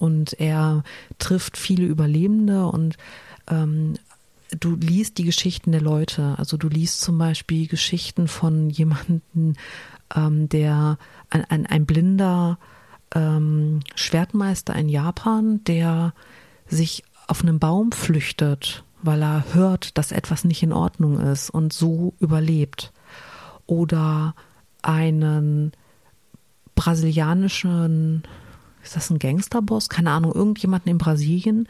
Und 0.00 0.32
er 0.40 0.82
trifft 1.20 1.56
viele 1.56 1.86
Überlebende 1.86 2.66
und 2.66 2.96
ähm, 3.48 3.94
du 4.50 4.76
liest 4.76 5.18
die 5.18 5.24
Geschichten 5.24 5.72
der 5.72 5.80
Leute. 5.80 6.34
Also 6.38 6.56
du 6.56 6.68
liest 6.68 7.00
zum 7.00 7.18
Beispiel 7.18 7.66
Geschichten 7.66 8.28
von 8.28 8.70
jemandem, 8.70 9.54
ähm, 10.14 10.48
der 10.48 10.98
ein, 11.30 11.44
ein, 11.44 11.66
ein 11.66 11.86
blinder 11.86 12.58
ähm, 13.14 13.80
Schwertmeister 13.94 14.74
in 14.74 14.88
Japan, 14.88 15.62
der 15.64 16.14
sich 16.66 17.04
auf 17.26 17.42
einem 17.42 17.58
Baum 17.58 17.92
flüchtet, 17.92 18.84
weil 19.02 19.22
er 19.22 19.44
hört, 19.52 19.98
dass 19.98 20.12
etwas 20.12 20.44
nicht 20.44 20.62
in 20.62 20.72
Ordnung 20.72 21.20
ist 21.20 21.50
und 21.50 21.72
so 21.72 22.14
überlebt. 22.20 22.92
Oder 23.66 24.34
einen 24.82 25.72
brasilianischen, 26.74 28.22
ist 28.82 28.96
das 28.96 29.10
ein 29.10 29.18
Gangsterboss? 29.18 29.88
Keine 29.88 30.10
Ahnung, 30.10 30.32
irgendjemanden 30.32 30.90
in 30.90 30.98
Brasilien, 30.98 31.68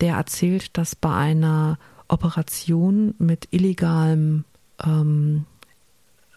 der 0.00 0.16
erzählt, 0.16 0.76
dass 0.78 0.94
bei 0.94 1.14
einer 1.14 1.78
Operation 2.08 3.14
mit 3.18 3.48
illegalem 3.50 4.44
ähm, 4.84 5.44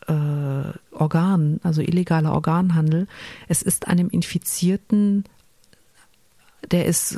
äh, 0.08 0.94
Organen, 0.96 1.60
also 1.64 1.82
illegaler 1.82 2.34
Organhandel, 2.34 3.08
es 3.48 3.62
ist 3.62 3.88
einem 3.88 4.10
Infizierten 4.10 5.26
der 6.72 6.86
ist 6.86 7.18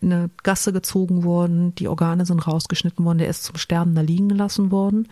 in 0.00 0.12
eine 0.12 0.30
Gasse 0.42 0.70
gezogen 0.72 1.24
worden, 1.24 1.74
die 1.74 1.88
Organe 1.88 2.26
sind 2.26 2.46
rausgeschnitten 2.46 3.04
worden, 3.04 3.18
der 3.18 3.28
ist 3.28 3.42
zum 3.42 3.56
Sterben 3.56 3.94
da 3.94 4.02
liegen 4.02 4.28
gelassen 4.28 4.70
worden 4.70 5.08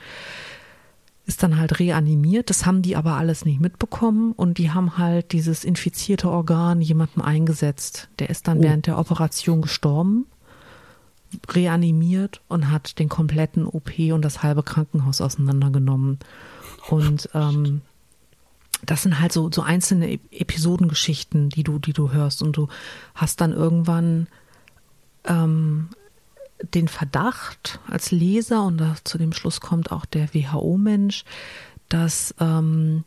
ist 1.26 1.42
dann 1.42 1.58
halt 1.58 1.78
reanimiert. 1.78 2.50
Das 2.50 2.66
haben 2.66 2.82
die 2.82 2.96
aber 2.96 3.14
alles 3.14 3.44
nicht 3.44 3.60
mitbekommen 3.60 4.32
und 4.32 4.58
die 4.58 4.70
haben 4.70 4.98
halt 4.98 5.32
dieses 5.32 5.64
infizierte 5.64 6.30
Organ 6.30 6.80
jemandem 6.80 7.22
eingesetzt. 7.22 8.08
Der 8.18 8.30
ist 8.30 8.46
dann 8.46 8.58
oh. 8.58 8.62
während 8.62 8.86
der 8.86 8.98
Operation 8.98 9.62
gestorben, 9.62 10.26
reanimiert 11.48 12.40
und 12.48 12.70
hat 12.70 12.98
den 12.98 13.08
kompletten 13.08 13.66
OP 13.66 13.98
und 13.98 14.22
das 14.22 14.42
halbe 14.42 14.62
Krankenhaus 14.62 15.20
auseinandergenommen. 15.20 16.18
Und 16.88 17.28
ähm, 17.34 17.80
das 18.84 19.02
sind 19.02 19.20
halt 19.20 19.32
so, 19.32 19.50
so 19.50 19.62
einzelne 19.62 20.18
Episodengeschichten, 20.30 21.48
die 21.48 21.64
du, 21.64 21.78
die 21.78 21.92
du 21.92 22.12
hörst 22.12 22.42
und 22.42 22.56
du 22.56 22.68
hast 23.14 23.40
dann 23.40 23.52
irgendwann 23.52 24.26
ähm, 25.24 25.88
den 26.74 26.88
Verdacht 26.88 27.80
als 27.88 28.10
Leser, 28.10 28.64
und 28.64 28.78
da, 28.78 28.96
zu 29.04 29.18
dem 29.18 29.32
Schluss 29.32 29.60
kommt 29.60 29.90
auch 29.90 30.04
der 30.04 30.32
WHO-Mensch, 30.34 31.24
dass 31.88 32.34
ähm, 32.40 33.04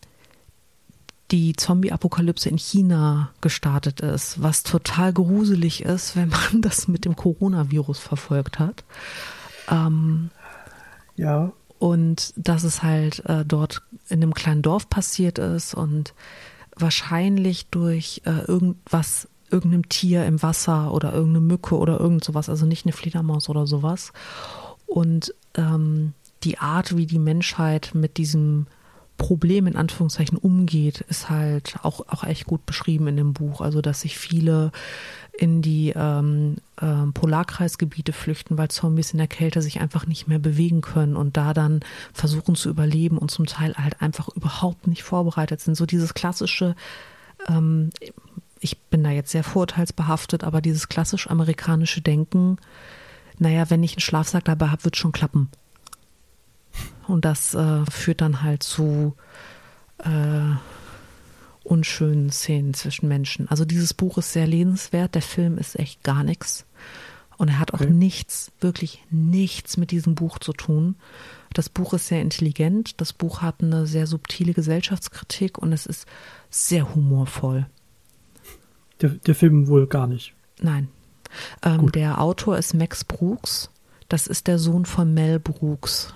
die 1.32 1.54
Zombie-Apokalypse 1.54 2.50
in 2.50 2.58
China 2.58 3.32
gestartet 3.42 4.00
ist, 4.00 4.42
was 4.42 4.64
total 4.64 5.12
gruselig 5.14 5.84
ist, 5.84 6.16
wenn 6.16 6.30
man 6.30 6.62
das 6.62 6.88
mit 6.88 7.06
dem 7.06 7.16
Coronavirus 7.16 8.00
verfolgt 8.00 8.60
hat. 8.60 8.84
Ähm, 9.70 10.30
ja. 11.16 11.52
Und 11.80 12.34
dass 12.38 12.64
es 12.64 12.82
halt 12.82 13.24
äh, 13.26 13.46
dort 13.46 13.84
in 14.10 14.24
einem 14.24 14.34
kleinen 14.34 14.62
Dorf 14.62 14.90
passiert 14.90 15.38
ist 15.38 15.74
und 15.74 16.14
wahrscheinlich 16.76 17.68
durch 17.68 18.22
äh, 18.26 18.46
irgendwas 18.46 19.28
irgendeinem 19.50 19.88
Tier 19.88 20.26
im 20.26 20.42
Wasser 20.44 20.94
oder 20.94 21.14
irgendeine 21.14 21.46
Mücke 21.46 21.78
oder 21.78 22.00
irgend 22.00 22.24
sowas, 22.24 22.50
also 22.50 22.66
nicht 22.66 22.86
eine 22.86 22.94
Fledermaus 22.94 23.50
oder 23.50 23.66
sowas. 23.66 24.12
Und 24.86 25.34
ähm, 25.56 26.14
die 26.44 26.58
Art, 26.58 26.98
wie 26.98 27.06
die 27.06 27.20
Menschheit 27.20 27.92
mit 27.94 28.18
diesem 28.18 28.68
Problem 29.18 29.68
in 29.68 29.76
Anführungszeichen 29.76 30.38
umgeht, 30.38 31.02
ist 31.10 31.30
halt 31.30 31.76
auch, 31.82 32.08
auch 32.08 32.24
echt 32.24 32.46
gut 32.46 32.66
beschrieben 32.66 33.08
in 33.08 33.18
dem 33.18 33.34
Buch. 33.34 33.62
Also, 33.62 33.82
dass 33.82 34.02
sich 34.02 34.18
viele 34.18 34.72
in 35.38 35.62
die 35.62 35.94
ähm, 35.96 36.56
äh, 36.82 37.12
Polarkreisgebiete 37.14 38.14
flüchten, 38.14 38.58
weil 38.58 38.70
Zombies 38.70 39.12
in 39.12 39.20
der 39.20 39.28
Kälte 39.28 39.62
sich 39.62 39.80
einfach 39.80 40.08
nicht 40.08 40.28
mehr 40.28 40.40
bewegen 40.40 40.82
können 40.82 41.16
und 41.16 41.38
da 41.38 41.54
dann 41.54 41.82
versuchen 42.14 42.56
zu 42.56 42.70
überleben 42.70 43.18
und 43.18 43.30
zum 43.30 43.46
Teil 43.46 43.76
halt 43.76 44.02
einfach 44.02 44.30
überhaupt 44.30 44.88
nicht 44.88 45.04
vorbereitet 45.04 45.62
sind. 45.62 45.76
So 45.76 45.86
dieses 45.86 46.14
klassische, 46.14 46.76
ähm, 47.48 47.92
ich 48.60 48.80
bin 48.80 49.04
da 49.04 49.12
jetzt 49.12 49.32
sehr 49.32 49.44
vorurteilsbehaftet, 49.44 50.44
aber 50.44 50.62
dieses 50.62 50.90
klassisch 50.90 51.30
amerikanische 51.30 52.02
Denken, 52.02 52.58
naja, 53.38 53.70
wenn 53.70 53.84
ich 53.84 53.94
einen 53.94 54.02
Schlafsack 54.02 54.46
dabei 54.46 54.70
habe, 54.70 54.86
wird 54.86 54.98
schon 54.98 55.12
klappen. 55.12 55.50
Und 57.08 57.26
das 57.26 57.54
äh, 57.54 57.86
führt 57.90 58.22
dann 58.22 58.44
halt 58.44 58.64
zu 58.64 59.16
äh, 60.00 60.56
unschönen 61.64 62.32
Szenen 62.32 62.74
zwischen 62.74 63.08
Menschen. 63.08 63.48
Also 63.50 63.66
dieses 63.66 63.94
Buch 63.94 64.18
ist 64.18 64.34
sehr 64.34 64.48
lesenswert, 64.48 65.16
der 65.16 65.22
Film 65.22 65.58
ist 65.58 65.78
echt 65.78 66.04
gar 66.04 66.24
nichts. 66.24 66.66
Und 67.38 67.50
er 67.50 67.60
hat 67.60 67.74
auch 67.74 67.82
okay. 67.82 67.90
nichts, 67.90 68.52
wirklich 68.60 69.04
nichts 69.12 69.78
mit 69.78 69.92
diesem 69.92 70.16
Buch 70.16 70.40
zu 70.40 70.54
tun. 70.54 70.96
Das 71.54 71.70
Buch 71.70 71.94
ist 71.94 72.08
sehr 72.08 72.22
intelligent, 72.22 73.00
das 73.00 73.14
Buch 73.14 73.42
hat 73.42 73.62
eine 73.62 73.86
sehr 73.86 74.08
subtile 74.08 74.54
Gesellschaftskritik 74.54 75.58
und 75.58 75.72
es 75.72 75.86
ist 75.86 76.08
sehr 76.50 76.96
humorvoll. 76.96 77.68
Der, 79.02 79.10
der 79.10 79.36
Film 79.36 79.68
wohl 79.68 79.88
gar 79.88 80.08
nicht. 80.08 80.34
Nein. 80.60 80.88
Ähm, 81.64 81.92
der 81.92 82.20
Autor 82.22 82.58
ist 82.58 82.74
Max 82.74 83.04
Brooks. 83.04 83.70
Das 84.10 84.26
ist 84.28 84.48
der 84.48 84.58
Sohn 84.58 84.86
von 84.86 85.14
Mel 85.14 85.40
Brooks, 85.40 86.14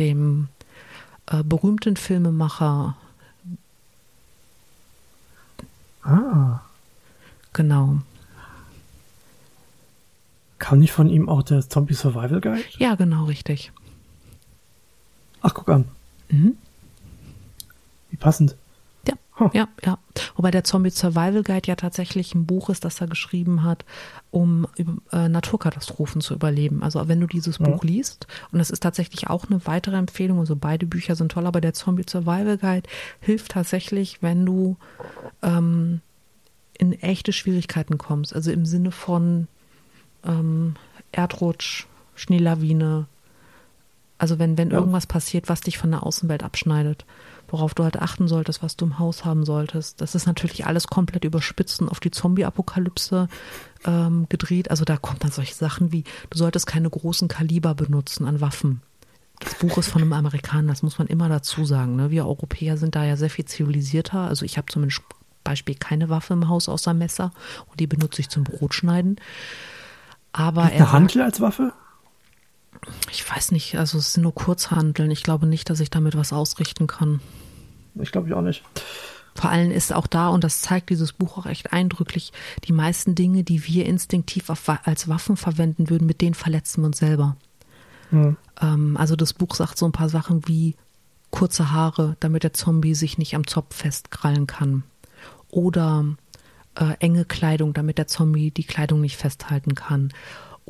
dem 0.00 0.48
äh, 1.26 1.44
berühmten 1.44 1.96
Filmemacher. 1.96 2.96
Ah. 6.02 6.60
Genau. 7.52 7.98
Kam 10.58 10.78
nicht 10.78 10.92
von 10.92 11.08
ihm 11.08 11.28
auch 11.28 11.42
der 11.42 11.68
Zombie 11.68 11.94
Survival 11.94 12.40
Guide? 12.40 12.64
Ja, 12.78 12.94
genau, 12.94 13.24
richtig. 13.24 13.72
Ach, 15.42 15.54
guck 15.54 15.68
an. 15.68 15.88
Mhm. 16.28 16.56
Wie 18.10 18.16
passend. 18.16 18.56
Ja, 19.52 19.68
ja. 19.84 19.98
Wobei 20.36 20.50
der 20.50 20.64
Zombie 20.64 20.90
Survival 20.90 21.42
Guide 21.42 21.66
ja 21.66 21.76
tatsächlich 21.76 22.34
ein 22.34 22.46
Buch 22.46 22.68
ist, 22.68 22.84
das 22.84 23.00
er 23.00 23.06
geschrieben 23.06 23.62
hat, 23.62 23.84
um 24.30 24.66
äh, 25.12 25.28
Naturkatastrophen 25.28 26.20
zu 26.20 26.34
überleben. 26.34 26.82
Also 26.82 27.08
wenn 27.08 27.20
du 27.20 27.26
dieses 27.26 27.58
ja. 27.58 27.66
Buch 27.66 27.82
liest, 27.82 28.26
und 28.52 28.58
das 28.58 28.70
ist 28.70 28.80
tatsächlich 28.82 29.28
auch 29.30 29.48
eine 29.48 29.66
weitere 29.66 29.96
Empfehlung, 29.96 30.38
also 30.40 30.56
beide 30.56 30.86
Bücher 30.86 31.16
sind 31.16 31.32
toll, 31.32 31.46
aber 31.46 31.60
der 31.60 31.72
Zombie 31.72 32.04
Survival 32.08 32.58
Guide 32.58 32.88
hilft 33.20 33.52
tatsächlich, 33.52 34.22
wenn 34.22 34.44
du 34.44 34.76
ähm, 35.42 36.00
in 36.78 36.92
echte 36.92 37.32
Schwierigkeiten 37.32 37.98
kommst. 37.98 38.34
Also 38.34 38.50
im 38.50 38.66
Sinne 38.66 38.90
von 38.90 39.48
ähm, 40.24 40.74
Erdrutsch, 41.12 41.86
Schneelawine. 42.14 43.06
Also 44.18 44.38
wenn, 44.38 44.58
wenn 44.58 44.70
ja. 44.70 44.78
irgendwas 44.78 45.06
passiert, 45.06 45.48
was 45.48 45.62
dich 45.62 45.78
von 45.78 45.90
der 45.90 46.04
Außenwelt 46.04 46.42
abschneidet 46.42 47.06
worauf 47.50 47.74
du 47.74 47.84
halt 47.84 48.00
achten 48.00 48.28
solltest, 48.28 48.62
was 48.62 48.76
du 48.76 48.86
im 48.86 48.98
Haus 48.98 49.24
haben 49.24 49.44
solltest. 49.44 50.00
Das 50.00 50.14
ist 50.14 50.26
natürlich 50.26 50.66
alles 50.66 50.86
komplett 50.86 51.24
überspitzt 51.24 51.80
und 51.80 51.88
auf 51.88 52.00
die 52.00 52.10
Zombie-Apokalypse 52.10 53.28
ähm, 53.84 54.26
gedreht. 54.28 54.70
Also 54.70 54.84
da 54.84 54.96
kommt 54.96 55.24
dann 55.24 55.30
solche 55.30 55.54
Sachen 55.54 55.92
wie, 55.92 56.04
du 56.30 56.38
solltest 56.38 56.66
keine 56.66 56.90
großen 56.90 57.28
Kaliber 57.28 57.74
benutzen 57.74 58.26
an 58.26 58.40
Waffen. 58.40 58.82
Das 59.40 59.54
Buch 59.54 59.78
ist 59.78 59.88
von 59.88 60.02
einem 60.02 60.12
Amerikaner, 60.12 60.68
das 60.68 60.82
muss 60.82 60.98
man 60.98 61.08
immer 61.08 61.28
dazu 61.28 61.64
sagen. 61.64 61.96
Ne? 61.96 62.10
Wir 62.10 62.26
Europäer 62.26 62.76
sind 62.76 62.94
da 62.94 63.04
ja 63.04 63.16
sehr 63.16 63.30
viel 63.30 63.46
zivilisierter. 63.46 64.20
Also 64.20 64.44
ich 64.44 64.58
habe 64.58 64.66
zumindest 64.70 65.02
Beispiel 65.44 65.74
keine 65.74 66.10
Waffe 66.10 66.34
im 66.34 66.48
Haus 66.48 66.68
außer 66.68 66.92
Messer 66.92 67.32
und 67.66 67.80
die 67.80 67.86
benutze 67.86 68.20
ich 68.20 68.28
zum 68.28 68.44
Brotschneiden. 68.44 69.16
Aber 70.32 70.64
Gibt 70.64 70.76
er 70.78 70.92
Handel 70.92 71.22
als 71.22 71.40
Waffe? 71.40 71.72
Ich 73.10 73.28
weiß 73.28 73.52
nicht, 73.52 73.76
also 73.76 73.98
es 73.98 74.14
sind 74.14 74.22
nur 74.22 74.34
Kurzhandeln. 74.34 75.10
Ich 75.10 75.22
glaube 75.22 75.46
nicht, 75.46 75.68
dass 75.70 75.80
ich 75.80 75.90
damit 75.90 76.16
was 76.16 76.32
ausrichten 76.32 76.86
kann. 76.86 77.20
Ich 77.96 78.12
glaube 78.12 78.28
ich 78.28 78.34
auch 78.34 78.42
nicht. 78.42 78.62
Vor 79.34 79.50
allem 79.50 79.70
ist 79.70 79.92
auch 79.92 80.06
da, 80.06 80.28
und 80.28 80.44
das 80.44 80.60
zeigt 80.60 80.90
dieses 80.90 81.12
Buch 81.12 81.38
auch 81.38 81.46
echt 81.46 81.72
eindrücklich, 81.72 82.32
die 82.64 82.72
meisten 82.72 83.14
Dinge, 83.14 83.44
die 83.44 83.64
wir 83.66 83.86
instinktiv 83.86 84.50
als 84.84 85.08
Waffen 85.08 85.36
verwenden 85.36 85.88
würden, 85.88 86.06
mit 86.06 86.20
denen 86.20 86.34
verletzen 86.34 86.82
wir 86.82 86.86
uns 86.86 86.98
selber. 86.98 87.36
Hm. 88.10 88.36
Ähm, 88.60 88.96
also 88.96 89.16
das 89.16 89.32
Buch 89.32 89.54
sagt 89.54 89.78
so 89.78 89.86
ein 89.86 89.92
paar 89.92 90.08
Sachen 90.08 90.46
wie 90.48 90.74
kurze 91.30 91.70
Haare, 91.70 92.16
damit 92.20 92.42
der 92.42 92.52
Zombie 92.52 92.94
sich 92.94 93.18
nicht 93.18 93.36
am 93.36 93.46
Zopf 93.46 93.76
festkrallen 93.76 94.46
kann. 94.46 94.82
Oder 95.48 96.04
äh, 96.74 96.94
enge 96.98 97.24
Kleidung, 97.24 97.72
damit 97.72 97.98
der 97.98 98.08
Zombie 98.08 98.50
die 98.50 98.64
Kleidung 98.64 99.00
nicht 99.00 99.16
festhalten 99.16 99.74
kann 99.74 100.12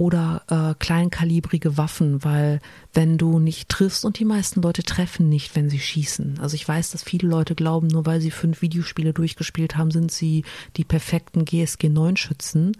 oder 0.01 0.44
äh, 0.48 0.74
kleinkalibrige 0.82 1.76
Waffen, 1.76 2.24
weil 2.24 2.61
wenn 2.94 3.18
du 3.18 3.38
nicht 3.38 3.68
triffst 3.68 4.07
und 4.07 4.18
die 4.18 4.24
meisten 4.24 4.62
Leute 4.62 4.82
treffen 4.82 5.28
nicht, 5.28 5.55
wenn 5.55 5.68
sie 5.68 5.78
schießen. 5.78 6.38
Also 6.40 6.55
ich 6.55 6.66
weiß, 6.66 6.92
dass 6.92 7.03
viele 7.03 7.28
Leute 7.28 7.55
glauben, 7.55 7.86
nur 7.88 8.07
weil 8.07 8.22
sie 8.22 8.30
fünf 8.30 8.62
Videospiele 8.62 9.12
durchgespielt 9.12 9.76
haben, 9.76 9.90
sind 9.90 10.11
sie 10.11 10.44
die 10.78 10.84
perfekten 10.84 11.44
GSG 11.44 11.90
9 11.90 12.16
Schützen. 12.16 12.78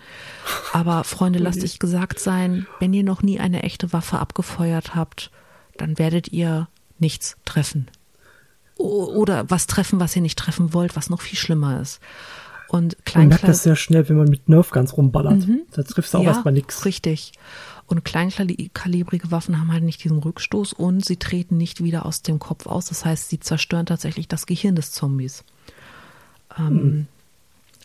Aber 0.73 1.05
Freunde, 1.05 1.41
lasst 1.41 1.63
euch 1.63 1.79
gesagt 1.79 2.21
sein, 2.21 2.67
wenn 2.79 2.95
ihr 2.95 3.05
noch 3.05 3.21
nie 3.23 3.39
eine 3.39 3.65
echte 3.65 3.93
Waffe 3.93 4.19
abgefeuert 4.19 4.95
habt, 4.95 5.31
dann 5.77 5.99
werdet 5.99 6.29
ihr 6.33 6.69
nichts 6.99 7.37
treffen. 7.45 7.91
O- 8.79 9.05
Oder 9.15 9.51
was 9.51 9.67
treffen, 9.67 10.01
was 10.01 10.17
ihr 10.17 10.23
nicht 10.23 10.39
treffen 10.39 10.73
wollt, 10.73 10.97
was 10.97 11.11
noch 11.11 11.21
viel 11.21 11.39
schlimmer 11.39 11.83
ist. 11.83 12.01
Und 12.71 12.97
Man 13.15 13.29
merkt 13.29 13.49
das 13.49 13.65
sehr 13.65 13.75
schnell, 13.75 14.09
wenn 14.09 14.17
man 14.17 14.29
mit 14.29 14.49
Nerfguns 14.49 14.97
rumballert. 14.97 15.45
Da 15.73 15.83
triffst 15.83 16.15
du 16.15 16.19
auch 16.19 16.23
Mhm. 16.23 16.27
ja, 16.27 16.33
erstmal 16.33 16.55
nix. 16.55 16.85
Richtig. 16.85 17.33
Und 17.87 18.05
kleinkalibrige 18.05 19.33
Waffen 19.33 19.59
haben 19.61 19.73
halt 19.73 19.83
nicht 19.83 20.05
diesen 20.05 20.19
Rückstoß 20.19 20.75
und 20.75 21.05
sie 21.05 21.17
treten 21.17 21.57
nicht 21.57 21.83
wieder 21.83 22.07
aus 22.07 22.23
dem 22.23 22.39
Kopf 22.39 22.67
aus. 22.67 22.87
Das 22.87 23.05
heißt, 23.05 23.29
sie 23.29 23.41
zerstören 23.41 23.87
tatsächlich 23.87 24.29
das 24.29 24.47
Gehirn 24.47 24.77
des 24.77 24.93
Zombies. 24.93 25.43
Ähm, 26.57 27.09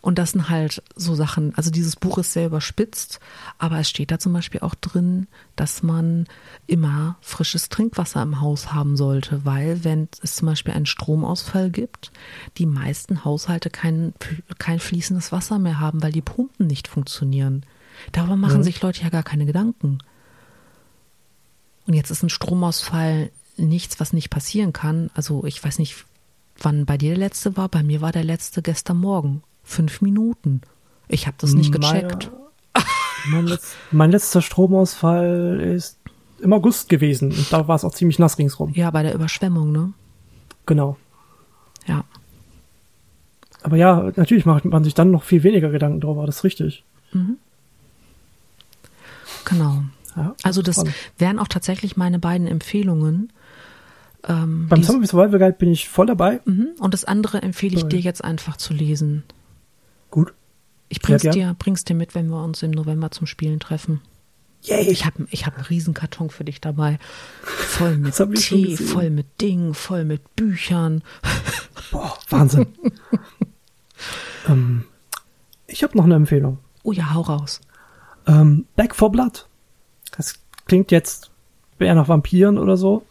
Und 0.06 0.20
das 0.20 0.34
sind 0.34 0.51
halt 0.51 0.84
so 0.95 1.16
Sachen, 1.16 1.56
also 1.56 1.72
dieses 1.72 1.95
Buch 1.95 2.20
ist 2.20 2.32
sehr 2.32 2.45
überspitzt, 2.45 3.20
aber 3.58 3.80
es 3.80 3.89
steht 3.89 4.12
da 4.12 4.20
zum 4.20 4.34
Beispiel 4.34 4.60
auch 4.60 4.76
drin, 4.76 5.26
dass 5.56 5.82
man 5.82 6.28
immer 6.68 7.18
frisches 7.22 7.70
Trinkwasser 7.70 8.22
im 8.22 8.39
Haus 8.39 8.72
haben 8.72 8.97
sollte, 8.97 9.45
weil 9.45 9.84
wenn 9.84 10.08
es 10.22 10.36
zum 10.36 10.45
Beispiel 10.45 10.76
einen 10.76 10.86
Stromausfall 10.86 11.72
gibt, 11.72 12.12
die 12.60 12.68
meisten 12.68 13.26
Haushalte 13.26 13.72
kein, 13.72 14.14
kein 14.60 14.80
fließendes 14.80 15.32
Wasser 15.32 15.58
mehr 15.58 15.80
haben, 15.80 16.03
weil 16.03 16.12
die 16.12 16.22
Pumpen 16.22 16.68
nicht 16.68 16.88
funktionieren. 16.88 17.66
Darüber 18.12 18.36
machen 18.36 18.62
sich 18.62 18.80
Leute 18.84 19.01
ja 19.01 19.10
gar 19.10 19.24
keine 19.24 19.47
Gedanken. 19.47 19.97
Und 21.88 21.95
jetzt 21.95 22.12
ist 22.12 22.22
ein 22.22 22.30
Stromausfall 22.30 23.32
nichts, 23.58 23.99
was 23.99 24.14
nicht 24.14 24.30
passieren 24.30 24.72
kann. 24.72 25.10
Also 25.16 25.45
ich 25.45 25.64
weiß 25.64 25.80
nicht, 25.80 26.06
wann 26.60 26.86
bei 26.86 26.95
dir 26.95 27.10
der 27.10 27.18
letzte 27.18 27.58
war. 27.58 27.70
Bei 27.70 27.82
mir 27.82 28.01
war 28.01 28.12
der 28.12 28.24
letzte 28.24 28.62
gestern 28.62 28.97
Morgen. 28.97 29.41
Fünf 29.66 30.01
Minuten. 30.01 30.61
Ich 31.09 31.28
habe 31.28 31.36
das 31.39 31.53
nicht 31.53 31.72
gecheckt. 31.74 32.32
Mein, 33.28 33.47
letz, 33.47 33.74
mein 33.91 34.11
letzter 34.11 34.41
Stromausfall 34.43 35.59
ist 35.76 35.97
im 36.39 36.53
August 36.53 36.89
gewesen 36.89 37.32
und 37.32 37.51
da 37.51 37.68
war 37.68 37.76
es 37.76 37.84
auch 37.84 37.91
ziemlich 37.93 38.20
nass 38.20 38.38
ringsrum. 38.38 38.72
Ja, 38.76 38.91
bei 38.91 39.01
der 39.01 39.16
Überschwemmung, 39.16 39.72
ne? 39.72 39.93
Genau. 40.68 40.95
Ja. 41.88 42.03
Aber 43.63 43.78
ja, 43.78 44.11
natürlich 44.16 44.45
macht 44.45 44.66
man 44.66 44.84
sich 44.84 44.93
dann 44.93 45.09
noch 45.09 45.24
viel 45.24 45.41
weniger 45.41 45.72
Gedanken 45.72 46.01
darüber, 46.01 46.28
das 46.28 46.38
ist 46.38 46.43
richtig. 46.43 46.84
Genau. 49.45 49.84
Ja, 50.16 50.36
Also 50.43 50.61
das 50.61 50.76
spannend. 50.76 50.93
wären 51.18 51.39
auch 51.39 51.47
tatsächlich 51.47 51.97
meine 51.97 52.20
beiden 52.20 52.45
Empfehlungen. 52.47 53.32
Ähm, 54.28 54.68
Beim 54.70 54.84
Zombie 54.84 55.07
Survival 55.07 55.39
Guide 55.39 55.53
bin 55.57 55.72
ich 55.72 55.89
voll 55.89 56.05
dabei. 56.05 56.41
Mhm. 56.45 56.70
Und 56.80 56.93
das 56.93 57.05
andere 57.05 57.41
empfehle 57.41 57.74
ich 57.76 57.82
Toll. 57.82 57.89
dir 57.89 57.99
jetzt 57.99 58.24
einfach 58.24 58.57
zu 58.57 58.74
lesen. 58.74 59.24
Gut. 60.16 60.34
Ich 60.88 61.01
bring's 61.01 61.24
gern. 61.24 61.34
dir, 61.34 61.55
bring's 61.59 61.84
dir 61.84 61.93
mit, 61.93 62.16
wenn 62.16 62.28
wir 62.28 62.41
uns 62.41 62.63
im 62.63 62.72
November 62.72 63.11
zum 63.11 63.28
Spielen 63.28 63.59
treffen. 63.59 63.99
Yay! 64.61 64.88
Ich 64.88 65.05
habe 65.05 65.28
ich 65.30 65.45
hab 65.45 65.55
einen 65.55 65.66
Riesenkarton 65.66 66.30
für 66.30 66.45
dich 66.45 66.61
dabei. 66.61 66.99
Voll 67.41 67.97
mit 67.97 68.16
Tee, 68.36 68.78
voll 68.78 69.09
mit 69.09 69.41
Dingen, 69.41 69.74
voll 69.74 70.05
mit 70.05 70.38
Büchern. 70.38 71.03
Boah, 71.91 72.18
Wahnsinn. 72.30 72.68
ähm, 74.47 74.86
ich 75.68 75.84
habe 75.84 75.97
noch 75.97 76.05
eine 76.05 76.16
Empfehlung. 76.16 76.59
Oh 76.84 76.93
ja, 76.93 77.13
hau 77.13 77.20
raus. 77.20 77.59
Ähm, 78.26 78.68
Back 78.78 78.95
for 78.95 79.11
Blood. 79.11 79.49
Das 80.16 80.39
klingt 80.66 80.91
jetzt 80.91 81.30
eher 81.78 81.93
nach 81.93 82.07
Vampiren 82.07 82.57
oder 82.57 82.78
so, 82.78 83.05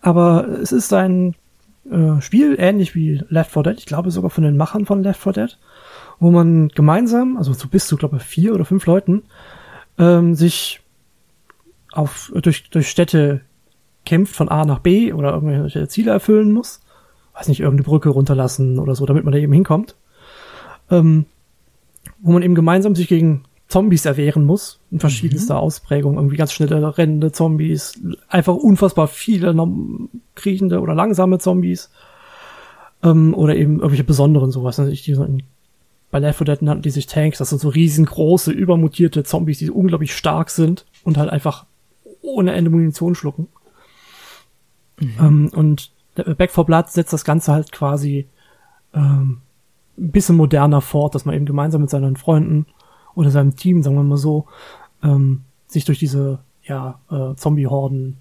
aber 0.00 0.48
es 0.48 0.72
ist 0.72 0.92
ein 0.92 1.36
äh, 1.90 2.20
Spiel, 2.20 2.56
ähnlich 2.58 2.94
wie 2.94 3.22
Left 3.28 3.52
4 3.52 3.62
Dead, 3.62 3.78
ich 3.78 3.86
glaube 3.86 4.10
sogar 4.10 4.30
von 4.30 4.44
den 4.44 4.56
Machern 4.56 4.86
von 4.86 5.02
Left 5.02 5.22
4 5.22 5.32
Dead, 5.32 5.58
wo 6.20 6.30
man 6.30 6.68
gemeinsam, 6.68 7.36
also 7.36 7.52
so 7.52 7.68
bis 7.68 7.86
zu, 7.86 7.96
glaube 7.96 8.16
ich, 8.16 8.22
vier 8.22 8.54
oder 8.54 8.64
fünf 8.64 8.86
Leuten, 8.86 9.22
ähm, 9.98 10.34
sich 10.34 10.80
auf, 11.92 12.32
durch, 12.34 12.70
durch 12.70 12.88
Städte 12.88 13.42
kämpft 14.04 14.34
von 14.34 14.48
A 14.48 14.64
nach 14.64 14.80
B 14.80 15.12
oder 15.12 15.32
irgendwelche 15.32 15.88
Ziele 15.88 16.10
erfüllen 16.10 16.52
muss. 16.52 16.80
Weiß 17.34 17.48
nicht, 17.48 17.60
irgendeine 17.60 17.84
Brücke 17.84 18.08
runterlassen 18.08 18.78
oder 18.78 18.94
so, 18.94 19.06
damit 19.06 19.24
man 19.24 19.32
da 19.32 19.38
eben 19.38 19.52
hinkommt. 19.52 19.96
Ähm, 20.90 21.26
wo 22.20 22.32
man 22.32 22.42
eben 22.42 22.54
gemeinsam 22.54 22.94
sich 22.94 23.08
gegen 23.08 23.44
Zombies 23.68 24.06
erwehren 24.06 24.44
muss, 24.44 24.80
in 24.90 24.98
verschiedenster 24.98 25.58
Ausprägung, 25.58 26.14
irgendwie 26.16 26.36
ganz 26.36 26.52
schnelle 26.52 26.96
rennende 26.96 27.32
Zombies, 27.32 28.00
einfach 28.28 28.54
unfassbar 28.54 29.08
viele 29.08 29.54
kriechende 30.34 30.80
oder 30.80 30.94
langsame 30.94 31.38
Zombies, 31.38 31.90
ähm, 33.02 33.34
oder 33.34 33.56
eben 33.56 33.76
irgendwelche 33.76 34.04
besonderen 34.04 34.50
sowas. 34.50 34.78
Also 34.80 34.90
ich, 34.90 35.02
die 35.02 35.14
so 35.14 35.22
in, 35.22 35.42
bei 36.10 36.18
Left 36.18 36.38
4 36.38 36.46
Dead 36.46 36.62
nannten 36.62 36.82
die 36.82 36.90
sich 36.90 37.06
Tanks, 37.06 37.38
das 37.38 37.50
sind 37.50 37.60
so 37.60 37.68
riesengroße, 37.68 38.50
übermutierte 38.50 39.24
Zombies, 39.24 39.58
die 39.58 39.70
unglaublich 39.70 40.14
stark 40.14 40.50
sind 40.50 40.86
und 41.04 41.18
halt 41.18 41.30
einfach 41.30 41.66
ohne 42.22 42.52
Ende 42.52 42.70
Munition 42.70 43.14
schlucken. 43.14 43.48
Ähm, 45.00 45.50
und 45.54 45.90
Back 46.14 46.50
4 46.50 46.64
Blood 46.64 46.88
setzt 46.90 47.12
das 47.12 47.24
Ganze 47.24 47.52
halt 47.52 47.72
quasi 47.72 48.26
ähm, 48.94 49.42
ein 49.96 50.10
bisschen 50.10 50.36
moderner 50.36 50.80
fort, 50.80 51.14
dass 51.14 51.24
man 51.24 51.34
eben 51.34 51.46
gemeinsam 51.46 51.80
mit 51.82 51.90
seinen 51.90 52.16
Freunden 52.16 52.66
oder 53.14 53.30
seinem 53.30 53.56
Team, 53.56 53.82
sagen 53.82 53.96
wir 53.96 54.02
mal 54.02 54.16
so, 54.16 54.46
ähm, 55.02 55.42
sich 55.66 55.84
durch 55.84 55.98
diese 55.98 56.40
ja, 56.62 57.00
äh, 57.10 57.34
Zombie-Horden 57.34 58.16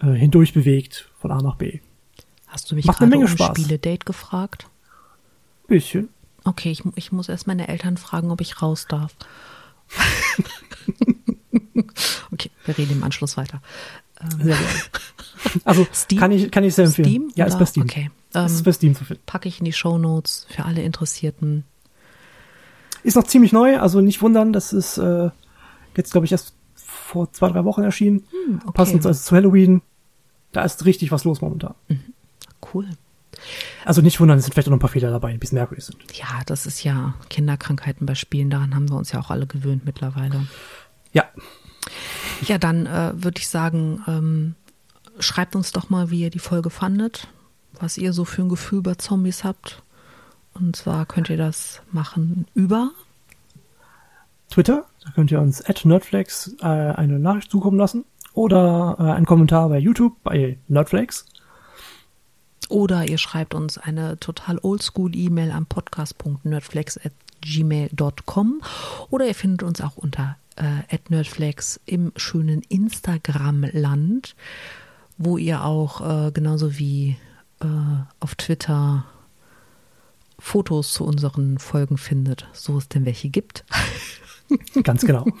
äh, 0.00 0.12
hindurch 0.12 0.54
bewegt 0.54 1.10
von 1.18 1.30
A 1.30 1.40
nach 1.40 1.56
B. 1.56 1.80
Hast 2.46 2.70
du 2.70 2.74
mich 2.74 2.86
Macht 2.86 2.98
gerade 2.98 3.16
um 3.16 3.26
Spaß. 3.26 3.58
Spiele-Date 3.58 4.06
gefragt? 4.06 4.68
Bisschen. 5.66 6.08
Okay, 6.46 6.70
ich, 6.70 6.82
ich 6.94 7.12
muss 7.12 7.28
erst 7.28 7.46
meine 7.46 7.68
Eltern 7.68 7.96
fragen, 7.96 8.30
ob 8.30 8.40
ich 8.40 8.62
raus 8.62 8.86
darf. 8.88 9.14
okay, 12.32 12.50
wir 12.64 12.78
reden 12.78 12.92
im 12.92 13.02
Anschluss 13.04 13.36
weiter. 13.36 13.60
Sehr 14.38 14.46
gerne. 14.46 14.58
Also 15.64 15.86
Steam? 15.92 16.18
kann 16.18 16.32
ich 16.32 16.50
kann 16.50 16.64
ich 16.64 16.74
sehr 16.74 16.86
empfehlen. 16.86 17.08
Steam? 17.08 17.32
Ja, 17.34 17.46
ist 17.46 17.58
bei 17.58 17.66
Steam. 17.66 17.84
Okay. 17.84 18.10
Das 18.32 18.52
ist 18.52 18.58
Ähm, 18.60 18.64
bei 18.64 18.72
Steam 18.72 18.94
zu 18.94 19.04
finden. 19.04 19.22
packe 19.26 19.48
ich 19.48 19.58
in 19.58 19.64
die 19.64 19.72
Show 19.72 19.98
Notes 19.98 20.46
für 20.50 20.64
alle 20.64 20.82
Interessierten. 20.82 21.64
Ist 23.02 23.16
noch 23.16 23.24
ziemlich 23.24 23.52
neu, 23.52 23.78
also 23.78 24.00
nicht 24.00 24.20
wundern, 24.22 24.52
das 24.52 24.72
ist 24.72 24.98
äh, 24.98 25.30
jetzt 25.96 26.12
glaube 26.12 26.24
ich 26.26 26.32
erst 26.32 26.54
vor 26.74 27.32
zwei 27.32 27.48
drei 27.50 27.64
Wochen 27.64 27.82
erschienen, 27.82 28.24
Hm, 28.30 28.60
okay. 28.64 28.72
passend 28.72 29.06
also 29.06 29.20
zu 29.20 29.36
Halloween. 29.36 29.82
Da 30.52 30.62
ist 30.62 30.84
richtig 30.84 31.10
was 31.12 31.24
los 31.24 31.40
momentan. 31.40 31.74
Cool. 32.72 32.88
Also 33.84 34.02
nicht 34.02 34.20
wundern, 34.20 34.38
es 34.38 34.44
sind 34.44 34.54
vielleicht 34.54 34.68
auch 34.68 34.70
noch 34.70 34.78
ein 34.78 34.80
paar 34.80 34.90
Fehler 34.90 35.10
dabei, 35.10 35.28
die 35.28 35.34
ein 35.36 35.40
bisschen 35.40 35.58
merkwürdig 35.58 35.84
sind. 35.84 35.98
Ja, 36.16 36.42
das 36.46 36.66
ist 36.66 36.82
ja 36.84 37.14
Kinderkrankheiten 37.28 38.06
bei 38.06 38.14
Spielen. 38.14 38.50
Daran 38.50 38.74
haben 38.74 38.88
wir 38.88 38.96
uns 38.96 39.12
ja 39.12 39.20
auch 39.20 39.30
alle 39.30 39.46
gewöhnt 39.46 39.84
mittlerweile. 39.84 40.46
Ja, 41.12 41.24
Ja, 42.46 42.58
dann 42.58 42.86
äh, 42.86 43.12
würde 43.14 43.38
ich 43.38 43.48
sagen, 43.48 44.02
ähm, 44.06 44.54
schreibt 45.18 45.56
uns 45.56 45.72
doch 45.72 45.88
mal, 45.90 46.10
wie 46.10 46.20
ihr 46.20 46.30
die 46.30 46.38
Folge 46.38 46.70
fandet, 46.70 47.28
was 47.78 47.96
ihr 47.98 48.12
so 48.12 48.24
für 48.24 48.42
ein 48.42 48.48
Gefühl 48.48 48.82
bei 48.82 48.94
Zombies 48.94 49.44
habt. 49.44 49.82
Und 50.54 50.76
zwar 50.76 51.06
könnt 51.06 51.30
ihr 51.30 51.36
das 51.36 51.82
machen 51.92 52.46
über 52.54 52.90
Twitter, 54.50 54.86
da 55.04 55.10
könnt 55.10 55.30
ihr 55.30 55.40
uns 55.40 55.64
at 55.64 55.84
Nerdflex 55.84 56.56
äh, 56.60 56.66
eine 56.66 57.18
Nachricht 57.18 57.50
zukommen 57.50 57.78
lassen 57.78 58.04
oder 58.32 58.96
äh, 58.98 59.02
einen 59.02 59.26
Kommentar 59.26 59.68
bei 59.68 59.78
YouTube 59.78 60.14
bei 60.22 60.58
Nerdflex. 60.68 61.26
Oder 62.68 63.08
ihr 63.08 63.18
schreibt 63.18 63.54
uns 63.54 63.78
eine 63.78 64.18
total 64.18 64.58
oldschool 64.58 65.14
E-Mail 65.14 65.50
am 65.50 65.66
podcast.nerdflex.gmail.com 65.66 68.62
oder 69.10 69.26
ihr 69.26 69.34
findet 69.34 69.62
uns 69.62 69.80
auch 69.80 69.96
unter 69.96 70.36
äh, 70.56 70.98
@nerdflex 71.08 71.80
im 71.86 72.12
schönen 72.16 72.62
Instagram-Land, 72.62 74.36
wo 75.18 75.38
ihr 75.38 75.64
auch 75.64 76.28
äh, 76.28 76.32
genauso 76.32 76.78
wie 76.78 77.16
äh, 77.60 77.66
auf 78.20 78.34
Twitter 78.34 79.04
Fotos 80.38 80.92
zu 80.92 81.04
unseren 81.04 81.58
Folgen 81.58 81.96
findet, 81.96 82.46
so 82.52 82.76
es 82.78 82.88
denn 82.88 83.06
welche 83.06 83.28
gibt. 83.28 83.64
Ganz 84.82 85.02
genau. 85.02 85.26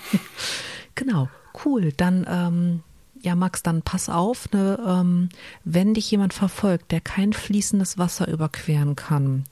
Genau, 0.96 1.28
cool. 1.64 1.92
Dann, 1.92 2.26
ähm, 2.26 2.82
ja, 3.26 3.34
Max, 3.34 3.64
dann 3.64 3.82
pass 3.82 4.08
auf, 4.08 4.52
ne, 4.52 4.78
ähm, 4.86 5.30
wenn 5.64 5.94
dich 5.94 6.08
jemand 6.12 6.32
verfolgt, 6.32 6.92
der 6.92 7.00
kein 7.00 7.32
fließendes 7.32 7.98
Wasser 7.98 8.28
überqueren 8.28 8.94
kann, 8.94 9.46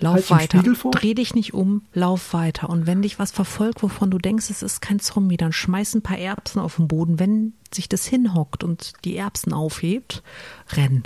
lauf 0.00 0.30
Halt 0.30 0.52
weiter. 0.52 0.62
Dreh 0.90 1.14
dich 1.14 1.36
nicht 1.36 1.54
um, 1.54 1.82
lauf 1.94 2.32
weiter. 2.34 2.68
Und 2.68 2.88
wenn 2.88 3.02
dich 3.02 3.20
was 3.20 3.30
verfolgt, 3.30 3.84
wovon 3.84 4.10
du 4.10 4.18
denkst, 4.18 4.50
es 4.50 4.62
ist 4.62 4.82
kein 4.82 4.98
Zombie, 4.98 5.36
dann 5.36 5.52
schmeiß 5.52 5.94
ein 5.94 6.02
paar 6.02 6.18
Erbsen 6.18 6.60
auf 6.60 6.76
den 6.76 6.88
Boden. 6.88 7.20
Wenn 7.20 7.52
sich 7.72 7.88
das 7.88 8.06
hinhockt 8.06 8.64
und 8.64 8.92
die 9.04 9.16
Erbsen 9.16 9.52
aufhebt, 9.52 10.24
renn. 10.70 11.04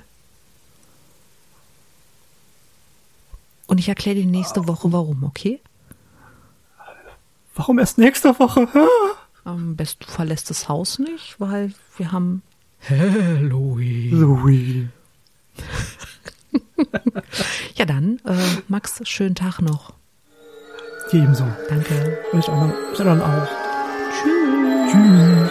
Und 3.67 3.79
ich 3.79 3.91
erkläre 3.91 4.17
dir 4.17 4.27
nächste 4.27 4.67
Woche 4.69 4.91
warum, 4.91 5.23
okay? 5.25 5.61
Warum 7.55 7.79
erst 7.79 7.99
nächste 7.99 8.39
Woche? 8.39 8.69
Am 9.45 9.76
besten 9.76 10.05
du 10.05 10.11
verlässt 10.11 10.51
das 10.51 10.68
Haus 10.68 10.99
nicht, 10.99 11.36
weil 11.38 11.72
wir 11.97 12.12
haben 12.12 12.42
Halloween. 12.88 14.20
Louis. 14.20 14.86
Ja, 17.74 17.84
dann, 17.84 18.20
äh, 18.24 18.36
Max, 18.68 19.01
schönen 19.09 19.34
Tag 19.34 19.61
noch. 19.61 19.92
Ebenso. 21.11 21.45
Danke. 21.68 22.18
Ich 22.32 22.49
auch. 22.49 22.72
Ich 22.92 22.99
dann 22.99 23.20
auch. 23.20 23.49
Tschüss. 24.11 24.92
Tschüss. 24.92 25.43